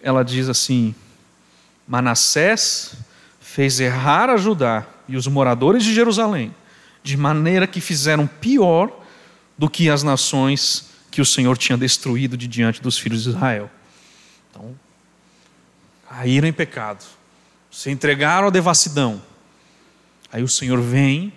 Ela 0.02 0.22
diz 0.22 0.50
assim: 0.50 0.94
Manassés 1.88 2.92
fez 3.40 3.80
errar 3.80 4.28
a 4.28 4.36
Judá 4.36 4.86
e 5.08 5.16
os 5.16 5.26
moradores 5.26 5.82
de 5.82 5.94
Jerusalém, 5.94 6.54
de 7.02 7.16
maneira 7.16 7.66
que 7.66 7.80
fizeram 7.80 8.26
pior 8.26 9.02
do 9.56 9.70
que 9.70 9.88
as 9.88 10.02
nações 10.02 10.94
que 11.16 11.20
o 11.22 11.24
Senhor 11.24 11.56
tinha 11.56 11.78
destruído 11.78 12.36
de 12.36 12.46
diante 12.46 12.82
dos 12.82 12.98
filhos 12.98 13.22
de 13.22 13.30
Israel. 13.30 13.70
Então, 14.50 14.78
caíram 16.06 16.46
em 16.46 16.52
pecado, 16.52 17.02
se 17.70 17.90
entregaram 17.90 18.48
à 18.48 18.50
devassidão. 18.50 19.22
Aí 20.30 20.42
o 20.42 20.48
Senhor 20.48 20.78
vem 20.80 21.32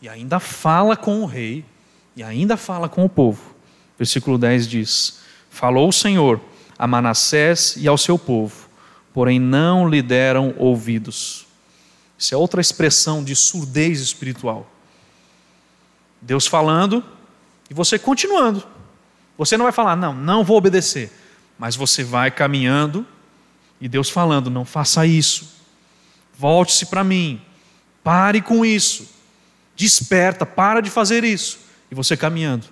e 0.00 0.08
ainda 0.08 0.40
fala 0.40 0.96
com 0.96 1.20
o 1.20 1.26
rei 1.26 1.62
e 2.16 2.22
ainda 2.22 2.56
fala 2.56 2.88
com 2.88 3.04
o 3.04 3.08
povo. 3.08 3.54
Versículo 3.98 4.38
10 4.38 4.66
diz: 4.66 5.20
Falou 5.50 5.90
o 5.90 5.92
Senhor 5.92 6.40
a 6.78 6.86
Manassés 6.86 7.74
e 7.76 7.86
ao 7.86 7.98
seu 7.98 8.18
povo 8.18 8.72
porém 9.12 9.38
não 9.38 9.86
lhe 9.86 10.00
deram 10.00 10.54
ouvidos. 10.56 11.46
Isso 12.16 12.34
é 12.34 12.38
outra 12.38 12.62
expressão 12.62 13.22
de 13.22 13.36
surdez 13.36 14.00
espiritual. 14.00 14.66
Deus 16.18 16.46
falando 16.46 17.04
e 17.68 17.74
você 17.74 17.98
continuando. 17.98 18.66
Você 19.36 19.56
não 19.56 19.64
vai 19.64 19.72
falar, 19.72 19.96
não, 19.96 20.14
não 20.14 20.44
vou 20.44 20.56
obedecer. 20.56 21.10
Mas 21.58 21.76
você 21.76 22.02
vai 22.02 22.30
caminhando 22.30 23.06
e 23.80 23.88
Deus 23.88 24.10
falando, 24.10 24.50
não 24.50 24.64
faça 24.64 25.06
isso. 25.06 25.60
Volte-se 26.38 26.86
para 26.86 27.04
mim. 27.04 27.40
Pare 28.02 28.40
com 28.40 28.64
isso. 28.64 29.08
Desperta, 29.76 30.44
para 30.44 30.80
de 30.80 30.90
fazer 30.90 31.24
isso. 31.24 31.60
E 31.90 31.94
você 31.94 32.16
caminhando. 32.16 32.66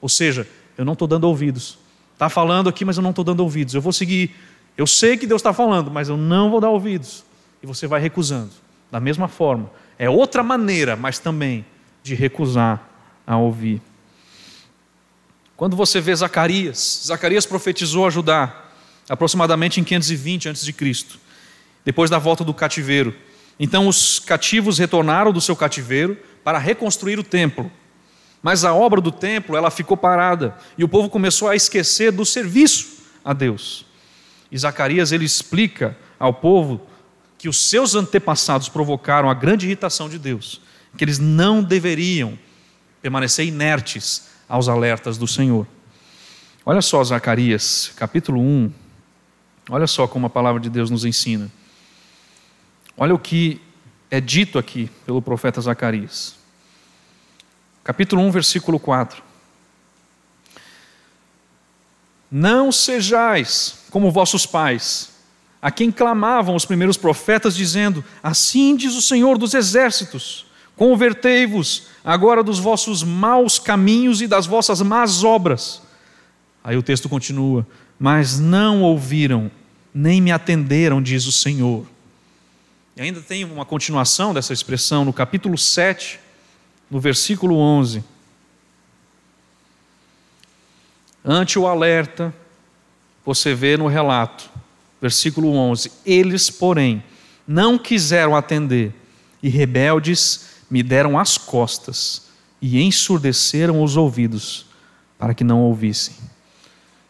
Ou 0.00 0.08
seja, 0.08 0.46
eu 0.76 0.84
não 0.84 0.92
estou 0.92 1.08
dando 1.08 1.24
ouvidos. 1.24 1.78
Está 2.12 2.28
falando 2.28 2.68
aqui, 2.68 2.84
mas 2.84 2.96
eu 2.96 3.02
não 3.02 3.10
estou 3.10 3.24
dando 3.24 3.40
ouvidos. 3.40 3.74
Eu 3.74 3.80
vou 3.80 3.92
seguir 3.92 4.34
eu 4.76 4.86
sei 4.86 5.16
que 5.16 5.26
Deus 5.26 5.40
está 5.40 5.52
falando, 5.52 5.90
mas 5.90 6.08
eu 6.08 6.16
não 6.16 6.50
vou 6.50 6.60
dar 6.60 6.68
ouvidos. 6.68 7.24
E 7.62 7.66
você 7.66 7.86
vai 7.86 8.00
recusando. 8.00 8.50
Da 8.90 9.00
mesma 9.00 9.26
forma. 9.26 9.70
É 9.98 10.08
outra 10.10 10.42
maneira, 10.42 10.94
mas 10.94 11.18
também 11.18 11.64
de 12.02 12.14
recusar 12.14 12.86
a 13.26 13.38
ouvir. 13.38 13.80
Quando 15.56 15.74
você 15.74 16.02
vê 16.02 16.14
Zacarias, 16.14 17.02
Zacarias 17.06 17.46
profetizou 17.46 18.06
a 18.06 18.10
Judá, 18.10 18.64
aproximadamente 19.08 19.80
em 19.80 19.84
520 19.84 20.50
a.C., 20.50 20.74
depois 21.82 22.10
da 22.10 22.18
volta 22.18 22.44
do 22.44 22.52
cativeiro. 22.52 23.16
Então 23.58 23.88
os 23.88 24.18
cativos 24.18 24.78
retornaram 24.78 25.32
do 25.32 25.40
seu 25.40 25.56
cativeiro 25.56 26.18
para 26.44 26.58
reconstruir 26.58 27.18
o 27.18 27.24
templo. 27.24 27.72
Mas 28.42 28.66
a 28.66 28.74
obra 28.74 29.00
do 29.00 29.10
templo, 29.10 29.56
ela 29.56 29.70
ficou 29.70 29.96
parada, 29.96 30.54
e 30.76 30.84
o 30.84 30.88
povo 30.88 31.08
começou 31.08 31.48
a 31.48 31.56
esquecer 31.56 32.12
do 32.12 32.26
serviço 32.26 33.04
a 33.24 33.32
Deus. 33.32 33.86
E 34.52 34.58
Zacarias 34.58 35.10
ele 35.10 35.24
explica 35.24 35.96
ao 36.18 36.34
povo 36.34 36.86
que 37.38 37.48
os 37.48 37.68
seus 37.70 37.94
antepassados 37.94 38.68
provocaram 38.68 39.30
a 39.30 39.34
grande 39.34 39.64
irritação 39.64 40.06
de 40.06 40.18
Deus, 40.18 40.60
que 40.98 41.04
eles 41.04 41.18
não 41.18 41.62
deveriam 41.62 42.38
permanecer 43.00 43.46
inertes 43.46 44.35
aos 44.48 44.68
alertas 44.68 45.18
do 45.18 45.26
Senhor. 45.26 45.66
Olha 46.64 46.82
só 46.82 47.02
Zacarias, 47.02 47.92
capítulo 47.96 48.40
1. 48.40 48.72
Olha 49.70 49.86
só 49.86 50.06
como 50.06 50.26
a 50.26 50.30
palavra 50.30 50.60
de 50.60 50.70
Deus 50.70 50.90
nos 50.90 51.04
ensina. 51.04 51.50
Olha 52.96 53.14
o 53.14 53.18
que 53.18 53.60
é 54.10 54.20
dito 54.20 54.58
aqui 54.58 54.90
pelo 55.04 55.20
profeta 55.20 55.60
Zacarias. 55.60 56.36
Capítulo 57.84 58.22
1, 58.22 58.30
versículo 58.30 58.80
4. 58.80 59.22
Não 62.30 62.72
sejais 62.72 63.84
como 63.90 64.10
vossos 64.10 64.44
pais, 64.44 65.14
a 65.62 65.70
quem 65.70 65.90
clamavam 65.90 66.54
os 66.54 66.64
primeiros 66.64 66.96
profetas, 66.96 67.54
dizendo: 67.54 68.04
Assim 68.22 68.76
diz 68.76 68.94
o 68.94 69.02
Senhor 69.02 69.38
dos 69.38 69.54
exércitos: 69.54 70.46
Convertei-vos 70.76 71.86
agora 72.04 72.42
dos 72.42 72.58
vossos 72.58 73.02
maus 73.02 73.58
caminhos 73.58 74.20
e 74.20 74.26
das 74.26 74.46
vossas 74.46 74.82
más 74.82 75.24
obras. 75.24 75.82
Aí 76.62 76.76
o 76.76 76.82
texto 76.82 77.08
continua: 77.08 77.66
Mas 77.98 78.38
não 78.38 78.82
ouviram, 78.82 79.50
nem 79.92 80.20
me 80.20 80.30
atenderam, 80.30 81.02
diz 81.02 81.26
o 81.26 81.32
Senhor. 81.32 81.86
E 82.94 83.00
ainda 83.00 83.20
tem 83.22 83.44
uma 83.44 83.64
continuação 83.64 84.34
dessa 84.34 84.52
expressão 84.52 85.04
no 85.04 85.12
capítulo 85.12 85.56
7, 85.56 86.20
no 86.90 87.00
versículo 87.00 87.56
11. 87.56 88.04
Ante 91.24 91.58
o 91.58 91.66
alerta, 91.66 92.32
você 93.24 93.54
vê 93.54 93.76
no 93.76 93.86
relato, 93.86 94.50
versículo 95.00 95.54
11: 95.54 95.90
Eles, 96.04 96.50
porém, 96.50 97.02
não 97.48 97.78
quiseram 97.78 98.36
atender, 98.36 98.92
e 99.42 99.48
rebeldes 99.48 100.55
me 100.70 100.82
deram 100.82 101.18
as 101.18 101.38
costas, 101.38 102.26
e 102.60 102.82
ensurdeceram 102.82 103.82
os 103.82 103.96
ouvidos, 103.96 104.66
para 105.18 105.34
que 105.34 105.44
não 105.44 105.60
ouvissem. 105.60 106.14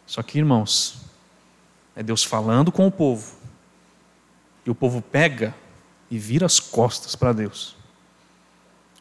Só 0.05 0.21
que, 0.21 0.37
irmãos, 0.37 1.01
é 1.95 2.03
Deus 2.03 2.23
falando 2.23 2.71
com 2.71 2.85
o 2.87 2.91
povo, 2.91 3.35
e 4.65 4.69
o 4.69 4.75
povo 4.75 5.01
pega 5.01 5.55
e 6.11 6.17
vira 6.17 6.45
as 6.45 6.59
costas 6.59 7.15
para 7.15 7.33
Deus. 7.33 7.75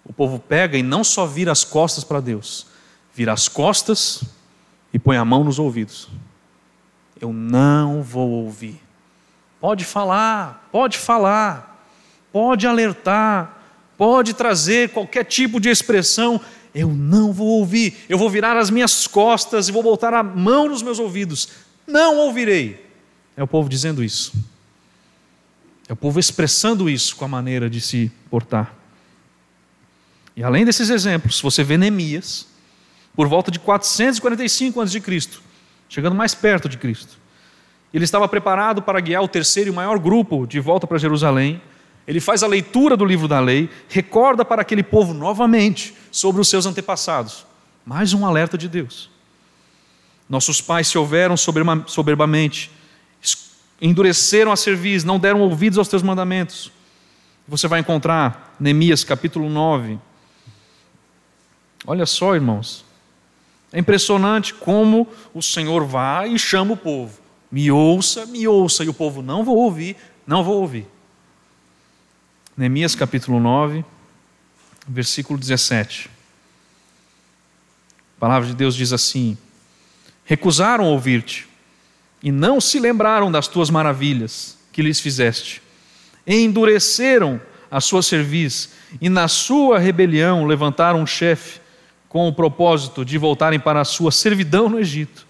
O 0.04 0.12
povo 0.12 0.38
pega 0.38 0.78
e 0.78 0.82
não 0.82 1.02
só 1.02 1.26
vira 1.26 1.50
as 1.50 1.64
costas 1.64 2.04
para 2.04 2.20
Deus, 2.20 2.66
vira 3.12 3.32
as 3.32 3.48
costas 3.48 4.22
e 4.92 4.98
põe 4.98 5.16
a 5.16 5.24
mão 5.24 5.42
nos 5.42 5.58
ouvidos. 5.58 6.08
Eu 7.20 7.32
não 7.32 8.02
vou 8.02 8.30
ouvir. 8.30 8.80
Pode 9.60 9.84
falar, 9.84 10.68
pode 10.70 10.98
falar, 10.98 11.84
pode 12.32 12.66
alertar, 12.66 13.55
pode 13.96 14.34
trazer 14.34 14.90
qualquer 14.90 15.24
tipo 15.24 15.60
de 15.60 15.68
expressão. 15.68 16.40
Eu 16.74 16.88
não 16.88 17.32
vou 17.32 17.46
ouvir. 17.58 17.96
Eu 18.08 18.18
vou 18.18 18.28
virar 18.28 18.56
as 18.56 18.70
minhas 18.70 19.06
costas 19.06 19.68
e 19.68 19.72
vou 19.72 19.82
botar 19.82 20.12
a 20.14 20.22
mão 20.22 20.68
nos 20.68 20.82
meus 20.82 20.98
ouvidos. 20.98 21.48
Não 21.86 22.18
ouvirei. 22.18 22.84
É 23.36 23.42
o 23.42 23.46
povo 23.46 23.68
dizendo 23.68 24.02
isso. 24.02 24.32
É 25.88 25.92
o 25.92 25.96
povo 25.96 26.18
expressando 26.18 26.90
isso 26.90 27.14
com 27.14 27.24
a 27.24 27.28
maneira 27.28 27.70
de 27.70 27.80
se 27.80 28.10
portar. 28.28 28.74
E 30.36 30.42
além 30.42 30.64
desses 30.64 30.90
exemplos, 30.90 31.40
você 31.40 31.62
vê 31.62 31.78
Neemias, 31.78 32.46
por 33.14 33.26
volta 33.28 33.50
de 33.50 33.58
445 33.58 34.80
a.C., 34.80 35.02
chegando 35.88 36.14
mais 36.14 36.34
perto 36.34 36.68
de 36.68 36.76
Cristo. 36.76 37.16
Ele 37.94 38.04
estava 38.04 38.28
preparado 38.28 38.82
para 38.82 39.00
guiar 39.00 39.22
o 39.22 39.28
terceiro 39.28 39.70
e 39.70 39.72
maior 39.72 39.98
grupo 39.98 40.46
de 40.46 40.60
volta 40.60 40.86
para 40.86 40.98
Jerusalém. 40.98 41.62
Ele 42.06 42.20
faz 42.20 42.42
a 42.42 42.46
leitura 42.46 42.96
do 42.96 43.04
livro 43.04 43.26
da 43.26 43.40
lei, 43.40 43.68
recorda 43.88 44.44
para 44.44 44.62
aquele 44.62 44.82
povo 44.82 45.12
novamente 45.12 45.94
sobre 46.10 46.40
os 46.40 46.48
seus 46.48 46.64
antepassados. 46.64 47.44
Mais 47.84 48.14
um 48.14 48.24
alerta 48.24 48.56
de 48.56 48.68
Deus. 48.68 49.10
Nossos 50.28 50.60
pais 50.60 50.88
se 50.88 50.98
houveram 50.98 51.36
soberbamente, 51.36 52.70
endureceram 53.80 54.52
a 54.52 54.56
cerviz, 54.56 55.04
não 55.04 55.18
deram 55.18 55.40
ouvidos 55.40 55.78
aos 55.78 55.88
teus 55.88 56.02
mandamentos. 56.02 56.70
Você 57.48 57.68
vai 57.68 57.80
encontrar 57.80 58.56
Neemias 58.58 59.04
capítulo 59.04 59.48
9. 59.48 59.98
Olha 61.86 62.06
só, 62.06 62.34
irmãos, 62.34 62.84
é 63.72 63.78
impressionante 63.78 64.54
como 64.54 65.06
o 65.34 65.42
Senhor 65.42 65.84
vai 65.84 66.32
e 66.32 66.38
chama 66.38 66.74
o 66.74 66.76
povo. 66.76 67.20
Me 67.50 67.70
ouça, 67.70 68.26
me 68.26 68.46
ouça. 68.48 68.84
E 68.84 68.88
o 68.88 68.94
povo, 68.94 69.22
não 69.22 69.44
vou 69.44 69.56
ouvir, 69.56 69.96
não 70.26 70.42
vou 70.42 70.60
ouvir. 70.60 70.86
Neemias 72.56 72.94
capítulo 72.94 73.38
9, 73.38 73.84
versículo 74.88 75.38
17. 75.38 76.08
A 78.16 78.20
palavra 78.20 78.48
de 78.48 78.54
Deus 78.54 78.74
diz 78.74 78.94
assim: 78.94 79.36
Recusaram 80.24 80.86
ouvir-te, 80.86 81.46
e 82.22 82.32
não 82.32 82.58
se 82.58 82.80
lembraram 82.80 83.30
das 83.30 83.46
tuas 83.46 83.68
maravilhas 83.68 84.56
que 84.72 84.80
lhes 84.80 85.00
fizeste. 85.00 85.60
Endureceram 86.26 87.38
a 87.70 87.78
sua 87.78 88.02
cerviz, 88.02 88.70
e 89.02 89.10
na 89.10 89.28
sua 89.28 89.78
rebelião 89.78 90.46
levantaram 90.46 91.02
um 91.02 91.06
chefe 91.06 91.60
com 92.08 92.26
o 92.26 92.32
propósito 92.32 93.04
de 93.04 93.18
voltarem 93.18 93.60
para 93.60 93.82
a 93.82 93.84
sua 93.84 94.10
servidão 94.10 94.70
no 94.70 94.80
Egito. 94.80 95.25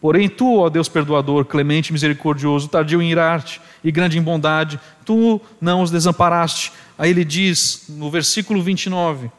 Porém, 0.00 0.28
tu, 0.28 0.58
ó 0.58 0.70
Deus 0.70 0.88
perdoador, 0.88 1.44
clemente 1.44 1.92
misericordioso, 1.92 2.68
tardio 2.68 3.02
em 3.02 3.10
irar-te 3.10 3.60
e 3.84 3.92
grande 3.92 4.18
em 4.18 4.22
bondade, 4.22 4.80
tu 5.04 5.40
não 5.60 5.82
os 5.82 5.90
desamparaste. 5.90 6.72
Aí 6.96 7.10
ele 7.10 7.24
diz, 7.24 7.84
no 7.88 8.10
versículo 8.10 8.62
29, 8.62 9.30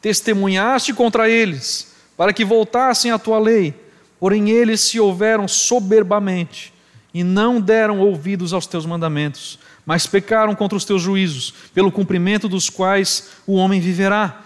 testemunhaste 0.00 0.92
contra 0.92 1.28
eles, 1.28 1.94
para 2.16 2.32
que 2.32 2.44
voltassem 2.44 3.10
à 3.10 3.18
tua 3.18 3.38
lei, 3.38 3.74
porém 4.20 4.50
eles 4.50 4.80
se 4.80 5.00
houveram 5.00 5.48
soberbamente 5.48 6.72
e 7.14 7.24
não 7.24 7.60
deram 7.60 8.00
ouvidos 8.00 8.52
aos 8.52 8.66
teus 8.66 8.84
mandamentos, 8.84 9.58
mas 9.86 10.06
pecaram 10.06 10.54
contra 10.54 10.76
os 10.76 10.84
teus 10.84 11.00
juízos, 11.00 11.54
pelo 11.74 11.90
cumprimento 11.90 12.48
dos 12.48 12.68
quais 12.68 13.30
o 13.46 13.54
homem 13.54 13.80
viverá 13.80 14.42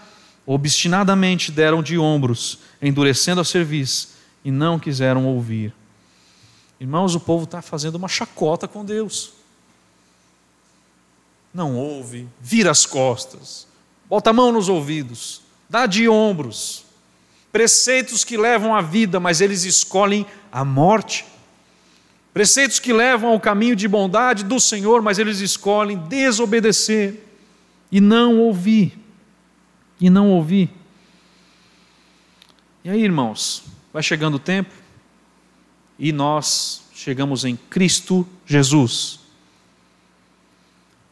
obstinadamente 0.47 1.51
deram 1.51 1.83
de 1.83 1.97
ombros, 1.97 2.59
endurecendo 2.81 3.41
a 3.41 3.45
cerviz, 3.45 4.13
e 4.43 4.51
não 4.51 4.79
quiseram 4.79 5.25
ouvir. 5.25 5.73
Irmãos, 6.79 7.15
o 7.15 7.19
povo 7.19 7.45
está 7.45 7.61
fazendo 7.61 7.95
uma 7.95 8.07
chacota 8.07 8.67
com 8.67 8.85
Deus. 8.85 9.33
Não 11.53 11.75
ouve, 11.75 12.27
vira 12.39 12.69
as 12.69 12.85
costas, 12.85 13.67
bota 14.07 14.29
a 14.29 14.33
mão 14.33 14.51
nos 14.51 14.69
ouvidos, 14.69 15.41
dá 15.69 15.85
de 15.85 16.07
ombros. 16.07 16.85
Preceitos 17.51 18.23
que 18.23 18.37
levam 18.37 18.75
à 18.75 18.81
vida, 18.81 19.19
mas 19.19 19.41
eles 19.41 19.63
escolhem 19.63 20.25
a 20.51 20.63
morte. 20.63 21.25
Preceitos 22.33 22.79
que 22.79 22.93
levam 22.93 23.31
ao 23.31 23.39
caminho 23.39 23.75
de 23.75 23.87
bondade 23.87 24.43
do 24.43 24.59
Senhor, 24.59 25.01
mas 25.01 25.17
eles 25.17 25.39
escolhem 25.39 25.97
desobedecer 25.97 27.23
e 27.91 27.99
não 27.99 28.37
ouvir 28.39 29.07
e 29.99 30.09
não 30.09 30.29
ouvi. 30.29 30.69
E 32.83 32.89
aí, 32.89 33.01
irmãos, 33.01 33.63
vai 33.97 34.03
chegando 34.03 34.35
o 34.35 34.39
tempo 34.39 34.69
e 35.97 36.11
nós 36.11 36.83
chegamos 36.93 37.43
em 37.43 37.55
Cristo 37.55 38.27
Jesus. 38.45 39.21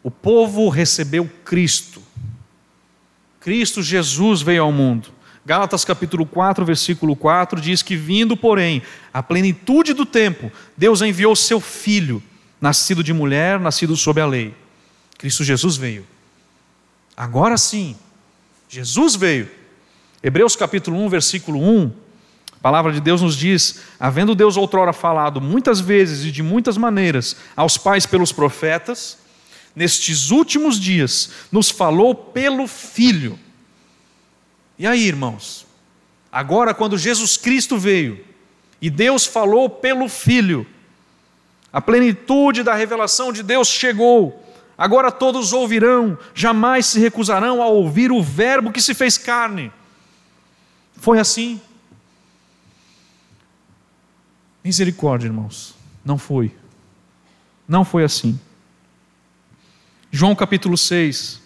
O 0.03 0.11
povo 0.11 0.69
recebeu 0.69 1.27
Cristo. 1.43 1.99
Cristo 3.39 3.81
Jesus 3.81 4.43
veio 4.43 4.61
ao 4.61 4.71
mundo. 4.71 5.09
Gálatas 5.43 5.83
capítulo 5.83 6.27
4, 6.27 6.63
versículo 6.63 7.15
4 7.15 7.59
diz 7.59 7.81
que 7.81 7.97
vindo, 7.97 8.37
porém, 8.37 8.83
a 9.11 9.23
plenitude 9.23 9.93
do 9.93 10.05
tempo, 10.05 10.51
Deus 10.77 11.01
enviou 11.01 11.35
seu 11.35 11.59
filho, 11.59 12.21
nascido 12.61 13.03
de 13.03 13.13
mulher, 13.13 13.59
nascido 13.59 13.97
sob 13.97 14.21
a 14.21 14.27
lei. 14.27 14.53
Cristo 15.17 15.43
Jesus 15.43 15.75
veio. 15.75 16.05
Agora 17.17 17.57
sim, 17.57 17.97
Jesus 18.69 19.15
veio. 19.15 19.49
Hebreus 20.21 20.55
capítulo 20.55 20.99
1, 20.99 21.09
versículo 21.09 21.59
1, 21.59 22.04
a 22.65 22.67
palavra 22.67 22.91
de 22.91 22.99
Deus 22.99 23.21
nos 23.21 23.38
diz: 23.38 23.82
havendo 23.99 24.34
Deus 24.34 24.58
outrora 24.58 24.91
falado 24.91 25.39
muitas 25.39 25.80
vezes 25.80 26.25
e 26.25 26.32
de 26.32 26.41
muitas 26.41 26.78
maneiras 26.78 27.36
aos 27.56 27.78
pais 27.78 28.08
pelos 28.08 28.32
profetas, 28.32 29.19
nestes 29.75 30.32
últimos 30.32 30.80
dias 30.80 31.30
nos 31.51 31.69
falou 31.69 32.15
pelo 32.15 32.65
Filho. 32.65 33.38
E 34.80 34.88
aí, 34.88 35.06
irmãos? 35.06 35.67
Agora, 36.32 36.73
quando 36.73 36.97
Jesus 36.97 37.38
Cristo 37.38 37.78
veio 37.78 38.25
e 38.82 38.89
Deus 38.89 39.28
falou 39.28 39.69
pelo 39.69 40.10
Filho, 40.10 40.65
a 41.71 41.80
plenitude 41.80 42.63
da 42.63 42.73
revelação 42.73 43.32
de 43.32 43.43
Deus 43.43 43.67
chegou, 43.67 44.43
Agora 44.75 45.12
todos 45.12 45.54
ouvirão, 45.54 46.17
jamais 46.34 46.88
se 46.88 46.99
recusarão 46.99 47.62
a 47.62 47.67
ouvir 47.67 48.12
o 48.12 48.23
Verbo 48.23 48.71
que 48.71 48.82
se 48.82 48.95
fez 48.95 49.19
carne. 49.19 49.71
Foi 50.97 51.19
assim. 51.19 51.62
Misericórdia, 54.65 55.28
irmãos. 55.28 55.75
Não 56.04 56.17
foi. 56.17 56.51
Não 57.67 57.86
foi 57.86 58.04
assim. 58.04 58.39
João 60.12 60.36
capítulo 60.36 60.75
6, 60.75 61.39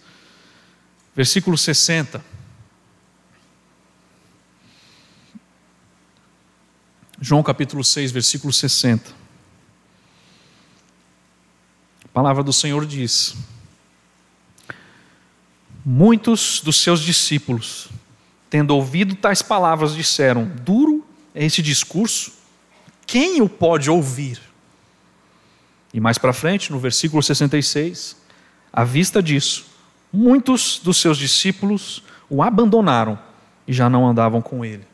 versículo 1.14 1.58
60. 1.58 2.24
João 7.20 7.42
capítulo 7.42 7.84
6, 7.84 8.10
versículo 8.10 8.54
60. 8.54 9.10
A 12.02 12.08
palavra 12.08 12.42
do 12.42 12.54
Senhor 12.54 12.86
diz: 12.86 13.34
Muitos 15.84 16.62
dos 16.64 16.80
seus 16.80 17.00
discípulos, 17.00 17.90
tendo 18.48 18.74
ouvido 18.74 19.14
tais 19.14 19.42
palavras, 19.42 19.94
disseram: 19.94 20.46
Duro 20.46 21.06
é 21.34 21.44
esse 21.44 21.60
discurso, 21.60 22.39
quem 23.10 23.42
o 23.42 23.48
pode 23.48 23.90
ouvir? 23.90 24.40
E 25.92 25.98
mais 25.98 26.16
para 26.16 26.32
frente, 26.32 26.70
no 26.70 26.78
versículo 26.78 27.20
66, 27.20 28.16
à 28.72 28.84
vista 28.84 29.20
disso, 29.20 29.66
muitos 30.12 30.78
dos 30.78 30.98
seus 30.98 31.18
discípulos 31.18 32.04
o 32.28 32.40
abandonaram 32.40 33.18
e 33.66 33.72
já 33.72 33.90
não 33.90 34.06
andavam 34.06 34.40
com 34.40 34.64
ele. 34.64 34.86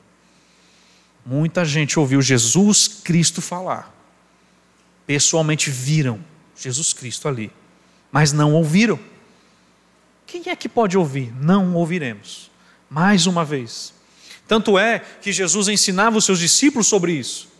Muita 1.26 1.62
gente 1.62 1.98
ouviu 2.00 2.22
Jesus 2.22 2.88
Cristo 2.88 3.42
falar, 3.42 3.94
pessoalmente 5.06 5.70
viram 5.70 6.18
Jesus 6.56 6.94
Cristo 6.94 7.28
ali, 7.28 7.52
mas 8.10 8.32
não 8.32 8.54
ouviram. 8.54 8.98
Quem 10.26 10.44
é 10.46 10.56
que 10.56 10.70
pode 10.70 10.96
ouvir? 10.96 11.34
Não 11.38 11.74
ouviremos. 11.74 12.50
Mais 12.88 13.26
uma 13.26 13.44
vez. 13.44 13.92
Tanto 14.48 14.78
é 14.78 15.00
que 15.00 15.32
Jesus 15.32 15.68
ensinava 15.68 16.16
os 16.16 16.24
seus 16.24 16.38
discípulos 16.38 16.86
sobre 16.86 17.12
isso. 17.12 17.54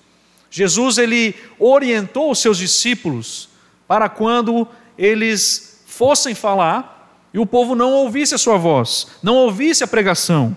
Jesus 0.50 0.98
ele 0.98 1.34
orientou 1.58 2.30
os 2.30 2.38
seus 2.38 2.58
discípulos 2.58 3.48
para 3.86 4.08
quando 4.08 4.66
eles 4.96 5.82
fossem 5.86 6.34
falar 6.34 6.96
e 7.32 7.38
o 7.38 7.46
povo 7.46 7.74
não 7.74 7.92
ouvisse 7.92 8.34
a 8.34 8.38
sua 8.38 8.56
voz, 8.56 9.08
não 9.22 9.34
ouvisse 9.34 9.84
a 9.84 9.86
pregação. 9.86 10.56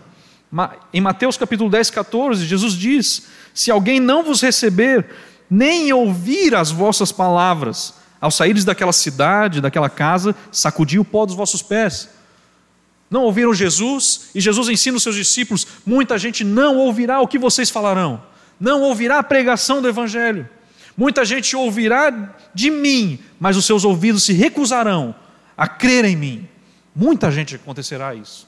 Em 0.93 1.01
Mateus 1.01 1.37
capítulo 1.37 1.69
10, 1.69 1.89
14, 1.91 2.45
Jesus 2.45 2.73
diz: 2.73 3.27
Se 3.53 3.69
alguém 3.69 3.99
não 3.99 4.23
vos 4.23 4.41
receber, 4.41 5.05
nem 5.49 5.91
ouvir 5.93 6.55
as 6.55 6.71
vossas 6.71 7.11
palavras, 7.11 7.93
ao 8.21 8.31
saíres 8.31 8.65
daquela 8.65 8.93
cidade, 8.93 9.61
daquela 9.61 9.89
casa, 9.89 10.35
sacudir 10.51 10.99
o 10.99 11.05
pó 11.05 11.25
dos 11.25 11.35
vossos 11.35 11.61
pés. 11.61 12.09
Não 13.09 13.23
ouviram 13.23 13.53
Jesus 13.53 14.29
e 14.35 14.41
Jesus 14.41 14.69
ensina 14.69 14.97
os 14.97 15.03
seus 15.03 15.15
discípulos: 15.15 15.65
muita 15.85 16.17
gente 16.17 16.43
não 16.43 16.77
ouvirá 16.77 17.21
o 17.21 17.27
que 17.27 17.39
vocês 17.39 17.69
falarão, 17.69 18.21
não 18.59 18.81
ouvirá 18.81 19.19
a 19.19 19.23
pregação 19.23 19.81
do 19.81 19.87
Evangelho. 19.87 20.49
Muita 20.97 21.23
gente 21.23 21.55
ouvirá 21.55 22.35
de 22.53 22.69
mim, 22.69 23.19
mas 23.39 23.55
os 23.55 23.65
seus 23.65 23.85
ouvidos 23.85 24.23
se 24.23 24.33
recusarão 24.33 25.15
a 25.55 25.67
crer 25.67 26.03
em 26.05 26.15
mim. 26.15 26.49
Muita 26.93 27.31
gente 27.31 27.55
acontecerá 27.55 28.13
isso. 28.13 28.47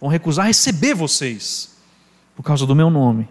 Vão 0.00 0.10
recusar 0.10 0.46
receber 0.46 0.94
vocês 0.94 1.76
por 2.36 2.42
causa 2.42 2.66
do 2.66 2.74
meu 2.74 2.90
nome. 2.90 3.28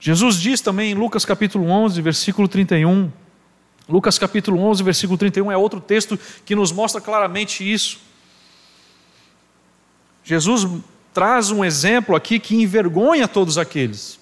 Jesus 0.00 0.40
diz 0.40 0.60
também 0.60 0.92
em 0.92 0.94
Lucas 0.94 1.24
capítulo 1.24 1.68
11, 1.68 2.00
versículo 2.02 2.48
31, 2.48 3.10
Lucas 3.88 4.18
capítulo 4.18 4.60
11, 4.60 4.82
versículo 4.82 5.16
31 5.16 5.50
é 5.50 5.56
outro 5.56 5.80
texto 5.80 6.18
que 6.44 6.54
nos 6.54 6.70
mostra 6.70 7.00
claramente 7.00 7.70
isso. 7.70 7.98
Jesus 10.22 10.66
traz 11.18 11.50
um 11.50 11.64
exemplo 11.64 12.14
aqui 12.14 12.38
que 12.38 12.54
envergonha 12.54 13.26
todos 13.26 13.58
aqueles. 13.58 14.20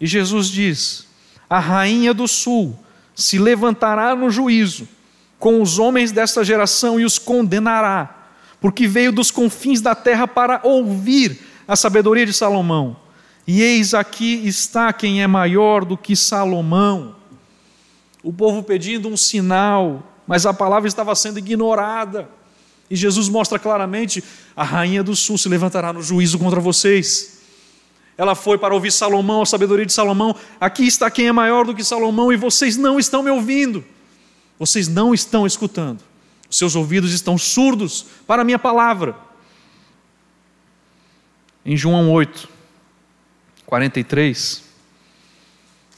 E 0.00 0.06
Jesus 0.06 0.48
diz: 0.48 1.06
A 1.50 1.58
rainha 1.58 2.14
do 2.14 2.26
sul 2.26 2.78
se 3.14 3.38
levantará 3.38 4.16
no 4.16 4.30
juízo 4.30 4.88
com 5.38 5.60
os 5.60 5.78
homens 5.78 6.12
desta 6.12 6.42
geração 6.42 6.98
e 6.98 7.04
os 7.04 7.18
condenará, 7.18 8.30
porque 8.58 8.88
veio 8.88 9.12
dos 9.12 9.30
confins 9.30 9.82
da 9.82 9.94
terra 9.94 10.26
para 10.26 10.62
ouvir 10.64 11.38
a 11.68 11.76
sabedoria 11.76 12.24
de 12.24 12.32
Salomão. 12.32 12.96
E 13.46 13.60
eis 13.60 13.92
aqui 13.92 14.46
está 14.46 14.94
quem 14.94 15.22
é 15.22 15.26
maior 15.26 15.84
do 15.84 15.94
que 15.94 16.16
Salomão 16.16 17.16
o 18.22 18.32
povo 18.32 18.62
pedindo 18.62 19.10
um 19.10 19.16
sinal, 19.18 20.02
mas 20.26 20.46
a 20.46 20.54
palavra 20.54 20.88
estava 20.88 21.14
sendo 21.14 21.38
ignorada. 21.38 22.26
E 22.94 22.96
Jesus 22.96 23.28
mostra 23.28 23.58
claramente: 23.58 24.22
a 24.54 24.62
rainha 24.62 25.02
do 25.02 25.16
sul 25.16 25.36
se 25.36 25.48
levantará 25.48 25.92
no 25.92 26.00
juízo 26.00 26.38
contra 26.38 26.60
vocês. 26.60 27.40
Ela 28.16 28.36
foi 28.36 28.56
para 28.56 28.72
ouvir 28.72 28.92
Salomão, 28.92 29.42
a 29.42 29.46
sabedoria 29.46 29.84
de 29.84 29.92
Salomão. 29.92 30.36
Aqui 30.60 30.86
está 30.86 31.10
quem 31.10 31.26
é 31.26 31.32
maior 31.32 31.66
do 31.66 31.74
que 31.74 31.82
Salomão, 31.82 32.32
e 32.32 32.36
vocês 32.36 32.76
não 32.76 32.96
estão 32.96 33.20
me 33.20 33.32
ouvindo. 33.32 33.84
Vocês 34.56 34.86
não 34.86 35.12
estão 35.12 35.44
escutando. 35.44 36.04
Seus 36.48 36.76
ouvidos 36.76 37.12
estão 37.12 37.36
surdos 37.36 38.06
para 38.28 38.42
a 38.42 38.44
minha 38.44 38.60
palavra. 38.60 39.16
Em 41.66 41.76
João 41.76 42.12
8, 42.12 42.48
43, 43.66 44.62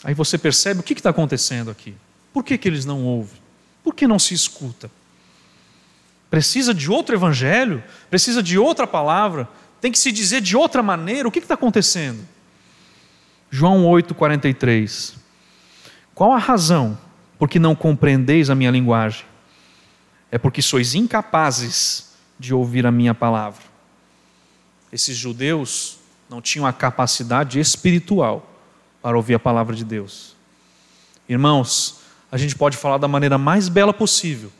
aí 0.03 0.15
você 0.15 0.39
percebe 0.39 0.81
o 0.81 0.83
que 0.83 0.95
está 0.95 1.11
acontecendo 1.11 1.71
aqui. 1.71 1.95
Por 2.33 2.43
que, 2.43 2.57
que 2.57 2.67
eles 2.67 2.87
não 2.87 3.05
ouvem? 3.05 3.39
Por 3.85 3.95
que 3.95 4.07
não 4.07 4.19
se 4.19 4.33
escuta? 4.33 4.91
Precisa 6.31 6.75
de 6.75 6.91
outro 6.91 7.15
evangelho? 7.15 7.83
Precisa 8.11 8.43
de 8.43 8.59
outra 8.59 8.87
palavra? 8.87 9.49
Tem 9.81 9.93
que 9.93 9.99
se 9.99 10.11
dizer 10.11 10.41
de 10.41 10.57
outra 10.57 10.83
maneira? 10.83 11.29
O 11.29 11.31
que 11.31 11.39
está 11.39 11.55
acontecendo? 11.55 12.27
João 13.51 13.85
8,43. 13.85 15.15
Qual 16.15 16.33
a 16.33 16.39
razão 16.39 16.99
por 17.39 17.49
que 17.49 17.59
não 17.59 17.75
compreendeis 17.75 18.51
a 18.51 18.55
minha 18.55 18.71
linguagem? 18.71 19.25
É 20.31 20.39
porque 20.39 20.61
sois 20.61 20.95
incapazes 20.95 22.15
de 22.39 22.53
ouvir 22.53 22.87
a 22.87 22.91
minha 22.91 23.15
palavra. 23.15 23.63
Esses 24.93 25.17
judeus 25.17 25.99
não 26.29 26.41
tinham 26.41 26.67
a 26.67 26.73
capacidade 26.73 27.61
espiritual 27.61 28.51
para 29.01 29.17
ouvir 29.17 29.35
a 29.35 29.39
palavra 29.39 29.77
de 29.77 29.85
Deus. 29.85 30.35
Irmãos, 31.29 32.01
a 32.31 32.37
gente 32.37 32.57
pode 32.57 32.77
falar 32.77 32.99
da 32.99 33.09
maneira 33.09 33.39
mais 33.39 33.69
bela 33.69 33.93
possível. 33.93 34.51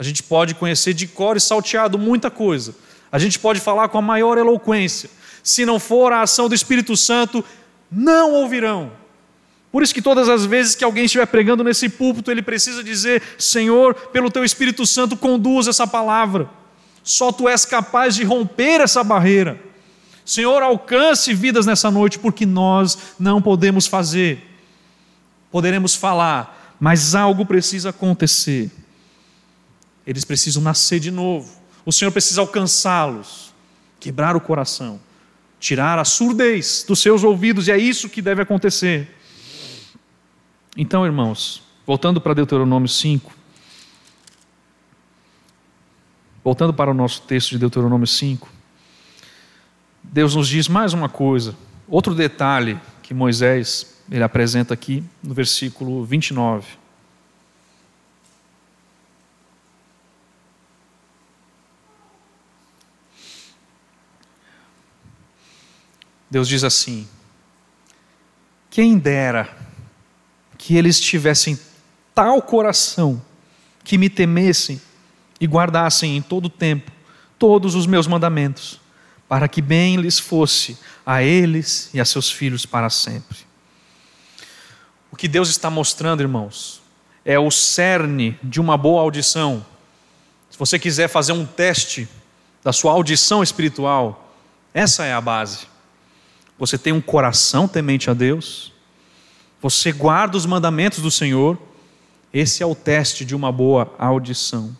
A 0.00 0.02
gente 0.02 0.22
pode 0.22 0.54
conhecer 0.54 0.94
de 0.94 1.06
cor 1.06 1.36
e 1.36 1.40
salteado 1.40 1.98
muita 1.98 2.30
coisa. 2.30 2.74
A 3.12 3.18
gente 3.18 3.38
pode 3.38 3.60
falar 3.60 3.90
com 3.90 3.98
a 3.98 4.02
maior 4.02 4.38
eloquência. 4.38 5.10
Se 5.42 5.66
não 5.66 5.78
for 5.78 6.10
a 6.10 6.22
ação 6.22 6.48
do 6.48 6.54
Espírito 6.54 6.96
Santo, 6.96 7.44
não 7.92 8.32
ouvirão. 8.32 8.92
Por 9.70 9.82
isso 9.82 9.92
que 9.92 10.00
todas 10.00 10.26
as 10.26 10.46
vezes 10.46 10.74
que 10.74 10.82
alguém 10.82 11.04
estiver 11.04 11.26
pregando 11.26 11.62
nesse 11.62 11.86
púlpito, 11.86 12.30
ele 12.30 12.40
precisa 12.40 12.82
dizer: 12.82 13.22
Senhor, 13.38 13.92
pelo 13.94 14.30
teu 14.30 14.42
Espírito 14.42 14.86
Santo, 14.86 15.18
conduz 15.18 15.68
essa 15.68 15.86
palavra. 15.86 16.48
Só 17.04 17.30
tu 17.30 17.46
és 17.46 17.66
capaz 17.66 18.14
de 18.14 18.24
romper 18.24 18.80
essa 18.80 19.04
barreira. 19.04 19.60
Senhor, 20.24 20.62
alcance 20.62 21.34
vidas 21.34 21.66
nessa 21.66 21.90
noite, 21.90 22.18
porque 22.18 22.46
nós 22.46 22.96
não 23.18 23.42
podemos 23.42 23.86
fazer. 23.86 24.42
Poderemos 25.50 25.94
falar, 25.94 26.74
mas 26.80 27.14
algo 27.14 27.44
precisa 27.44 27.90
acontecer. 27.90 28.70
Eles 30.06 30.24
precisam 30.24 30.62
nascer 30.62 31.00
de 31.00 31.10
novo. 31.10 31.60
O 31.84 31.92
Senhor 31.92 32.10
precisa 32.10 32.40
alcançá-los, 32.40 33.54
quebrar 33.98 34.36
o 34.36 34.40
coração, 34.40 35.00
tirar 35.58 35.98
a 35.98 36.04
surdez 36.04 36.84
dos 36.86 37.00
seus 37.00 37.22
ouvidos, 37.24 37.68
e 37.68 37.72
é 37.72 37.78
isso 37.78 38.08
que 38.08 38.22
deve 38.22 38.42
acontecer. 38.42 39.14
Então, 40.76 41.04
irmãos, 41.04 41.62
voltando 41.86 42.20
para 42.20 42.34
Deuteronômio 42.34 42.88
5, 42.88 43.32
voltando 46.42 46.72
para 46.72 46.90
o 46.90 46.94
nosso 46.94 47.22
texto 47.22 47.50
de 47.50 47.58
Deuteronômio 47.58 48.06
5, 48.06 48.48
Deus 50.02 50.34
nos 50.34 50.48
diz 50.48 50.68
mais 50.68 50.92
uma 50.92 51.08
coisa, 51.08 51.54
outro 51.86 52.14
detalhe 52.14 52.80
que 53.02 53.12
Moisés 53.12 53.96
ele 54.10 54.24
apresenta 54.24 54.74
aqui 54.74 55.04
no 55.22 55.34
versículo 55.34 56.04
29. 56.04 56.79
Deus 66.30 66.46
diz 66.46 66.62
assim: 66.62 67.08
Quem 68.70 68.96
dera 68.98 69.48
que 70.56 70.76
eles 70.76 71.00
tivessem 71.00 71.58
tal 72.14 72.40
coração 72.40 73.20
que 73.82 73.98
me 73.98 74.08
temessem 74.08 74.80
e 75.40 75.46
guardassem 75.46 76.16
em 76.16 76.22
todo 76.22 76.48
tempo 76.48 76.92
todos 77.38 77.74
os 77.74 77.86
meus 77.86 78.06
mandamentos, 78.06 78.78
para 79.26 79.48
que 79.48 79.62
bem 79.62 79.96
lhes 79.96 80.18
fosse 80.18 80.78
a 81.04 81.22
eles 81.22 81.88
e 81.94 82.00
a 82.00 82.04
seus 82.04 82.30
filhos 82.30 82.66
para 82.66 82.90
sempre. 82.90 83.38
O 85.10 85.16
que 85.16 85.26
Deus 85.26 85.48
está 85.48 85.70
mostrando, 85.70 86.20
irmãos, 86.20 86.82
é 87.24 87.38
o 87.38 87.50
cerne 87.50 88.38
de 88.42 88.60
uma 88.60 88.76
boa 88.76 89.00
audição. 89.00 89.64
Se 90.50 90.58
você 90.58 90.78
quiser 90.78 91.08
fazer 91.08 91.32
um 91.32 91.46
teste 91.46 92.06
da 92.62 92.72
sua 92.72 92.92
audição 92.92 93.42
espiritual, 93.42 94.34
essa 94.74 95.04
é 95.04 95.12
a 95.14 95.20
base. 95.20 95.69
Você 96.60 96.76
tem 96.76 96.92
um 96.92 97.00
coração 97.00 97.66
temente 97.66 98.10
a 98.10 98.14
Deus, 98.14 98.70
você 99.62 99.90
guarda 99.92 100.36
os 100.36 100.44
mandamentos 100.44 100.98
do 100.98 101.10
Senhor, 101.10 101.58
esse 102.34 102.62
é 102.62 102.66
o 102.66 102.74
teste 102.74 103.24
de 103.24 103.34
uma 103.34 103.50
boa 103.50 103.94
audição. 103.98 104.76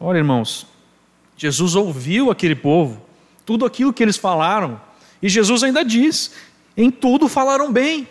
Olha, 0.00 0.16
irmãos, 0.16 0.66
Jesus 1.36 1.76
ouviu 1.76 2.30
aquele 2.30 2.54
povo, 2.54 3.02
tudo 3.44 3.66
aquilo 3.66 3.92
que 3.92 4.02
eles 4.02 4.16
falaram, 4.16 4.80
e 5.20 5.28
Jesus 5.28 5.62
ainda 5.62 5.84
diz: 5.84 6.32
em 6.74 6.90
tudo 6.90 7.28
falaram 7.28 7.70
bem. 7.70 8.08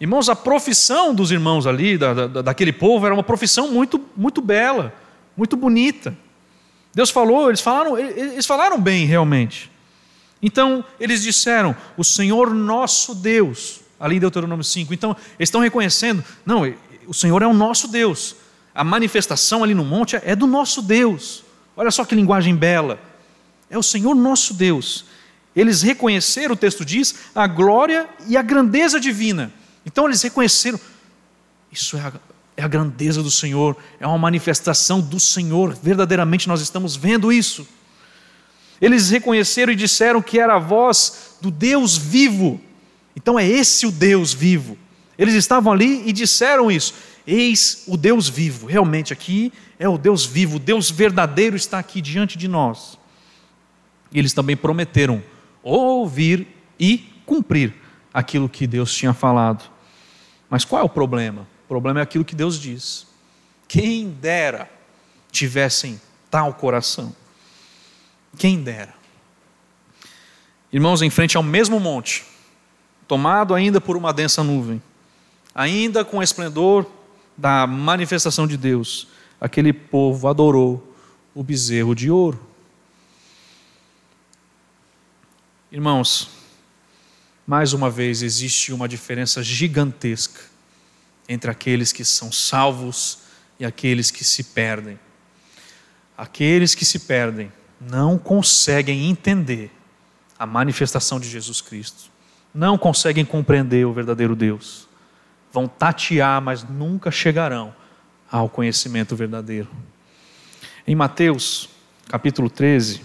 Irmãos, 0.00 0.28
a 0.28 0.34
profissão 0.34 1.14
dos 1.14 1.30
irmãos 1.30 1.68
ali, 1.68 1.96
da, 1.96 2.26
da, 2.26 2.42
daquele 2.42 2.72
povo, 2.72 3.06
era 3.06 3.14
uma 3.14 3.22
profissão 3.22 3.70
muito, 3.70 4.04
muito 4.16 4.42
bela, 4.42 4.92
muito 5.36 5.56
bonita. 5.56 6.16
Deus 6.92 7.10
falou, 7.10 7.48
eles 7.48 7.60
falaram, 7.60 7.96
eles 7.96 8.44
falaram 8.44 8.80
bem 8.80 9.06
realmente. 9.06 9.70
Então, 10.42 10.84
eles 10.98 11.22
disseram: 11.22 11.76
O 11.96 12.04
Senhor 12.04 12.54
nosso 12.54 13.14
Deus, 13.14 13.80
ali 13.98 14.16
em 14.16 14.20
Deuteronômio 14.20 14.64
5. 14.64 14.94
Então, 14.94 15.10
eles 15.38 15.48
estão 15.48 15.60
reconhecendo: 15.60 16.24
não, 16.44 16.62
o 17.06 17.14
Senhor 17.14 17.42
é 17.42 17.46
o 17.46 17.54
nosso 17.54 17.88
Deus. 17.88 18.36
A 18.74 18.84
manifestação 18.84 19.62
ali 19.62 19.74
no 19.74 19.84
monte 19.84 20.16
é 20.22 20.34
do 20.34 20.46
nosso 20.46 20.80
Deus. 20.80 21.44
Olha 21.76 21.90
só 21.90 22.04
que 22.04 22.14
linguagem 22.14 22.54
bela. 22.54 22.98
É 23.68 23.76
o 23.76 23.82
Senhor 23.82 24.14
nosso 24.14 24.54
Deus. 24.54 25.04
Eles 25.54 25.82
reconheceram, 25.82 26.54
o 26.54 26.56
texto 26.56 26.84
diz, 26.84 27.14
a 27.34 27.46
glória 27.46 28.08
e 28.26 28.36
a 28.36 28.42
grandeza 28.42 29.00
divina. 29.00 29.52
Então, 29.84 30.06
eles 30.06 30.22
reconheceram: 30.22 30.80
isso 31.70 31.96
é 31.96 32.00
a, 32.00 32.12
é 32.56 32.62
a 32.62 32.68
grandeza 32.68 33.22
do 33.22 33.30
Senhor, 33.30 33.76
é 33.98 34.06
uma 34.06 34.18
manifestação 34.18 35.00
do 35.00 35.18
Senhor, 35.18 35.74
verdadeiramente 35.82 36.48
nós 36.48 36.60
estamos 36.60 36.96
vendo 36.96 37.32
isso. 37.32 37.66
Eles 38.80 39.10
reconheceram 39.10 39.72
e 39.72 39.76
disseram 39.76 40.22
que 40.22 40.38
era 40.38 40.54
a 40.54 40.58
voz 40.58 41.36
do 41.40 41.50
Deus 41.50 41.96
vivo. 41.96 42.60
Então 43.14 43.38
é 43.38 43.46
esse 43.46 43.86
o 43.86 43.92
Deus 43.92 44.32
vivo. 44.32 44.78
Eles 45.18 45.34
estavam 45.34 45.72
ali 45.72 46.08
e 46.08 46.12
disseram 46.12 46.70
isso. 46.70 46.94
Eis 47.26 47.84
o 47.86 47.96
Deus 47.96 48.28
vivo. 48.28 48.66
Realmente 48.66 49.12
aqui 49.12 49.52
é 49.78 49.88
o 49.88 49.98
Deus 49.98 50.24
vivo, 50.24 50.56
o 50.56 50.60
Deus 50.60 50.90
verdadeiro 50.90 51.56
está 51.56 51.78
aqui 51.78 52.00
diante 52.00 52.38
de 52.38 52.48
nós. 52.48 52.98
E 54.12 54.18
eles 54.18 54.32
também 54.32 54.56
prometeram 54.56 55.22
ouvir 55.62 56.46
e 56.78 57.12
cumprir 57.26 57.74
aquilo 58.12 58.48
que 58.48 58.66
Deus 58.66 58.94
tinha 58.94 59.12
falado. 59.12 59.70
Mas 60.48 60.64
qual 60.64 60.82
é 60.82 60.84
o 60.84 60.88
problema? 60.88 61.46
O 61.64 61.68
problema 61.68 62.00
é 62.00 62.02
aquilo 62.02 62.24
que 62.24 62.34
Deus 62.34 62.58
diz. 62.58 63.06
Quem 63.68 64.10
dera 64.10 64.68
tivessem 65.30 66.00
tal 66.30 66.52
coração. 66.54 67.14
Quem 68.36 68.62
dera. 68.62 68.94
Irmãos, 70.72 71.02
em 71.02 71.10
frente 71.10 71.36
ao 71.36 71.42
mesmo 71.42 71.80
monte, 71.80 72.24
tomado 73.08 73.54
ainda 73.54 73.80
por 73.80 73.96
uma 73.96 74.12
densa 74.12 74.44
nuvem, 74.44 74.80
ainda 75.54 76.04
com 76.04 76.18
o 76.18 76.22
esplendor 76.22 76.86
da 77.36 77.66
manifestação 77.66 78.46
de 78.46 78.56
Deus, 78.56 79.08
aquele 79.40 79.72
povo 79.72 80.28
adorou 80.28 80.94
o 81.34 81.42
bezerro 81.42 81.94
de 81.94 82.10
ouro. 82.10 82.40
Irmãos, 85.72 86.30
mais 87.46 87.72
uma 87.72 87.90
vez 87.90 88.22
existe 88.22 88.72
uma 88.72 88.88
diferença 88.88 89.42
gigantesca 89.42 90.40
entre 91.28 91.50
aqueles 91.50 91.92
que 91.92 92.04
são 92.04 92.30
salvos 92.30 93.20
e 93.58 93.64
aqueles 93.64 94.10
que 94.10 94.24
se 94.24 94.44
perdem. 94.44 94.98
Aqueles 96.16 96.74
que 96.74 96.84
se 96.84 97.00
perdem 97.00 97.52
não 97.80 98.18
conseguem 98.18 99.08
entender 99.08 99.72
a 100.38 100.44
manifestação 100.46 101.18
de 101.18 101.28
Jesus 101.28 101.60
Cristo, 101.60 102.10
não 102.54 102.76
conseguem 102.76 103.24
compreender 103.24 103.86
o 103.86 103.92
verdadeiro 103.92 104.36
Deus. 104.36 104.88
Vão 105.52 105.66
tatear, 105.66 106.40
mas 106.42 106.62
nunca 106.62 107.10
chegarão 107.10 107.74
ao 108.30 108.48
conhecimento 108.48 109.16
verdadeiro. 109.16 109.68
Em 110.86 110.94
Mateus, 110.94 111.68
capítulo 112.08 112.50
13, 112.50 113.02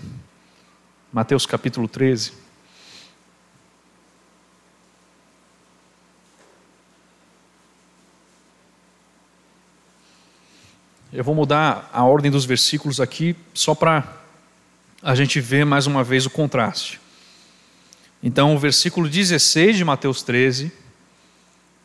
Mateus 1.12 1.46
capítulo 1.46 1.88
13, 1.88 2.46
Eu 11.16 11.24
vou 11.24 11.34
mudar 11.34 11.90
a 11.94 12.04
ordem 12.04 12.30
dos 12.30 12.44
versículos 12.44 13.00
aqui 13.00 13.38
só 13.54 13.74
para 13.74 14.25
a 15.06 15.14
gente 15.14 15.40
vê 15.40 15.64
mais 15.64 15.86
uma 15.86 16.04
vez 16.04 16.26
o 16.26 16.32
contraste. 16.32 17.00
Então, 18.24 18.56
o 18.56 18.58
versículo 18.58 19.08
16 19.08 19.78
de 19.78 19.86
Mateus 19.86 20.24
13, 20.24 20.72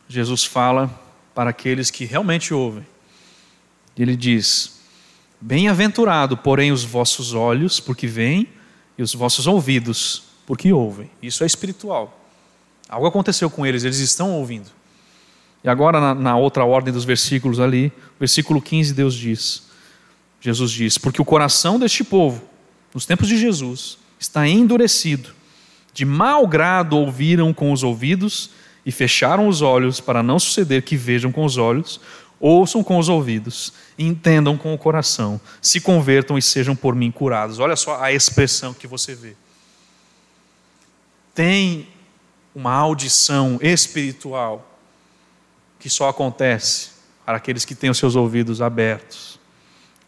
Jesus 0.09 0.43
fala 0.43 0.89
para 1.35 1.51
aqueles 1.51 1.91
que 1.91 2.03
realmente 2.03 2.51
ouvem. 2.51 2.83
Ele 3.95 4.15
diz: 4.15 4.81
Bem-aventurado, 5.39 6.35
porém, 6.35 6.71
os 6.71 6.83
vossos 6.83 7.35
olhos, 7.35 7.79
porque 7.79 8.07
veem, 8.07 8.47
e 8.97 9.03
os 9.03 9.13
vossos 9.13 9.45
ouvidos, 9.45 10.23
porque 10.47 10.73
ouvem. 10.73 11.11
Isso 11.21 11.43
é 11.43 11.45
espiritual. 11.45 12.19
Algo 12.89 13.05
aconteceu 13.05 13.51
com 13.51 13.63
eles, 13.67 13.83
eles 13.83 13.99
estão 13.99 14.31
ouvindo. 14.31 14.71
E 15.63 15.69
agora, 15.69 16.01
na, 16.01 16.15
na 16.15 16.37
outra 16.37 16.65
ordem 16.65 16.91
dos 16.91 17.05
versículos 17.05 17.59
ali, 17.59 17.93
versículo 18.19 18.59
15, 18.59 18.95
Deus 18.95 19.13
diz: 19.13 19.67
Jesus 20.41 20.71
diz: 20.71 20.97
Porque 20.97 21.21
o 21.21 21.25
coração 21.25 21.77
deste 21.77 22.03
povo 22.03 22.49
nos 22.93 23.05
tempos 23.05 23.27
de 23.27 23.37
Jesus, 23.37 23.97
está 24.19 24.47
endurecido. 24.47 25.29
De 25.93 26.05
mau 26.05 26.47
grado 26.47 26.97
ouviram 26.97 27.53
com 27.53 27.71
os 27.71 27.83
ouvidos 27.83 28.51
e 28.85 28.91
fecharam 28.91 29.47
os 29.47 29.61
olhos 29.61 29.99
para 29.99 30.23
não 30.23 30.39
suceder 30.39 30.83
que 30.83 30.95
vejam 30.95 31.31
com 31.31 31.45
os 31.45 31.57
olhos, 31.57 31.99
ouçam 32.39 32.83
com 32.83 32.97
os 32.97 33.09
ouvidos, 33.09 33.73
entendam 33.97 34.57
com 34.57 34.73
o 34.73 34.77
coração, 34.77 35.39
se 35.61 35.79
convertam 35.79 36.37
e 36.37 36.41
sejam 36.41 36.75
por 36.75 36.95
mim 36.95 37.11
curados. 37.11 37.59
Olha 37.59 37.75
só 37.75 38.01
a 38.01 38.11
expressão 38.11 38.73
que 38.73 38.87
você 38.87 39.13
vê. 39.13 39.35
Tem 41.33 41.87
uma 42.53 42.73
audição 42.73 43.59
espiritual 43.61 44.67
que 45.79 45.89
só 45.89 46.09
acontece 46.09 46.91
para 47.25 47.37
aqueles 47.37 47.63
que 47.63 47.75
têm 47.75 47.89
os 47.89 47.97
seus 47.97 48.15
ouvidos 48.15 48.61
abertos. 48.61 49.39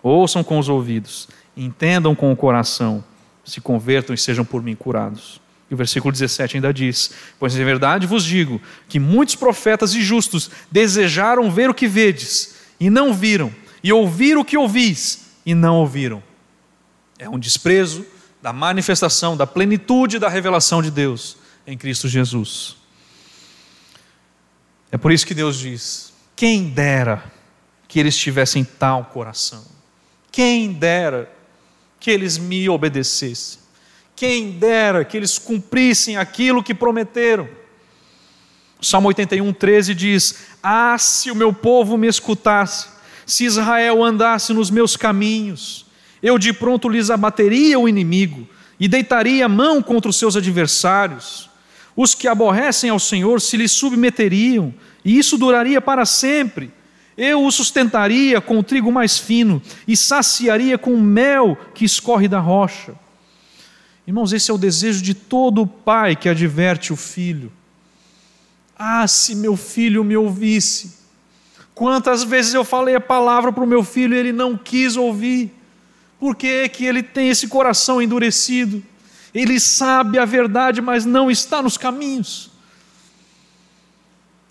Ouçam 0.01 0.43
com 0.43 0.59
os 0.59 0.67
ouvidos 0.67 1.29
entendam 1.55 2.15
com 2.15 2.31
o 2.31 2.35
coração, 2.35 3.03
se 3.43 3.61
convertam 3.61 4.13
e 4.13 4.17
sejam 4.17 4.43
por 4.45 4.61
mim 4.61 4.75
curados. 4.75 5.41
E 5.69 5.73
o 5.73 5.77
versículo 5.77 6.11
17 6.11 6.57
ainda 6.57 6.73
diz: 6.73 7.11
Pois 7.39 7.55
em 7.55 7.63
verdade 7.63 8.05
vos 8.05 8.23
digo 8.23 8.61
que 8.87 8.99
muitos 8.99 9.35
profetas 9.35 9.93
e 9.93 10.01
justos 10.01 10.49
desejaram 10.71 11.49
ver 11.49 11.69
o 11.69 11.73
que 11.73 11.87
vedes, 11.87 12.55
e 12.79 12.89
não 12.89 13.13
viram, 13.13 13.53
e 13.83 13.91
ouvir 13.91 14.37
o 14.37 14.45
que 14.45 14.57
ouvis, 14.57 15.31
e 15.45 15.55
não 15.55 15.77
ouviram. 15.77 16.21
É 17.17 17.29
um 17.29 17.39
desprezo 17.39 18.05
da 18.41 18.51
manifestação, 18.51 19.37
da 19.37 19.47
plenitude 19.47 20.19
da 20.19 20.27
revelação 20.27 20.81
de 20.81 20.91
Deus 20.91 21.37
em 21.65 21.77
Cristo 21.77 22.07
Jesus. 22.07 22.75
É 24.91 24.97
por 24.97 25.11
isso 25.11 25.25
que 25.25 25.33
Deus 25.33 25.57
diz: 25.57 26.13
quem 26.35 26.69
dera 26.69 27.23
que 27.87 27.99
eles 27.99 28.17
tivessem 28.17 28.63
tal 28.63 29.05
coração, 29.05 29.65
quem 30.31 30.73
dera 30.73 31.31
que 32.03 32.11
eles 32.11 32.37
me 32.37 32.67
obedecessem. 32.67 33.61
Quem 34.13 34.51
dera 34.51 35.05
que 35.05 35.15
eles 35.15 35.39
cumprissem 35.39 36.17
aquilo 36.17 36.61
que 36.61 36.73
prometeram. 36.73 37.47
Salmo 38.81 39.07
81, 39.07 39.53
13 39.53 39.95
diz: 39.95 40.35
Ah, 40.61 40.97
se 40.99 41.31
o 41.31 41.35
meu 41.35 41.53
povo 41.53 41.97
me 41.97 42.07
escutasse, 42.07 42.89
se 43.25 43.45
Israel 43.45 44.03
andasse 44.03 44.51
nos 44.51 44.69
meus 44.69 44.97
caminhos, 44.97 45.85
eu 46.21 46.37
de 46.37 46.51
pronto 46.51 46.89
lhes 46.89 47.09
abateria 47.09 47.79
o 47.79 47.87
inimigo 47.87 48.49
e 48.77 48.89
deitaria 48.89 49.45
a 49.45 49.49
mão 49.49 49.81
contra 49.81 50.09
os 50.09 50.17
seus 50.17 50.35
adversários. 50.35 51.49
Os 51.95 52.13
que 52.13 52.27
aborrecem 52.27 52.89
ao 52.89 52.99
Senhor 52.99 53.39
se 53.39 53.55
lhe 53.55 53.69
submeteriam, 53.69 54.73
e 55.05 55.17
isso 55.17 55.37
duraria 55.37 55.79
para 55.79 56.05
sempre. 56.05 56.69
Eu 57.17 57.45
o 57.45 57.51
sustentaria 57.51 58.41
com 58.41 58.57
o 58.57 58.63
trigo 58.63 58.91
mais 58.91 59.17
fino 59.17 59.61
e 59.87 59.95
saciaria 59.95 60.77
com 60.77 60.93
o 60.93 61.01
mel 61.01 61.57
que 61.73 61.85
escorre 61.85 62.27
da 62.27 62.39
rocha. 62.39 62.95
Irmãos, 64.05 64.33
esse 64.33 64.51
é 64.51 64.53
o 64.53 64.57
desejo 64.57 65.01
de 65.01 65.13
todo 65.13 65.67
pai 65.67 66.15
que 66.15 66.27
adverte 66.27 66.91
o 66.91 66.95
filho. 66.95 67.51
Ah, 68.77 69.07
se 69.07 69.35
meu 69.35 69.55
filho 69.55 70.03
me 70.03 70.17
ouvisse. 70.17 71.03
Quantas 71.73 72.23
vezes 72.23 72.53
eu 72.53 72.63
falei 72.63 72.95
a 72.95 73.01
palavra 73.01 73.51
para 73.51 73.63
o 73.63 73.67
meu 73.67 73.83
filho 73.83 74.15
e 74.15 74.17
ele 74.17 74.33
não 74.33 74.57
quis 74.57 74.95
ouvir. 74.95 75.53
Por 76.19 76.35
que 76.35 76.47
é 76.47 76.69
que 76.69 76.85
ele 76.85 77.01
tem 77.01 77.29
esse 77.29 77.47
coração 77.47 78.01
endurecido? 78.01 78.83
Ele 79.33 79.59
sabe 79.59 80.19
a 80.19 80.25
verdade, 80.25 80.81
mas 80.81 81.05
não 81.05 81.31
está 81.31 81.61
nos 81.61 81.77
caminhos. 81.77 82.52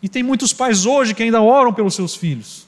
E 0.02 0.08
tem 0.08 0.22
muitos 0.22 0.52
pais 0.52 0.84
hoje 0.84 1.14
que 1.14 1.22
ainda 1.22 1.40
oram 1.40 1.72
pelos 1.72 1.94
seus 1.94 2.16
filhos, 2.16 2.66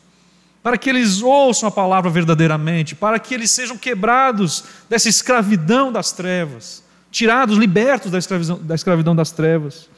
para 0.63 0.79
que 0.79 0.89
eles 0.89 1.21
ouçam 1.21 1.69
a 1.69 1.73
palavra 1.73 2.11
verdadeiramente, 2.11 2.95
para 2.95 3.19
que 3.19 3.35
eles 3.35 3.51
sejam 3.51 3.77
quebrados 3.77 4.65
dessa 4.89 5.09
escravidão 5.09 5.91
das 5.91 6.13
trevas, 6.13 6.83
tirados, 7.11 7.59
libertos 7.59 8.11
da 8.13 8.19
escravidão, 8.19 8.61
da 8.63 8.75
escravidão 8.75 9.17
das 9.17 9.33
trevas. 9.33 9.91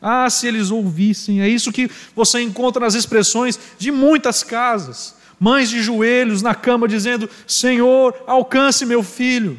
Ah, 0.00 0.30
se 0.30 0.46
eles 0.46 0.70
ouvissem, 0.70 1.40
é 1.40 1.48
isso 1.48 1.72
que 1.72 1.90
você 2.14 2.40
encontra 2.40 2.84
nas 2.84 2.94
expressões 2.94 3.58
de 3.78 3.90
muitas 3.90 4.42
casas. 4.42 5.16
Mães 5.40 5.68
de 5.68 5.82
joelhos 5.82 6.42
na 6.42 6.54
cama 6.54 6.86
dizendo: 6.86 7.28
Senhor, 7.46 8.14
alcance 8.26 8.86
meu 8.86 9.02
filho 9.02 9.58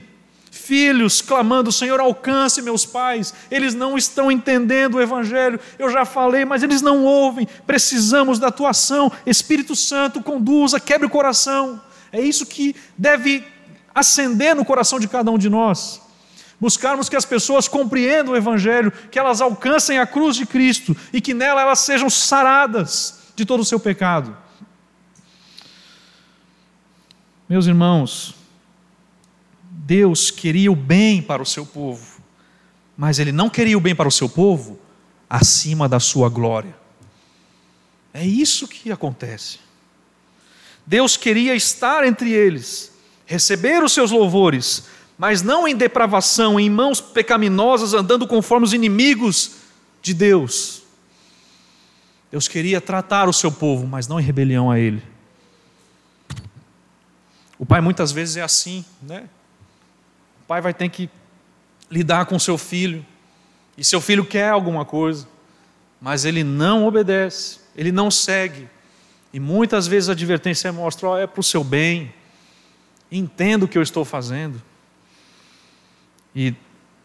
filhos 0.65 1.21
clamando: 1.21 1.71
Senhor, 1.71 1.99
alcance 1.99 2.61
meus 2.61 2.85
pais. 2.85 3.33
Eles 3.49 3.73
não 3.73 3.97
estão 3.97 4.31
entendendo 4.31 4.95
o 4.95 5.01
Evangelho. 5.01 5.59
Eu 5.77 5.89
já 5.89 6.05
falei, 6.05 6.43
mas 6.43 6.63
eles 6.63 6.81
não 6.81 7.03
ouvem. 7.03 7.47
Precisamos 7.65 8.39
da 8.39 8.47
atuação. 8.47 9.11
Espírito 9.25 9.75
Santo, 9.75 10.21
conduza, 10.21 10.79
quebre 10.79 11.07
o 11.07 11.09
coração. 11.09 11.81
É 12.11 12.19
isso 12.19 12.45
que 12.45 12.75
deve 12.97 13.45
acender 13.93 14.55
no 14.55 14.65
coração 14.65 14.99
de 14.99 15.07
cada 15.07 15.31
um 15.31 15.37
de 15.37 15.49
nós. 15.49 16.01
Buscarmos 16.59 17.09
que 17.09 17.15
as 17.15 17.25
pessoas 17.25 17.67
compreendam 17.67 18.33
o 18.33 18.37
Evangelho, 18.37 18.91
que 19.11 19.19
elas 19.19 19.41
alcancem 19.41 19.99
a 19.99 20.07
cruz 20.07 20.35
de 20.35 20.45
Cristo 20.45 20.95
e 21.11 21.21
que 21.21 21.33
nela 21.33 21.61
elas 21.61 21.79
sejam 21.79 22.09
saradas 22.09 23.19
de 23.35 23.45
todo 23.45 23.59
o 23.59 23.65
seu 23.65 23.79
pecado. 23.79 24.35
Meus 27.47 27.67
irmãos, 27.67 28.33
Deus 29.85 30.31
queria 30.31 30.71
o 30.71 30.75
bem 30.75 31.21
para 31.21 31.43
o 31.43 31.45
seu 31.45 31.63
povo, 31.63 32.19
mas 32.97 33.19
Ele 33.19 33.31
não 33.31 33.51
queria 33.51 33.77
o 33.77 33.79
bem 33.79 33.93
para 33.93 34.07
o 34.07 34.11
seu 34.11 34.27
povo 34.27 34.79
acima 35.29 35.87
da 35.87 35.99
sua 35.99 36.27
glória. 36.27 36.75
É 38.11 38.25
isso 38.25 38.67
que 38.67 38.91
acontece. 38.91 39.59
Deus 40.87 41.15
queria 41.15 41.53
estar 41.53 42.03
entre 42.03 42.31
eles, 42.31 42.93
receber 43.27 43.83
os 43.83 43.93
seus 43.93 44.09
louvores, 44.09 44.85
mas 45.19 45.43
não 45.43 45.67
em 45.67 45.75
depravação, 45.75 46.59
em 46.59 46.67
mãos 46.67 46.99
pecaminosas, 46.99 47.93
andando 47.93 48.25
conforme 48.25 48.65
os 48.65 48.73
inimigos 48.73 49.51
de 50.01 50.15
Deus. 50.15 50.81
Deus 52.31 52.47
queria 52.47 52.81
tratar 52.81 53.29
o 53.29 53.33
seu 53.33 53.51
povo, 53.51 53.85
mas 53.85 54.07
não 54.07 54.19
em 54.19 54.23
rebelião 54.23 54.71
a 54.71 54.79
Ele. 54.79 55.03
O 57.59 57.67
pai 57.67 57.81
muitas 57.81 58.11
vezes 58.11 58.35
é 58.37 58.41
assim, 58.41 58.83
né? 58.99 59.29
Pai 60.47 60.61
vai 60.61 60.73
ter 60.73 60.89
que 60.89 61.09
lidar 61.89 62.25
com 62.25 62.37
seu 62.37 62.57
filho, 62.57 63.05
e 63.77 63.83
seu 63.83 63.99
filho 63.99 64.25
quer 64.25 64.49
alguma 64.49 64.85
coisa, 64.85 65.27
mas 65.99 66.25
ele 66.25 66.43
não 66.43 66.85
obedece, 66.85 67.59
ele 67.75 67.91
não 67.91 68.09
segue. 68.09 68.69
E 69.33 69.39
muitas 69.39 69.85
vezes 69.87 70.09
a 70.09 70.13
advertência 70.13 70.71
mostra: 70.71 71.09
oh, 71.09 71.17
é 71.17 71.27
para 71.27 71.39
o 71.39 71.43
seu 71.43 71.63
bem, 71.63 72.13
entenda 73.11 73.65
o 73.65 73.67
que 73.67 73.77
eu 73.77 73.81
estou 73.81 74.05
fazendo. 74.05 74.61
E 76.35 76.53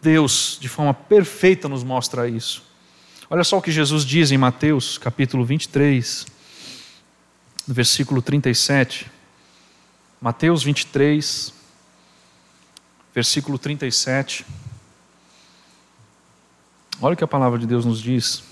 Deus, 0.01 0.57
de 0.59 0.69
forma 0.69 0.93
perfeita, 0.93 1.67
nos 1.67 1.83
mostra 1.83 2.27
isso. 2.27 2.63
Olha 3.29 3.43
só 3.43 3.57
o 3.57 3.61
que 3.61 3.71
Jesus 3.71 4.03
diz 4.03 4.31
em 4.31 4.37
Mateus, 4.37 4.97
capítulo 4.97 5.45
23, 5.45 6.25
no 7.67 7.73
versículo 7.73 8.21
37. 8.21 9.09
Mateus 10.19 10.63
23, 10.63 11.53
versículo 13.13 13.57
37. 13.57 14.45
Olha 17.01 17.13
o 17.13 17.17
que 17.17 17.23
a 17.23 17.27
palavra 17.27 17.57
de 17.57 17.65
Deus 17.65 17.85
nos 17.85 18.01
diz. 18.01 18.43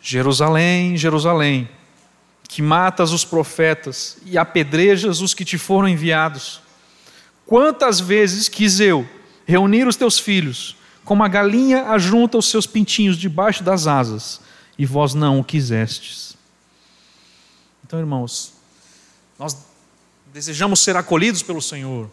Jerusalém, 0.00 0.96
Jerusalém, 0.96 1.68
que 2.48 2.62
matas 2.62 3.10
os 3.12 3.24
profetas 3.24 4.18
e 4.24 4.38
apedrejas 4.38 5.20
os 5.20 5.34
que 5.34 5.44
te 5.44 5.58
foram 5.58 5.88
enviados. 5.88 6.60
Quantas 7.44 7.98
vezes 7.98 8.48
quis 8.48 8.78
eu 8.78 9.08
reunir 9.44 9.86
os 9.86 9.96
teus 9.96 10.18
filhos, 10.18 10.76
como 11.04 11.24
a 11.24 11.28
galinha 11.28 11.90
ajunta 11.90 12.38
os 12.38 12.46
seus 12.46 12.66
pintinhos 12.66 13.16
debaixo 13.16 13.64
das 13.64 13.86
asas, 13.86 14.40
e 14.78 14.84
vós 14.84 15.14
não 15.14 15.40
o 15.40 15.44
quisestes. 15.44 16.35
Então, 17.86 18.00
irmãos, 18.00 18.52
nós 19.38 19.56
desejamos 20.34 20.80
ser 20.80 20.96
acolhidos 20.96 21.40
pelo 21.40 21.62
Senhor, 21.62 22.10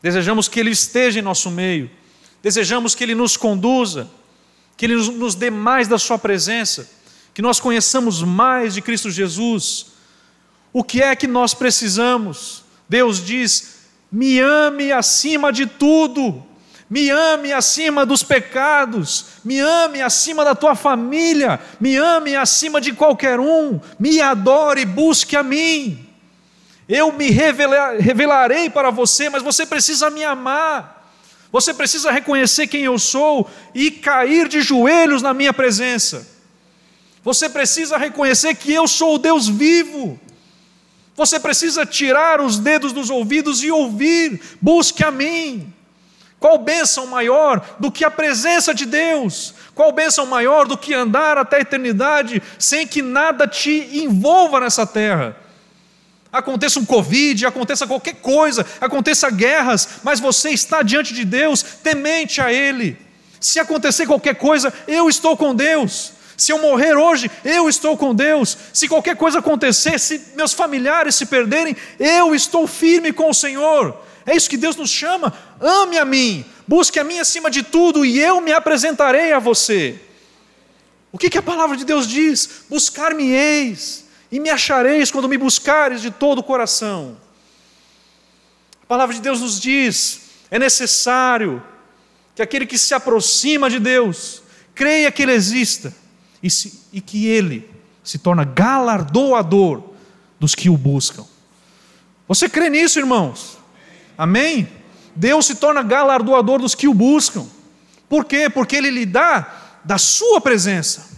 desejamos 0.00 0.46
que 0.46 0.60
Ele 0.60 0.70
esteja 0.70 1.18
em 1.18 1.22
nosso 1.22 1.50
meio, 1.50 1.90
desejamos 2.40 2.94
que 2.94 3.02
Ele 3.02 3.16
nos 3.16 3.36
conduza, 3.36 4.08
que 4.76 4.86
Ele 4.86 4.94
nos 4.94 5.34
dê 5.34 5.50
mais 5.50 5.88
da 5.88 5.98
Sua 5.98 6.16
presença 6.16 6.88
que 7.34 7.42
nós 7.42 7.58
conheçamos 7.60 8.22
mais 8.22 8.74
de 8.74 8.82
Cristo 8.82 9.10
Jesus. 9.10 9.86
O 10.72 10.84
que 10.84 11.02
é 11.02 11.16
que 11.16 11.26
nós 11.26 11.54
precisamos? 11.54 12.62
Deus 12.88 13.24
diz: 13.24 13.78
me 14.12 14.38
ame 14.38 14.92
acima 14.92 15.52
de 15.52 15.66
tudo, 15.66 16.44
me 16.90 17.08
ame 17.08 17.52
acima 17.52 18.04
dos 18.04 18.24
pecados, 18.24 19.26
me 19.44 19.60
ame 19.60 20.02
acima 20.02 20.44
da 20.44 20.56
tua 20.56 20.74
família, 20.74 21.60
me 21.78 21.96
ame 21.96 22.34
acima 22.34 22.80
de 22.80 22.92
qualquer 22.92 23.38
um, 23.38 23.80
me 23.96 24.20
adore, 24.20 24.84
busque 24.84 25.36
a 25.36 25.42
mim. 25.44 26.04
Eu 26.88 27.12
me 27.12 27.30
revelar, 27.30 27.96
revelarei 27.98 28.68
para 28.68 28.90
você, 28.90 29.30
mas 29.30 29.40
você 29.40 29.64
precisa 29.64 30.10
me 30.10 30.24
amar. 30.24 31.14
Você 31.52 31.72
precisa 31.72 32.10
reconhecer 32.10 32.66
quem 32.66 32.82
eu 32.82 32.98
sou 32.98 33.48
e 33.72 33.92
cair 33.92 34.48
de 34.48 34.60
joelhos 34.60 35.22
na 35.22 35.32
minha 35.32 35.52
presença. 35.52 36.26
Você 37.22 37.48
precisa 37.48 37.96
reconhecer 37.96 38.56
que 38.56 38.72
eu 38.72 38.88
sou 38.88 39.14
o 39.14 39.18
Deus 39.18 39.46
vivo. 39.46 40.18
Você 41.14 41.38
precisa 41.38 41.86
tirar 41.86 42.40
os 42.40 42.58
dedos 42.58 42.92
dos 42.92 43.10
ouvidos 43.10 43.62
e 43.62 43.70
ouvir. 43.70 44.40
Busque 44.60 45.04
a 45.04 45.12
mim. 45.12 45.72
Qual 46.40 46.56
bênção 46.56 47.06
maior 47.06 47.76
do 47.78 47.92
que 47.92 48.02
a 48.02 48.10
presença 48.10 48.72
de 48.74 48.86
Deus? 48.86 49.54
Qual 49.74 49.92
bênção 49.92 50.24
maior 50.24 50.66
do 50.66 50.76
que 50.76 50.94
andar 50.94 51.36
até 51.36 51.58
a 51.58 51.60
eternidade 51.60 52.42
sem 52.58 52.86
que 52.86 53.02
nada 53.02 53.46
te 53.46 53.90
envolva 53.92 54.58
nessa 54.58 54.86
terra? 54.86 55.36
Aconteça 56.32 56.80
um 56.80 56.84
Covid, 56.84 57.44
aconteça 57.44 57.86
qualquer 57.86 58.14
coisa, 58.14 58.64
aconteça 58.80 59.28
guerras, 59.30 60.00
mas 60.02 60.18
você 60.18 60.50
está 60.50 60.82
diante 60.82 61.12
de 61.12 61.26
Deus, 61.26 61.62
temente 61.62 62.40
a 62.40 62.50
Ele. 62.50 62.96
Se 63.38 63.60
acontecer 63.60 64.06
qualquer 64.06 64.36
coisa, 64.36 64.72
eu 64.88 65.10
estou 65.10 65.36
com 65.36 65.54
Deus. 65.54 66.12
Se 66.38 66.52
eu 66.52 66.58
morrer 66.58 66.96
hoje, 66.96 67.30
eu 67.44 67.68
estou 67.68 67.98
com 67.98 68.14
Deus. 68.14 68.56
Se 68.72 68.88
qualquer 68.88 69.14
coisa 69.14 69.40
acontecer, 69.40 69.98
se 69.98 70.32
meus 70.36 70.54
familiares 70.54 71.16
se 71.16 71.26
perderem, 71.26 71.76
eu 71.98 72.34
estou 72.34 72.66
firme 72.66 73.12
com 73.12 73.28
o 73.28 73.34
Senhor. 73.34 73.94
É 74.26 74.36
isso 74.36 74.50
que 74.50 74.56
Deus 74.56 74.76
nos 74.76 74.90
chama. 74.90 75.32
Ame 75.60 75.98
a 75.98 76.04
mim, 76.04 76.44
busque 76.66 76.98
a 76.98 77.04
mim 77.04 77.18
acima 77.18 77.50
de 77.50 77.62
tudo 77.62 78.04
e 78.04 78.20
eu 78.20 78.40
me 78.40 78.52
apresentarei 78.52 79.32
a 79.32 79.38
você. 79.38 80.00
O 81.12 81.18
que, 81.18 81.30
que 81.30 81.38
a 81.38 81.42
palavra 81.42 81.76
de 81.76 81.84
Deus 81.84 82.06
diz? 82.06 82.64
Buscar-me-eis 82.68 84.04
e 84.30 84.38
me 84.38 84.50
achareis 84.50 85.10
quando 85.10 85.28
me 85.28 85.36
buscares 85.36 86.00
de 86.00 86.10
todo 86.10 86.38
o 86.38 86.42
coração. 86.42 87.16
A 88.82 88.86
palavra 88.86 89.14
de 89.14 89.20
Deus 89.20 89.40
nos 89.40 89.60
diz: 89.60 90.20
é 90.50 90.58
necessário 90.58 91.62
que 92.34 92.42
aquele 92.42 92.66
que 92.66 92.78
se 92.78 92.94
aproxima 92.94 93.68
de 93.68 93.78
Deus 93.78 94.42
creia 94.74 95.10
que 95.10 95.22
Ele 95.22 95.32
exista 95.32 95.94
e, 96.42 96.48
se, 96.48 96.80
e 96.92 97.00
que 97.00 97.26
Ele 97.26 97.68
se 98.02 98.18
torna 98.18 98.44
galardoador 98.44 99.82
dos 100.38 100.54
que 100.54 100.70
o 100.70 100.76
buscam. 100.76 101.26
Você 102.26 102.48
crê 102.48 102.70
nisso, 102.70 102.98
irmãos? 102.98 103.59
Amém? 104.20 104.68
Deus 105.16 105.46
se 105.46 105.54
torna 105.54 105.82
galardoador 105.82 106.58
dos 106.58 106.74
que 106.74 106.86
o 106.86 106.92
buscam. 106.92 107.46
Por 108.06 108.26
quê? 108.26 108.50
Porque 108.50 108.76
Ele 108.76 108.90
lhe 108.90 109.06
dá 109.06 109.50
da 109.82 109.96
sua 109.96 110.42
presença. 110.42 111.08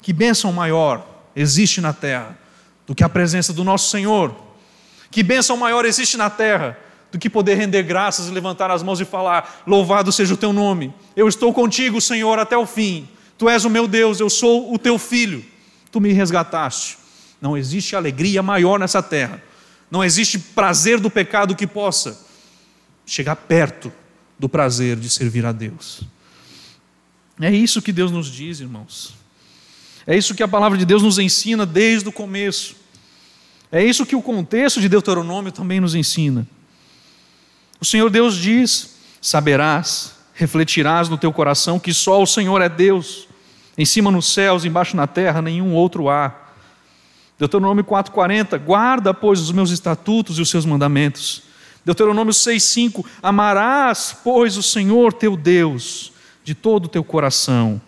Que 0.00 0.10
bênção 0.10 0.50
maior 0.50 1.06
existe 1.36 1.78
na 1.78 1.92
terra 1.92 2.38
do 2.86 2.94
que 2.94 3.04
a 3.04 3.08
presença 3.10 3.52
do 3.52 3.62
nosso 3.62 3.90
Senhor? 3.90 4.34
Que 5.10 5.22
bênção 5.22 5.58
maior 5.58 5.84
existe 5.84 6.16
na 6.16 6.30
terra 6.30 6.78
do 7.12 7.18
que 7.18 7.28
poder 7.28 7.56
render 7.56 7.82
graças 7.82 8.28
e 8.28 8.30
levantar 8.30 8.70
as 8.70 8.82
mãos 8.82 8.98
e 8.98 9.04
falar: 9.04 9.60
Louvado 9.66 10.10
seja 10.10 10.32
o 10.32 10.38
teu 10.38 10.54
nome, 10.54 10.94
eu 11.14 11.28
estou 11.28 11.52
contigo, 11.52 12.00
Senhor, 12.00 12.38
até 12.38 12.56
o 12.56 12.64
fim. 12.64 13.06
Tu 13.36 13.46
és 13.46 13.66
o 13.66 13.68
meu 13.68 13.86
Deus, 13.86 14.20
eu 14.20 14.30
sou 14.30 14.72
o 14.72 14.78
teu 14.78 14.98
filho. 14.98 15.44
Tu 15.92 16.00
me 16.00 16.14
resgataste. 16.14 16.96
Não 17.42 17.58
existe 17.58 17.94
alegria 17.94 18.42
maior 18.42 18.80
nessa 18.80 19.02
terra. 19.02 19.49
Não 19.90 20.04
existe 20.04 20.38
prazer 20.38 21.00
do 21.00 21.10
pecado 21.10 21.56
que 21.56 21.66
possa 21.66 22.26
chegar 23.04 23.36
perto 23.36 23.92
do 24.38 24.48
prazer 24.48 24.96
de 24.96 25.10
servir 25.10 25.44
a 25.44 25.52
Deus. 25.52 26.02
É 27.40 27.50
isso 27.50 27.82
que 27.82 27.92
Deus 27.92 28.12
nos 28.12 28.26
diz, 28.26 28.60
irmãos. 28.60 29.14
É 30.06 30.16
isso 30.16 30.34
que 30.34 30.42
a 30.42 30.48
palavra 30.48 30.78
de 30.78 30.84
Deus 30.84 31.02
nos 31.02 31.18
ensina 31.18 31.66
desde 31.66 32.08
o 32.08 32.12
começo. 32.12 32.76
É 33.72 33.84
isso 33.84 34.06
que 34.06 34.16
o 34.16 34.22
contexto 34.22 34.80
de 34.80 34.88
Deuteronômio 34.88 35.52
também 35.52 35.80
nos 35.80 35.94
ensina. 35.94 36.46
O 37.80 37.84
Senhor 37.84 38.10
Deus 38.10 38.36
diz: 38.36 38.96
saberás, 39.20 40.14
refletirás 40.34 41.08
no 41.08 41.18
teu 41.18 41.32
coração 41.32 41.78
que 41.78 41.92
só 41.92 42.22
o 42.22 42.26
Senhor 42.26 42.60
é 42.60 42.68
Deus 42.68 43.28
em 43.76 43.84
cima 43.84 44.10
nos 44.10 44.32
céus, 44.32 44.64
embaixo 44.64 44.96
na 44.96 45.06
terra, 45.06 45.40
nenhum 45.40 45.72
outro 45.72 46.08
há. 46.10 46.49
Deuteronômio 47.40 47.82
4,40: 47.82 48.58
Guarda, 48.58 49.14
pois, 49.14 49.40
os 49.40 49.50
meus 49.50 49.70
estatutos 49.70 50.38
e 50.38 50.42
os 50.42 50.50
seus 50.50 50.66
mandamentos. 50.66 51.42
Deuteronômio 51.82 52.34
6,5: 52.34 53.02
Amarás, 53.22 54.14
pois, 54.22 54.58
o 54.58 54.62
Senhor 54.62 55.14
teu 55.14 55.38
Deus 55.38 56.12
de 56.44 56.54
todo 56.54 56.84
o 56.84 56.88
teu 56.88 57.02
coração, 57.02 57.80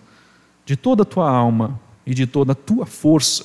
de 0.64 0.74
toda 0.74 1.02
a 1.02 1.04
tua 1.04 1.30
alma 1.30 1.78
e 2.06 2.14
de 2.14 2.26
toda 2.26 2.52
a 2.52 2.54
tua 2.54 2.86
força. 2.86 3.44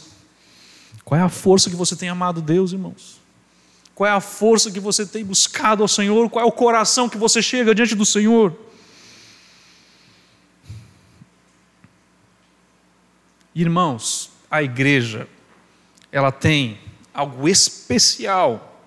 Qual 1.04 1.20
é 1.20 1.24
a 1.24 1.30
força 1.30 1.70
que 1.70 1.76
você 1.76 1.94
tem 1.94 2.08
amado 2.08 2.42
Deus, 2.42 2.72
irmãos? 2.72 3.20
Qual 3.94 4.08
é 4.08 4.12
a 4.12 4.22
força 4.22 4.72
que 4.72 4.80
você 4.80 5.06
tem 5.06 5.26
buscado 5.26 5.82
ao 5.82 5.90
Senhor? 5.90 6.30
Qual 6.30 6.44
é 6.44 6.48
o 6.48 6.52
coração 6.54 7.10
que 7.10 7.18
você 7.18 7.42
chega 7.42 7.76
diante 7.76 7.96
do 7.96 8.06
Senhor? 8.06 8.56
Irmãos, 13.54 14.30
a 14.50 14.62
igreja, 14.64 15.28
ela 16.12 16.32
tem 16.32 16.80
algo 17.14 17.48
especial. 17.48 18.82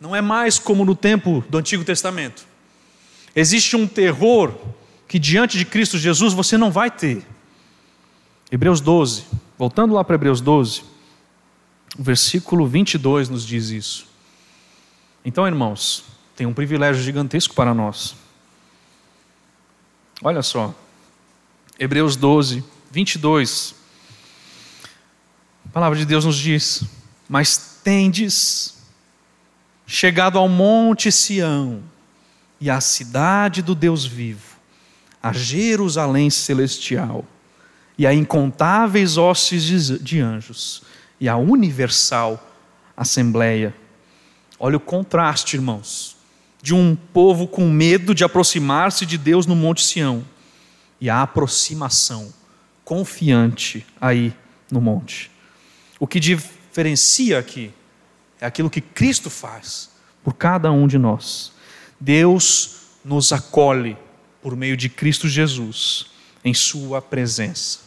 Não 0.00 0.14
é 0.14 0.20
mais 0.20 0.58
como 0.58 0.84
no 0.84 0.94
tempo 0.94 1.44
do 1.48 1.58
Antigo 1.58 1.84
Testamento. 1.84 2.46
Existe 3.34 3.76
um 3.76 3.86
terror 3.86 4.54
que 5.08 5.18
diante 5.18 5.58
de 5.58 5.64
Cristo 5.64 5.98
Jesus 5.98 6.32
você 6.32 6.56
não 6.56 6.70
vai 6.70 6.90
ter. 6.90 7.24
Hebreus 8.50 8.80
12, 8.80 9.24
voltando 9.58 9.94
lá 9.94 10.04
para 10.04 10.14
Hebreus 10.14 10.40
12, 10.40 10.82
o 11.98 12.02
versículo 12.02 12.66
22 12.66 13.28
nos 13.28 13.46
diz 13.46 13.70
isso. 13.70 14.06
Então, 15.24 15.46
irmãos, 15.46 16.04
tem 16.36 16.46
um 16.46 16.52
privilégio 16.52 17.02
gigantesco 17.02 17.54
para 17.54 17.72
nós. 17.72 18.14
Olha 20.22 20.42
só, 20.42 20.74
Hebreus 21.78 22.16
12, 22.16 22.64
22. 22.90 23.74
Palavra 25.74 25.98
de 25.98 26.04
Deus 26.04 26.24
nos 26.24 26.36
diz: 26.36 26.84
Mas 27.28 27.80
tendes 27.82 28.78
chegado 29.84 30.38
ao 30.38 30.48
monte 30.48 31.10
Sião 31.10 31.82
e 32.60 32.70
à 32.70 32.80
cidade 32.80 33.60
do 33.60 33.74
Deus 33.74 34.06
vivo, 34.06 34.56
a 35.20 35.32
Jerusalém 35.32 36.30
celestial, 36.30 37.24
e 37.98 38.06
a 38.06 38.14
incontáveis 38.14 39.16
hostes 39.16 40.00
de 40.00 40.20
anjos, 40.20 40.84
e 41.20 41.28
a 41.28 41.36
universal 41.36 42.52
assembleia. 42.96 43.74
Olha 44.60 44.76
o 44.76 44.80
contraste, 44.80 45.56
irmãos, 45.56 46.16
de 46.62 46.72
um 46.72 46.94
povo 46.94 47.48
com 47.48 47.68
medo 47.68 48.14
de 48.14 48.22
aproximar-se 48.22 49.04
de 49.04 49.18
Deus 49.18 49.44
no 49.44 49.56
Monte 49.56 49.84
Sião 49.84 50.24
e 51.00 51.10
a 51.10 51.20
aproximação 51.20 52.32
confiante 52.84 53.84
aí 54.00 54.32
no 54.70 54.80
monte. 54.80 55.33
O 56.04 56.06
que 56.06 56.20
diferencia 56.20 57.38
aqui 57.38 57.72
é 58.38 58.44
aquilo 58.44 58.68
que 58.68 58.82
Cristo 58.82 59.30
faz 59.30 59.88
por 60.22 60.34
cada 60.34 60.70
um 60.70 60.86
de 60.86 60.98
nós. 60.98 61.50
Deus 61.98 62.82
nos 63.02 63.32
acolhe 63.32 63.96
por 64.42 64.54
meio 64.54 64.76
de 64.76 64.90
Cristo 64.90 65.26
Jesus 65.26 66.08
em 66.44 66.52
Sua 66.52 67.00
presença. 67.00 67.78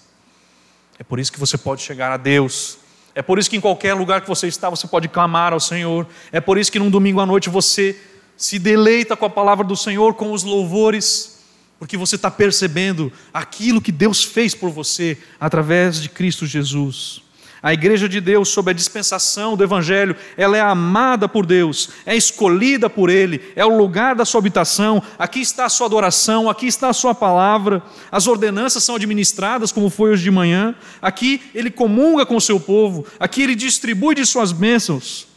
É 0.98 1.04
por 1.04 1.20
isso 1.20 1.32
que 1.32 1.40
você 1.40 1.60
pode 1.60 1.84
chegar 1.84 2.12
a 2.12 2.18
Deus. 2.18 2.80
É 3.14 3.22
por 3.22 3.38
isso 3.38 3.52
que 3.52 3.58
em 3.58 3.62
qualquer 3.62 3.94
lugar 3.94 4.22
que 4.22 4.28
você 4.28 4.48
está, 4.48 4.68
você 4.68 4.88
pode 4.88 5.08
clamar 5.08 5.54
ao 5.54 5.60
Senhor. 5.60 6.08
É 6.32 6.42
por 6.42 6.58
isso 6.58 6.72
que 6.72 6.80
num 6.80 6.90
domingo 6.90 7.20
à 7.20 7.26
noite 7.26 7.52
você 7.52 8.02
se 8.36 8.58
deleita 8.58 9.16
com 9.16 9.26
a 9.26 9.30
palavra 9.30 9.64
do 9.64 9.78
Senhor, 9.78 10.16
com 10.16 10.32
os 10.32 10.42
louvores, 10.42 11.44
porque 11.78 11.96
você 11.96 12.16
está 12.16 12.32
percebendo 12.32 13.14
aquilo 13.32 13.80
que 13.80 13.92
Deus 13.92 14.24
fez 14.24 14.56
por 14.56 14.72
você 14.72 15.20
através 15.40 16.02
de 16.02 16.10
Cristo 16.10 16.48
Jesus. 16.48 17.27
A 17.62 17.74
igreja 17.74 18.08
de 18.08 18.22
Deus, 18.22 18.50
sob 18.50 18.70
a 18.70 18.74
dispensação 18.74 19.58
do 19.58 19.64
Evangelho, 19.64 20.16
ela 20.36 20.56
é 20.56 20.62
amada 20.62 21.28
por 21.28 21.46
Deus, 21.46 21.90
é 22.06 22.16
escolhida 22.16 22.90
por 22.90 23.10
Ele, 23.10 23.42
é 23.56 23.66
o 23.66 23.76
lugar 23.76 24.16
da 24.16 24.26
sua 24.26 24.40
habitação, 24.40 25.02
aqui 25.18 25.40
está 25.40 25.66
a 25.66 25.70
sua 25.70 25.88
adoração, 25.88 26.50
aqui 26.50 26.68
está 26.68 26.90
a 26.90 26.94
sua 26.94 27.16
palavra, 27.16 27.82
as 28.12 28.28
ordenanças 28.28 28.84
são 28.84 28.96
administradas, 28.96 29.72
como 29.72 29.90
foi 29.90 30.12
hoje 30.12 30.24
de 30.24 30.32
manhã, 30.32 30.76
aqui 31.02 31.42
Ele 31.54 31.72
comunga 31.72 32.26
com 32.26 32.36
o 32.36 32.42
seu 32.42 32.60
povo, 32.60 33.06
aqui 33.20 33.42
Ele 33.42 33.56
distribui 33.56 34.16
de 34.16 34.26
suas 34.26 34.52
bênçãos. 34.52 35.28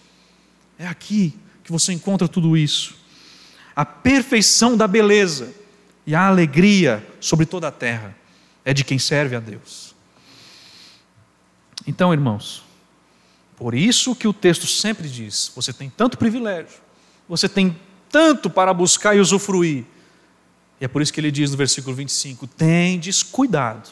É 0.79 0.87
aqui 0.87 1.35
que 1.65 1.73
você 1.73 1.93
encontra 1.93 2.29
tudo 2.29 2.57
isso. 2.57 2.95
A 3.75 3.85
perfeição 3.85 4.77
da 4.77 4.87
beleza 4.87 5.55
e 6.07 6.15
a 6.15 6.27
alegria 6.27 7.07
sobre 7.21 7.47
toda 7.47 7.69
a 7.69 7.71
terra 7.71 8.15
é 8.65 8.75
de 8.75 8.85
quem 8.85 8.99
serve 8.99 9.37
a 9.37 9.41
Deus. 9.41 9.90
Então, 11.87 12.13
irmãos, 12.13 12.63
por 13.57 13.75
isso 13.75 14.15
que 14.15 14.27
o 14.27 14.33
texto 14.33 14.67
sempre 14.67 15.09
diz: 15.09 15.53
você 15.55 15.73
tem 15.73 15.91
tanto 15.91 16.17
privilégio, 16.19 16.81
você 17.29 17.49
tem 17.49 17.77
tanto 18.11 18.49
para 18.49 18.73
buscar 18.73 19.15
e 19.15 19.21
usufruir. 19.21 19.85
E 20.81 20.85
é 20.87 20.89
por 20.89 21.03
isso 21.03 21.13
que 21.13 21.21
ele 21.21 21.31
diz 21.31 21.51
no 21.51 21.59
versículo 21.59 21.95
25: 21.95 22.47
Tendes 22.47 23.23
cuidado, 23.23 23.91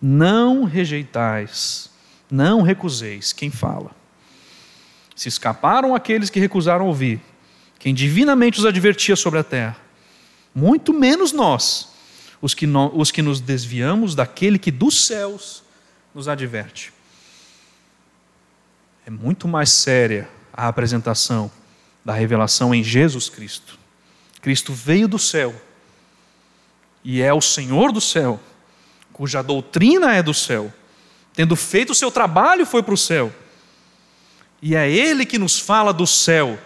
não 0.00 0.64
rejeitais, 0.64 1.90
não 2.30 2.60
recuseis 2.60 3.32
quem 3.32 3.50
fala. 3.50 3.90
Se 5.16 5.28
escaparam 5.28 5.94
aqueles 5.94 6.28
que 6.28 6.38
recusaram 6.38 6.86
ouvir, 6.86 7.22
quem 7.78 7.94
divinamente 7.94 8.58
os 8.58 8.66
advertia 8.66 9.16
sobre 9.16 9.38
a 9.38 9.44
terra, 9.44 9.78
muito 10.54 10.92
menos 10.92 11.32
nós, 11.32 11.88
os 12.42 12.52
que, 12.52 12.66
no, 12.66 12.94
os 12.94 13.10
que 13.10 13.22
nos 13.22 13.40
desviamos 13.40 14.14
daquele 14.14 14.58
que 14.58 14.70
dos 14.70 15.06
céus 15.06 15.63
nos 16.14 16.28
adverte. 16.28 16.92
É 19.06 19.10
muito 19.10 19.48
mais 19.48 19.70
séria 19.70 20.28
a 20.52 20.68
apresentação 20.68 21.50
da 22.04 22.12
revelação 22.12 22.74
em 22.74 22.82
Jesus 22.82 23.28
Cristo. 23.28 23.78
Cristo 24.40 24.72
veio 24.72 25.08
do 25.08 25.18
céu 25.18 25.54
e 27.02 27.20
é 27.20 27.32
o 27.34 27.40
Senhor 27.40 27.92
do 27.92 28.00
céu, 28.00 28.40
cuja 29.12 29.42
doutrina 29.42 30.14
é 30.14 30.22
do 30.22 30.32
céu. 30.32 30.72
Tendo 31.34 31.56
feito 31.56 31.90
o 31.90 31.94
seu 31.94 32.10
trabalho, 32.10 32.64
foi 32.64 32.82
para 32.82 32.94
o 32.94 32.98
céu. 32.98 33.32
E 34.62 34.74
é 34.74 34.90
Ele 34.90 35.26
que 35.26 35.38
nos 35.38 35.58
fala 35.58 35.92
do 35.92 36.06
céu 36.06 36.58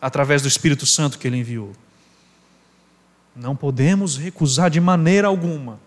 através 0.00 0.42
do 0.42 0.48
Espírito 0.48 0.86
Santo 0.86 1.18
que 1.18 1.26
Ele 1.26 1.36
enviou. 1.36 1.72
Não 3.34 3.54
podemos 3.54 4.16
recusar 4.16 4.70
de 4.70 4.80
maneira 4.80 5.28
alguma 5.28 5.78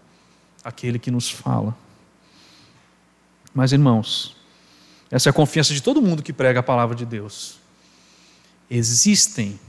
aquele 0.63 0.99
que 0.99 1.09
nos 1.09 1.29
fala. 1.29 1.75
Mas, 3.59 3.73
irmãos, 3.73 4.37
essa 5.11 5.27
é 5.27 5.31
a 5.31 5.33
confiança 5.33 5.73
de 5.73 5.83
todo 5.83 6.01
mundo 6.01 6.23
que 6.23 6.31
prega 6.31 6.61
a 6.61 6.63
palavra 6.63 6.95
de 6.95 7.05
Deus. 7.05 7.59
Existem 8.71 9.59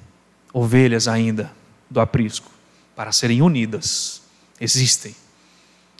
ovelhas 0.52 1.08
ainda 1.08 1.50
do 1.90 1.98
aprisco 1.98 2.52
para 2.94 3.10
serem 3.10 3.42
unidas. 3.42 4.22
Existem. 4.60 5.12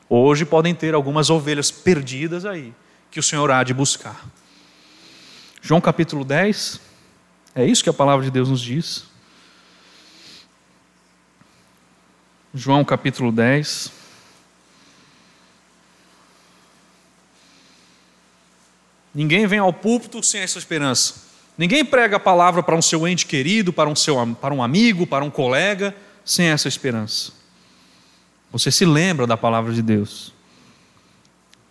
Hoje 0.08 0.44
podem 0.44 0.72
ter 0.72 0.94
algumas 0.94 1.30
ovelhas 1.30 1.72
perdidas 1.72 2.44
aí, 2.44 2.72
que 3.10 3.18
o 3.18 3.22
Senhor 3.24 3.50
há 3.50 3.64
de 3.64 3.74
buscar. 3.74 4.24
João 5.60 5.80
capítulo 5.80 6.24
10, 6.24 6.80
é 7.56 7.66
isso 7.66 7.82
que 7.82 7.90
a 7.90 7.92
palavra 7.92 8.24
de 8.24 8.30
Deus 8.30 8.48
nos 8.48 8.60
diz. 8.60 9.02
João 12.54 12.84
capítulo 12.84 13.32
10. 13.32 13.99
Ninguém 19.14 19.46
vem 19.46 19.58
ao 19.58 19.72
púlpito 19.72 20.22
sem 20.22 20.40
essa 20.40 20.58
esperança. 20.58 21.28
Ninguém 21.58 21.84
prega 21.84 22.16
a 22.16 22.20
palavra 22.20 22.62
para 22.62 22.76
um 22.76 22.82
seu 22.82 23.06
ente 23.06 23.26
querido, 23.26 23.72
para 23.72 23.88
um, 23.88 23.96
seu, 23.96 24.16
para 24.36 24.54
um 24.54 24.62
amigo, 24.62 25.06
para 25.06 25.24
um 25.24 25.30
colega, 25.30 25.94
sem 26.24 26.46
essa 26.46 26.68
esperança. 26.68 27.32
Você 28.52 28.70
se 28.70 28.84
lembra 28.84 29.26
da 29.26 29.36
palavra 29.36 29.72
de 29.72 29.82
Deus. 29.82 30.32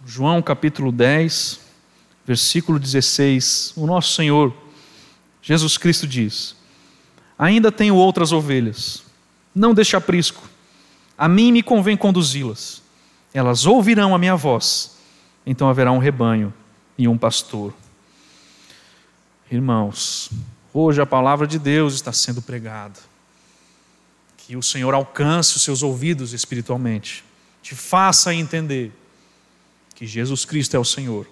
João 0.05 0.41
capítulo 0.41 0.91
10, 0.91 1.59
versículo 2.25 2.77
16. 2.77 3.73
O 3.75 3.87
nosso 3.87 4.13
Senhor, 4.13 4.53
Jesus 5.41 5.77
Cristo 5.77 6.05
diz: 6.05 6.55
Ainda 7.37 7.71
tenho 7.71 7.95
outras 7.95 8.31
ovelhas, 8.31 9.03
não 9.55 9.73
deixe 9.73 9.95
aprisco. 9.95 10.47
A 11.17 11.27
mim 11.27 11.51
me 11.51 11.63
convém 11.63 11.97
conduzi-las. 11.97 12.81
Elas 13.33 13.65
ouvirão 13.65 14.13
a 14.13 14.17
minha 14.17 14.35
voz, 14.35 14.97
então 15.45 15.69
haverá 15.69 15.91
um 15.91 15.97
rebanho 15.97 16.53
e 16.99 17.07
um 17.07 17.17
pastor. 17.17 17.73
Irmãos, 19.49 20.29
hoje 20.73 21.01
a 21.01 21.05
palavra 21.05 21.47
de 21.47 21.57
Deus 21.57 21.93
está 21.93 22.11
sendo 22.11 22.41
pregada. 22.41 22.99
Que 24.35 24.57
o 24.57 24.61
Senhor 24.61 24.93
alcance 24.93 25.55
os 25.55 25.61
seus 25.61 25.81
ouvidos 25.81 26.33
espiritualmente, 26.33 27.23
te 27.63 27.73
faça 27.73 28.33
entender 28.33 28.91
que 29.95 30.05
Jesus 30.05 30.43
Cristo 30.43 30.75
é 30.75 30.79
o 30.79 30.83
Senhor, 30.83 31.25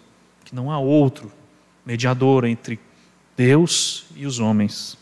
que 0.46 0.56
não 0.56 0.72
há 0.72 0.80
outro 0.80 1.30
mediador 1.86 2.46
entre 2.46 2.80
Deus 3.36 4.06
e 4.16 4.26
os 4.26 4.40
homens. 4.40 4.98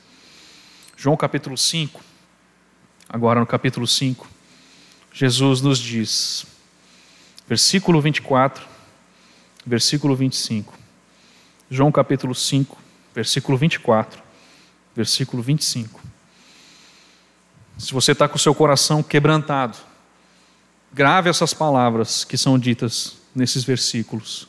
João 0.98 1.16
capítulo 1.16 1.56
5, 1.56 2.02
agora 3.08 3.40
no 3.40 3.46
capítulo 3.46 3.86
5, 3.86 4.28
Jesus 5.14 5.62
nos 5.62 5.78
diz, 5.78 6.48
versículo 7.48 8.02
24: 8.02 8.75
versículo 9.66 10.16
25. 10.16 10.74
João 11.70 11.92
capítulo 11.92 12.36
5, 12.36 12.78
versículo 13.14 13.58
24, 13.58 14.22
versículo 14.96 15.42
25. 15.42 16.00
Se 17.78 17.92
você 17.94 18.12
está 18.12 18.28
com 18.28 18.36
o 18.36 18.40
seu 18.40 18.54
coração 18.54 19.02
quebrantado, 19.02 19.78
grave 20.94 21.30
essas 21.30 21.54
palavras 21.54 22.24
que 22.24 22.38
são 22.38 22.58
ditas 22.58 23.18
nesses 23.34 23.64
versículos. 23.64 24.48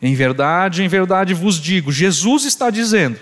Em 0.00 0.14
verdade, 0.14 0.82
em 0.82 0.88
verdade 0.88 1.34
vos 1.34 1.60
digo, 1.60 1.92
Jesus 1.92 2.44
está 2.44 2.70
dizendo: 2.70 3.20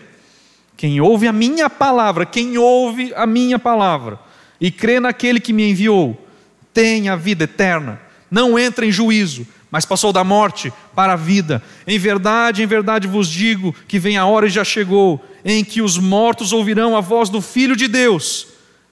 quem 0.76 1.00
ouve 1.00 1.26
a 1.26 1.32
minha 1.32 1.68
palavra, 1.68 2.24
quem 2.24 2.56
ouve 2.56 3.12
a 3.14 3.26
minha 3.26 3.58
palavra 3.58 4.18
e 4.60 4.70
crê 4.70 5.00
naquele 5.00 5.40
que 5.40 5.52
me 5.52 5.70
enviou, 5.70 6.26
tem 6.72 7.08
a 7.08 7.16
vida 7.16 7.44
eterna, 7.44 8.00
não 8.30 8.58
entra 8.58 8.86
em 8.86 8.92
juízo, 8.92 9.46
mas 9.70 9.84
passou 9.84 10.12
da 10.12 10.24
morte 10.24 10.72
para 10.94 11.12
a 11.12 11.16
vida. 11.16 11.62
Em 11.86 11.98
verdade, 11.98 12.62
em 12.62 12.66
verdade 12.66 13.06
vos 13.06 13.28
digo 13.28 13.74
que 13.86 13.98
vem 13.98 14.16
a 14.16 14.26
hora 14.26 14.46
e 14.46 14.50
já 14.50 14.64
chegou, 14.64 15.24
em 15.44 15.64
que 15.64 15.80
os 15.80 15.96
mortos 15.96 16.52
ouvirão 16.52 16.96
a 16.96 17.00
voz 17.00 17.28
do 17.28 17.40
Filho 17.40 17.76
de 17.76 17.86
Deus, 17.86 18.48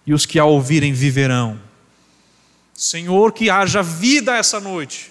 e 0.06 0.14
os 0.14 0.24
que 0.24 0.38
a 0.38 0.44
ouvirem 0.44 0.92
viverão. 0.92 1.58
Senhor, 2.72 3.32
que 3.32 3.50
haja 3.50 3.82
vida 3.82 4.36
essa 4.36 4.60
noite, 4.60 5.10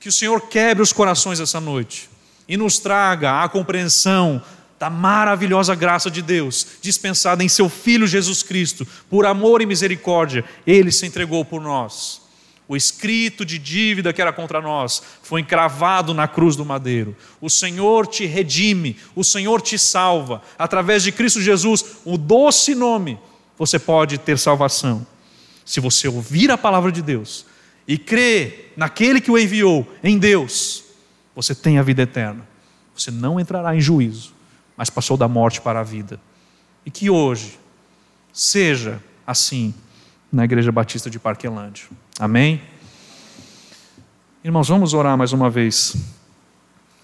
que 0.00 0.08
o 0.08 0.12
Senhor 0.12 0.40
quebre 0.48 0.82
os 0.82 0.92
corações 0.92 1.38
essa 1.38 1.60
noite 1.60 2.08
e 2.48 2.56
nos 2.56 2.78
traga 2.78 3.42
a 3.42 3.48
compreensão 3.48 4.42
da 4.78 4.90
maravilhosa 4.90 5.74
graça 5.74 6.10
de 6.10 6.20
Deus, 6.20 6.66
dispensada 6.82 7.44
em 7.44 7.48
seu 7.48 7.68
Filho 7.68 8.06
Jesus 8.06 8.42
Cristo, 8.42 8.86
por 9.08 9.24
amor 9.24 9.62
e 9.62 9.66
misericórdia, 9.66 10.44
ele 10.66 10.90
se 10.90 11.06
entregou 11.06 11.44
por 11.44 11.60
nós. 11.60 12.23
O 12.66 12.76
escrito 12.76 13.44
de 13.44 13.58
dívida 13.58 14.12
que 14.12 14.22
era 14.22 14.32
contra 14.32 14.60
nós 14.60 15.02
foi 15.22 15.42
encravado 15.42 16.14
na 16.14 16.26
cruz 16.26 16.56
do 16.56 16.64
madeiro. 16.64 17.14
O 17.40 17.50
Senhor 17.50 18.06
te 18.06 18.24
redime, 18.24 18.96
o 19.14 19.22
Senhor 19.22 19.60
te 19.60 19.78
salva. 19.78 20.40
Através 20.58 21.02
de 21.02 21.12
Cristo 21.12 21.42
Jesus, 21.42 21.84
o 22.04 22.16
doce 22.16 22.74
nome, 22.74 23.18
você 23.58 23.78
pode 23.78 24.16
ter 24.16 24.38
salvação. 24.38 25.06
Se 25.64 25.78
você 25.78 26.08
ouvir 26.08 26.50
a 26.50 26.58
palavra 26.58 26.90
de 26.90 27.02
Deus 27.02 27.44
e 27.86 27.98
crer 27.98 28.72
naquele 28.76 29.20
que 29.20 29.30
o 29.30 29.38
enviou, 29.38 29.86
em 30.02 30.18
Deus, 30.18 30.84
você 31.34 31.54
tem 31.54 31.78
a 31.78 31.82
vida 31.82 32.02
eterna. 32.02 32.46
Você 32.96 33.10
não 33.10 33.38
entrará 33.38 33.76
em 33.76 33.80
juízo, 33.80 34.32
mas 34.76 34.88
passou 34.88 35.16
da 35.16 35.28
morte 35.28 35.60
para 35.60 35.80
a 35.80 35.84
vida. 35.84 36.18
E 36.86 36.90
que 36.90 37.10
hoje 37.10 37.58
seja 38.32 39.02
assim 39.26 39.74
na 40.34 40.44
Igreja 40.44 40.72
Batista 40.72 41.08
de 41.08 41.18
Parquelândia. 41.18 41.86
Amém? 42.18 42.62
Irmãos, 44.42 44.68
vamos 44.68 44.92
orar 44.92 45.16
mais 45.16 45.32
uma 45.32 45.48
vez, 45.48 45.96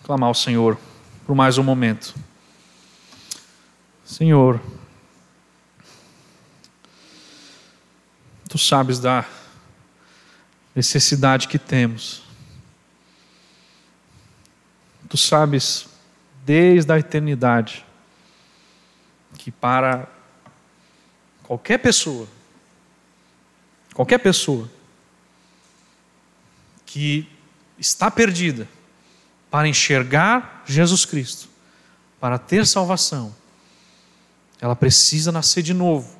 clamar 0.02 0.28
ao 0.28 0.34
Senhor 0.34 0.78
por 1.26 1.34
mais 1.34 1.56
um 1.56 1.62
momento. 1.62 2.14
Senhor, 4.04 4.60
Tu 8.50 8.58
sabes 8.58 8.98
da 8.98 9.24
necessidade 10.74 11.46
que 11.46 11.56
temos. 11.56 12.24
Tu 15.08 15.16
sabes 15.16 15.88
desde 16.44 16.92
a 16.92 16.98
eternidade 16.98 17.86
que 19.38 19.52
para 19.52 20.08
qualquer 21.44 21.78
pessoa, 21.78 22.26
qualquer 23.94 24.18
pessoa 24.18 24.68
que 26.86 27.28
está 27.78 28.10
perdida, 28.10 28.68
para 29.50 29.66
enxergar 29.66 30.62
Jesus 30.64 31.04
Cristo, 31.04 31.48
para 32.20 32.38
ter 32.38 32.66
salvação, 32.66 33.34
ela 34.60 34.76
precisa 34.76 35.32
nascer 35.32 35.62
de 35.62 35.74
novo. 35.74 36.16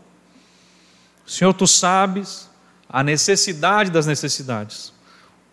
Senhor, 1.26 1.52
tu 1.54 1.66
sabes 1.66 2.48
a 2.88 3.04
necessidade 3.04 3.90
das 3.90 4.06
necessidades, 4.06 4.92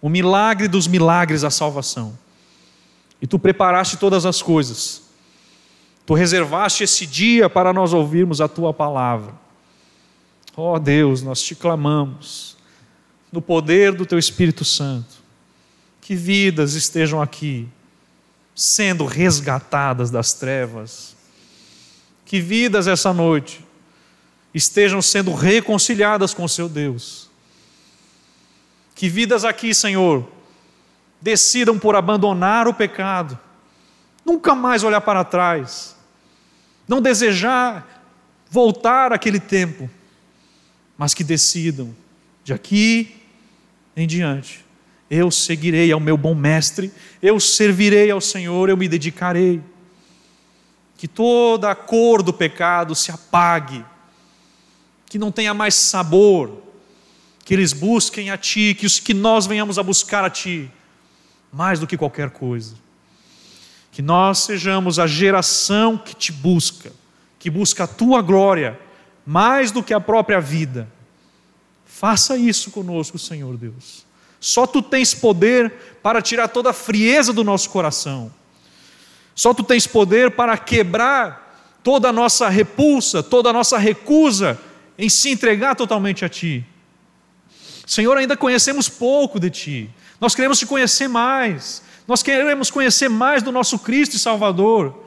o 0.01 0.09
milagre 0.09 0.67
dos 0.67 0.87
milagres, 0.87 1.43
a 1.43 1.51
salvação. 1.51 2.17
E 3.21 3.27
tu 3.27 3.37
preparaste 3.37 3.97
todas 3.97 4.25
as 4.25 4.41
coisas. 4.41 5.03
Tu 6.05 6.13
reservaste 6.13 6.83
esse 6.83 7.05
dia 7.05 7.49
para 7.49 7.73
nós 7.73 7.93
ouvirmos 7.93 8.39
a 8.39 8.47
tua 8.47 8.73
palavra. 8.73 9.33
Ó 10.59 10.73
oh 10.73 10.79
Deus, 10.79 11.21
nós 11.21 11.39
te 11.43 11.53
clamamos, 11.53 12.57
no 13.31 13.43
poder 13.43 13.93
do 13.93 14.07
teu 14.07 14.17
Espírito 14.17 14.65
Santo, 14.65 15.17
que 16.01 16.15
vidas 16.15 16.73
estejam 16.73 17.21
aqui, 17.21 17.67
sendo 18.55 19.05
resgatadas 19.05 20.09
das 20.09 20.33
trevas. 20.33 21.15
Que 22.25 22.41
vidas 22.41 22.87
essa 22.87 23.13
noite 23.13 23.63
estejam 24.51 24.99
sendo 24.99 25.31
reconciliadas 25.31 26.33
com 26.33 26.43
o 26.43 26.49
seu 26.49 26.67
Deus. 26.67 27.29
Que 28.95 29.07
vidas 29.07 29.45
aqui, 29.45 29.75
Senhor, 29.75 30.27
decidam 31.21 31.77
por 31.77 31.95
abandonar 31.95 32.67
o 32.67 32.73
pecado, 32.73 33.37
nunca 34.25 34.55
mais 34.55 34.83
olhar 34.83 35.01
para 35.01 35.23
trás, 35.23 35.95
não 36.87 36.99
desejar 36.99 38.03
voltar 38.49 39.13
àquele 39.13 39.39
tempo, 39.39 39.87
mas 40.97 41.13
que 41.13 41.23
decidam, 41.23 41.95
de 42.43 42.53
aqui 42.53 43.15
em 43.95 44.07
diante, 44.07 44.65
eu 45.09 45.31
seguirei 45.31 45.91
ao 45.91 45.99
meu 45.99 46.17
bom 46.17 46.35
mestre, 46.35 46.91
eu 47.21 47.39
servirei 47.39 48.11
ao 48.11 48.19
Senhor, 48.19 48.69
eu 48.69 48.77
me 48.77 48.87
dedicarei. 48.87 49.61
Que 50.97 51.07
toda 51.07 51.69
a 51.69 51.75
cor 51.75 52.21
do 52.23 52.33
pecado 52.33 52.95
se 52.95 53.11
apague, 53.11 53.85
que 55.05 55.19
não 55.19 55.31
tenha 55.31 55.53
mais 55.53 55.75
sabor, 55.75 56.63
que 57.45 57.53
eles 57.53 57.71
busquem 57.71 58.29
a 58.29 58.37
Ti, 58.37 58.75
que, 58.77 58.85
os, 58.85 58.99
que 58.99 59.13
nós 59.13 59.45
venhamos 59.45 59.79
a 59.79 59.83
buscar 59.83 60.25
a 60.25 60.29
Ti, 60.29 60.69
mais 61.51 61.79
do 61.79 61.87
que 61.87 61.95
qualquer 61.95 62.31
coisa. 62.31 62.75
Que 63.91 64.01
nós 64.01 64.39
sejamos 64.39 64.99
a 64.99 65.07
geração 65.07 65.97
que 65.97 66.15
te 66.15 66.31
busca, 66.31 66.91
que 67.39 67.49
busca 67.49 67.85
a 67.85 67.87
tua 67.87 68.21
glória, 68.21 68.79
mais 69.27 69.71
do 69.71 69.83
que 69.83 69.93
a 69.93 69.99
própria 69.99 70.39
vida. 70.39 70.87
Faça 71.85 72.37
isso 72.37 72.71
conosco, 72.71 73.19
Senhor 73.19 73.57
Deus. 73.57 74.05
Só 74.39 74.65
tu 74.65 74.81
tens 74.81 75.13
poder 75.13 75.73
para 76.01 76.21
tirar 76.21 76.47
toda 76.47 76.69
a 76.69 76.73
frieza 76.73 77.33
do 77.33 77.43
nosso 77.43 77.69
coração. 77.69 78.31
Só 79.35 79.53
tu 79.53 79.63
tens 79.63 79.85
poder 79.85 80.31
para 80.31 80.57
quebrar 80.57 81.61
toda 81.83 82.07
a 82.07 82.13
nossa 82.13 82.47
repulsa, 82.47 83.21
toda 83.21 83.49
a 83.49 83.53
nossa 83.53 83.77
recusa 83.77 84.57
em 84.97 85.09
se 85.09 85.29
entregar 85.29 85.75
totalmente 85.75 86.23
a 86.23 86.29
ti. 86.29 86.65
Senhor, 87.85 88.17
ainda 88.17 88.37
conhecemos 88.37 88.87
pouco 88.87 89.41
de 89.41 89.49
ti. 89.49 89.89
Nós 90.21 90.33
queremos 90.35 90.57
te 90.57 90.65
conhecer 90.65 91.09
mais. 91.09 91.81
Nós 92.07 92.23
queremos 92.23 92.71
conhecer 92.71 93.09
mais 93.09 93.43
do 93.43 93.51
nosso 93.51 93.77
Cristo 93.79 94.15
e 94.15 94.19
Salvador. 94.19 95.03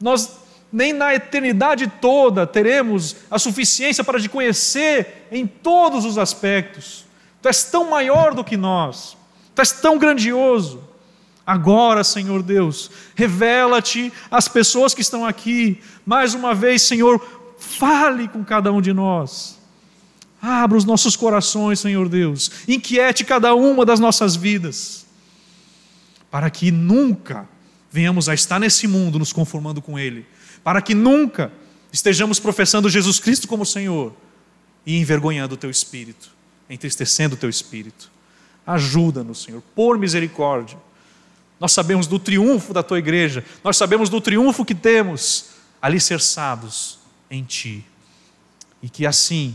Nós 0.00 0.39
nem 0.72 0.92
na 0.92 1.14
eternidade 1.14 1.90
toda 2.00 2.46
teremos 2.46 3.16
a 3.30 3.38
suficiência 3.38 4.04
para 4.04 4.20
te 4.20 4.28
conhecer 4.28 5.26
em 5.32 5.46
todos 5.46 6.04
os 6.04 6.16
aspectos. 6.16 7.04
Tu 7.42 7.48
és 7.48 7.64
tão 7.64 7.90
maior 7.90 8.34
do 8.34 8.44
que 8.44 8.56
nós. 8.56 9.16
Tu 9.54 9.60
és 9.60 9.72
tão 9.72 9.98
grandioso. 9.98 10.82
Agora, 11.44 12.04
Senhor 12.04 12.42
Deus, 12.42 12.90
revela-te 13.16 14.12
às 14.30 14.46
pessoas 14.46 14.94
que 14.94 15.00
estão 15.00 15.26
aqui. 15.26 15.80
Mais 16.06 16.34
uma 16.34 16.54
vez, 16.54 16.82
Senhor, 16.82 17.20
fale 17.58 18.28
com 18.28 18.44
cada 18.44 18.72
um 18.72 18.80
de 18.80 18.92
nós. 18.92 19.58
Abra 20.40 20.78
os 20.78 20.84
nossos 20.84 21.16
corações, 21.16 21.80
Senhor 21.80 22.08
Deus. 22.08 22.50
Inquiete 22.68 23.24
cada 23.24 23.54
uma 23.54 23.84
das 23.84 23.98
nossas 23.98 24.36
vidas. 24.36 25.06
Para 26.30 26.48
que 26.48 26.70
nunca 26.70 27.48
venhamos 27.90 28.28
a 28.28 28.34
estar 28.34 28.60
nesse 28.60 28.86
mundo 28.86 29.18
nos 29.18 29.32
conformando 29.32 29.82
com 29.82 29.98
Ele. 29.98 30.24
Para 30.62 30.82
que 30.82 30.94
nunca 30.94 31.52
estejamos 31.92 32.38
professando 32.38 32.88
Jesus 32.88 33.18
Cristo 33.18 33.48
como 33.48 33.66
Senhor 33.66 34.14
e 34.86 34.98
envergonhando 34.98 35.54
o 35.54 35.58
Teu 35.58 35.70
Espírito, 35.70 36.30
entristecendo 36.68 37.34
o 37.34 37.38
Teu 37.38 37.50
Espírito. 37.50 38.10
Ajuda-nos, 38.66 39.42
Senhor, 39.42 39.62
por 39.74 39.98
misericórdia. 39.98 40.78
Nós 41.58 41.72
sabemos 41.72 42.06
do 42.06 42.18
triunfo 42.18 42.72
da 42.72 42.82
Tua 42.82 42.98
igreja, 42.98 43.44
nós 43.62 43.76
sabemos 43.76 44.08
do 44.08 44.20
triunfo 44.20 44.64
que 44.64 44.74
temos 44.74 45.50
alicerçados 45.80 46.98
em 47.30 47.42
Ti. 47.44 47.84
E 48.82 48.88
que 48.88 49.06
assim 49.06 49.54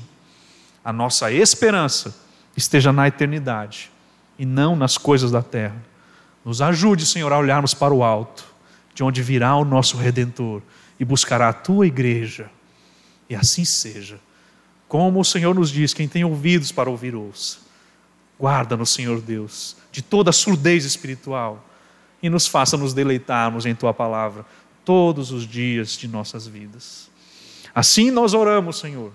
a 0.84 0.94
nossa 0.94 1.32
esperança 1.32 2.16
esteja 2.56 2.94
na 2.94 3.08
eternidade 3.08 3.92
e 4.38 4.46
não 4.46 4.76
nas 4.76 4.98
coisas 4.98 5.32
da 5.32 5.42
terra. 5.42 5.82
Nos 6.44 6.62
ajude, 6.62 7.06
Senhor, 7.08 7.34
a 7.34 7.40
olharmos 7.40 7.74
para 7.74 7.94
o 7.94 8.04
alto, 8.04 8.46
de 8.94 9.04
onde 9.04 9.24
virá 9.24 9.56
o 9.56 9.66
nosso 9.66 9.98
redentor 9.98 10.62
e 11.00 11.06
buscará 11.06 11.50
a 11.50 11.54
tua 11.54 11.88
igreja. 11.88 12.50
E 13.30 13.36
assim 13.36 13.66
seja. 13.66 14.20
Como 14.88 15.20
o 15.20 15.26
Senhor 15.26 15.54
nos 15.56 15.70
diz, 15.70 15.94
quem 15.94 16.08
tem 16.08 16.24
ouvidos 16.24 16.72
para 16.72 16.90
ouvir, 16.90 17.16
ouça. 17.16 17.58
Guarda-nos, 18.40 18.90
Senhor 18.90 19.22
Deus, 19.22 19.78
de 19.92 20.02
toda 20.02 20.32
surdez 20.32 20.86
espiritual 20.86 21.66
e 22.22 22.30
nos 22.30 22.48
faça 22.48 22.78
nos 22.78 22.94
deleitarmos 22.94 23.66
em 23.66 23.74
tua 23.74 23.94
palavra 23.94 24.46
todos 24.84 25.32
os 25.32 25.48
dias 25.48 25.98
de 25.98 26.08
nossas 26.08 26.46
vidas. 26.46 27.10
Assim 27.74 28.12
nós 28.12 28.34
oramos, 28.34 28.80
Senhor 28.80 29.14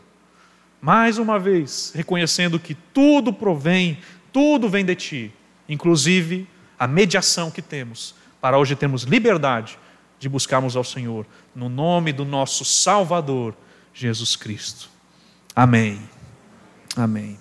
mais 0.80 1.18
uma 1.18 1.38
vez, 1.38 1.92
reconhecendo 1.94 2.58
que 2.58 2.74
tudo 2.74 3.32
provém, 3.32 3.98
tudo 4.32 4.68
vem 4.68 4.84
de 4.84 4.94
Ti, 4.94 5.32
inclusive 5.68 6.48
a 6.78 6.86
mediação 6.86 7.50
que 7.50 7.60
temos, 7.60 8.14
para 8.40 8.56
hoje 8.56 8.74
termos 8.74 9.02
liberdade 9.02 9.78
de 10.20 10.28
buscarmos 10.28 10.76
ao 10.76 10.84
Senhor, 10.84 11.26
no 11.56 11.68
nome 11.68 12.12
do 12.12 12.24
nosso 12.24 12.64
Salvador, 12.64 13.56
Jesus 13.92 14.36
Cristo. 14.36 14.88
Amém. 15.56 15.98
Amém. 16.94 17.38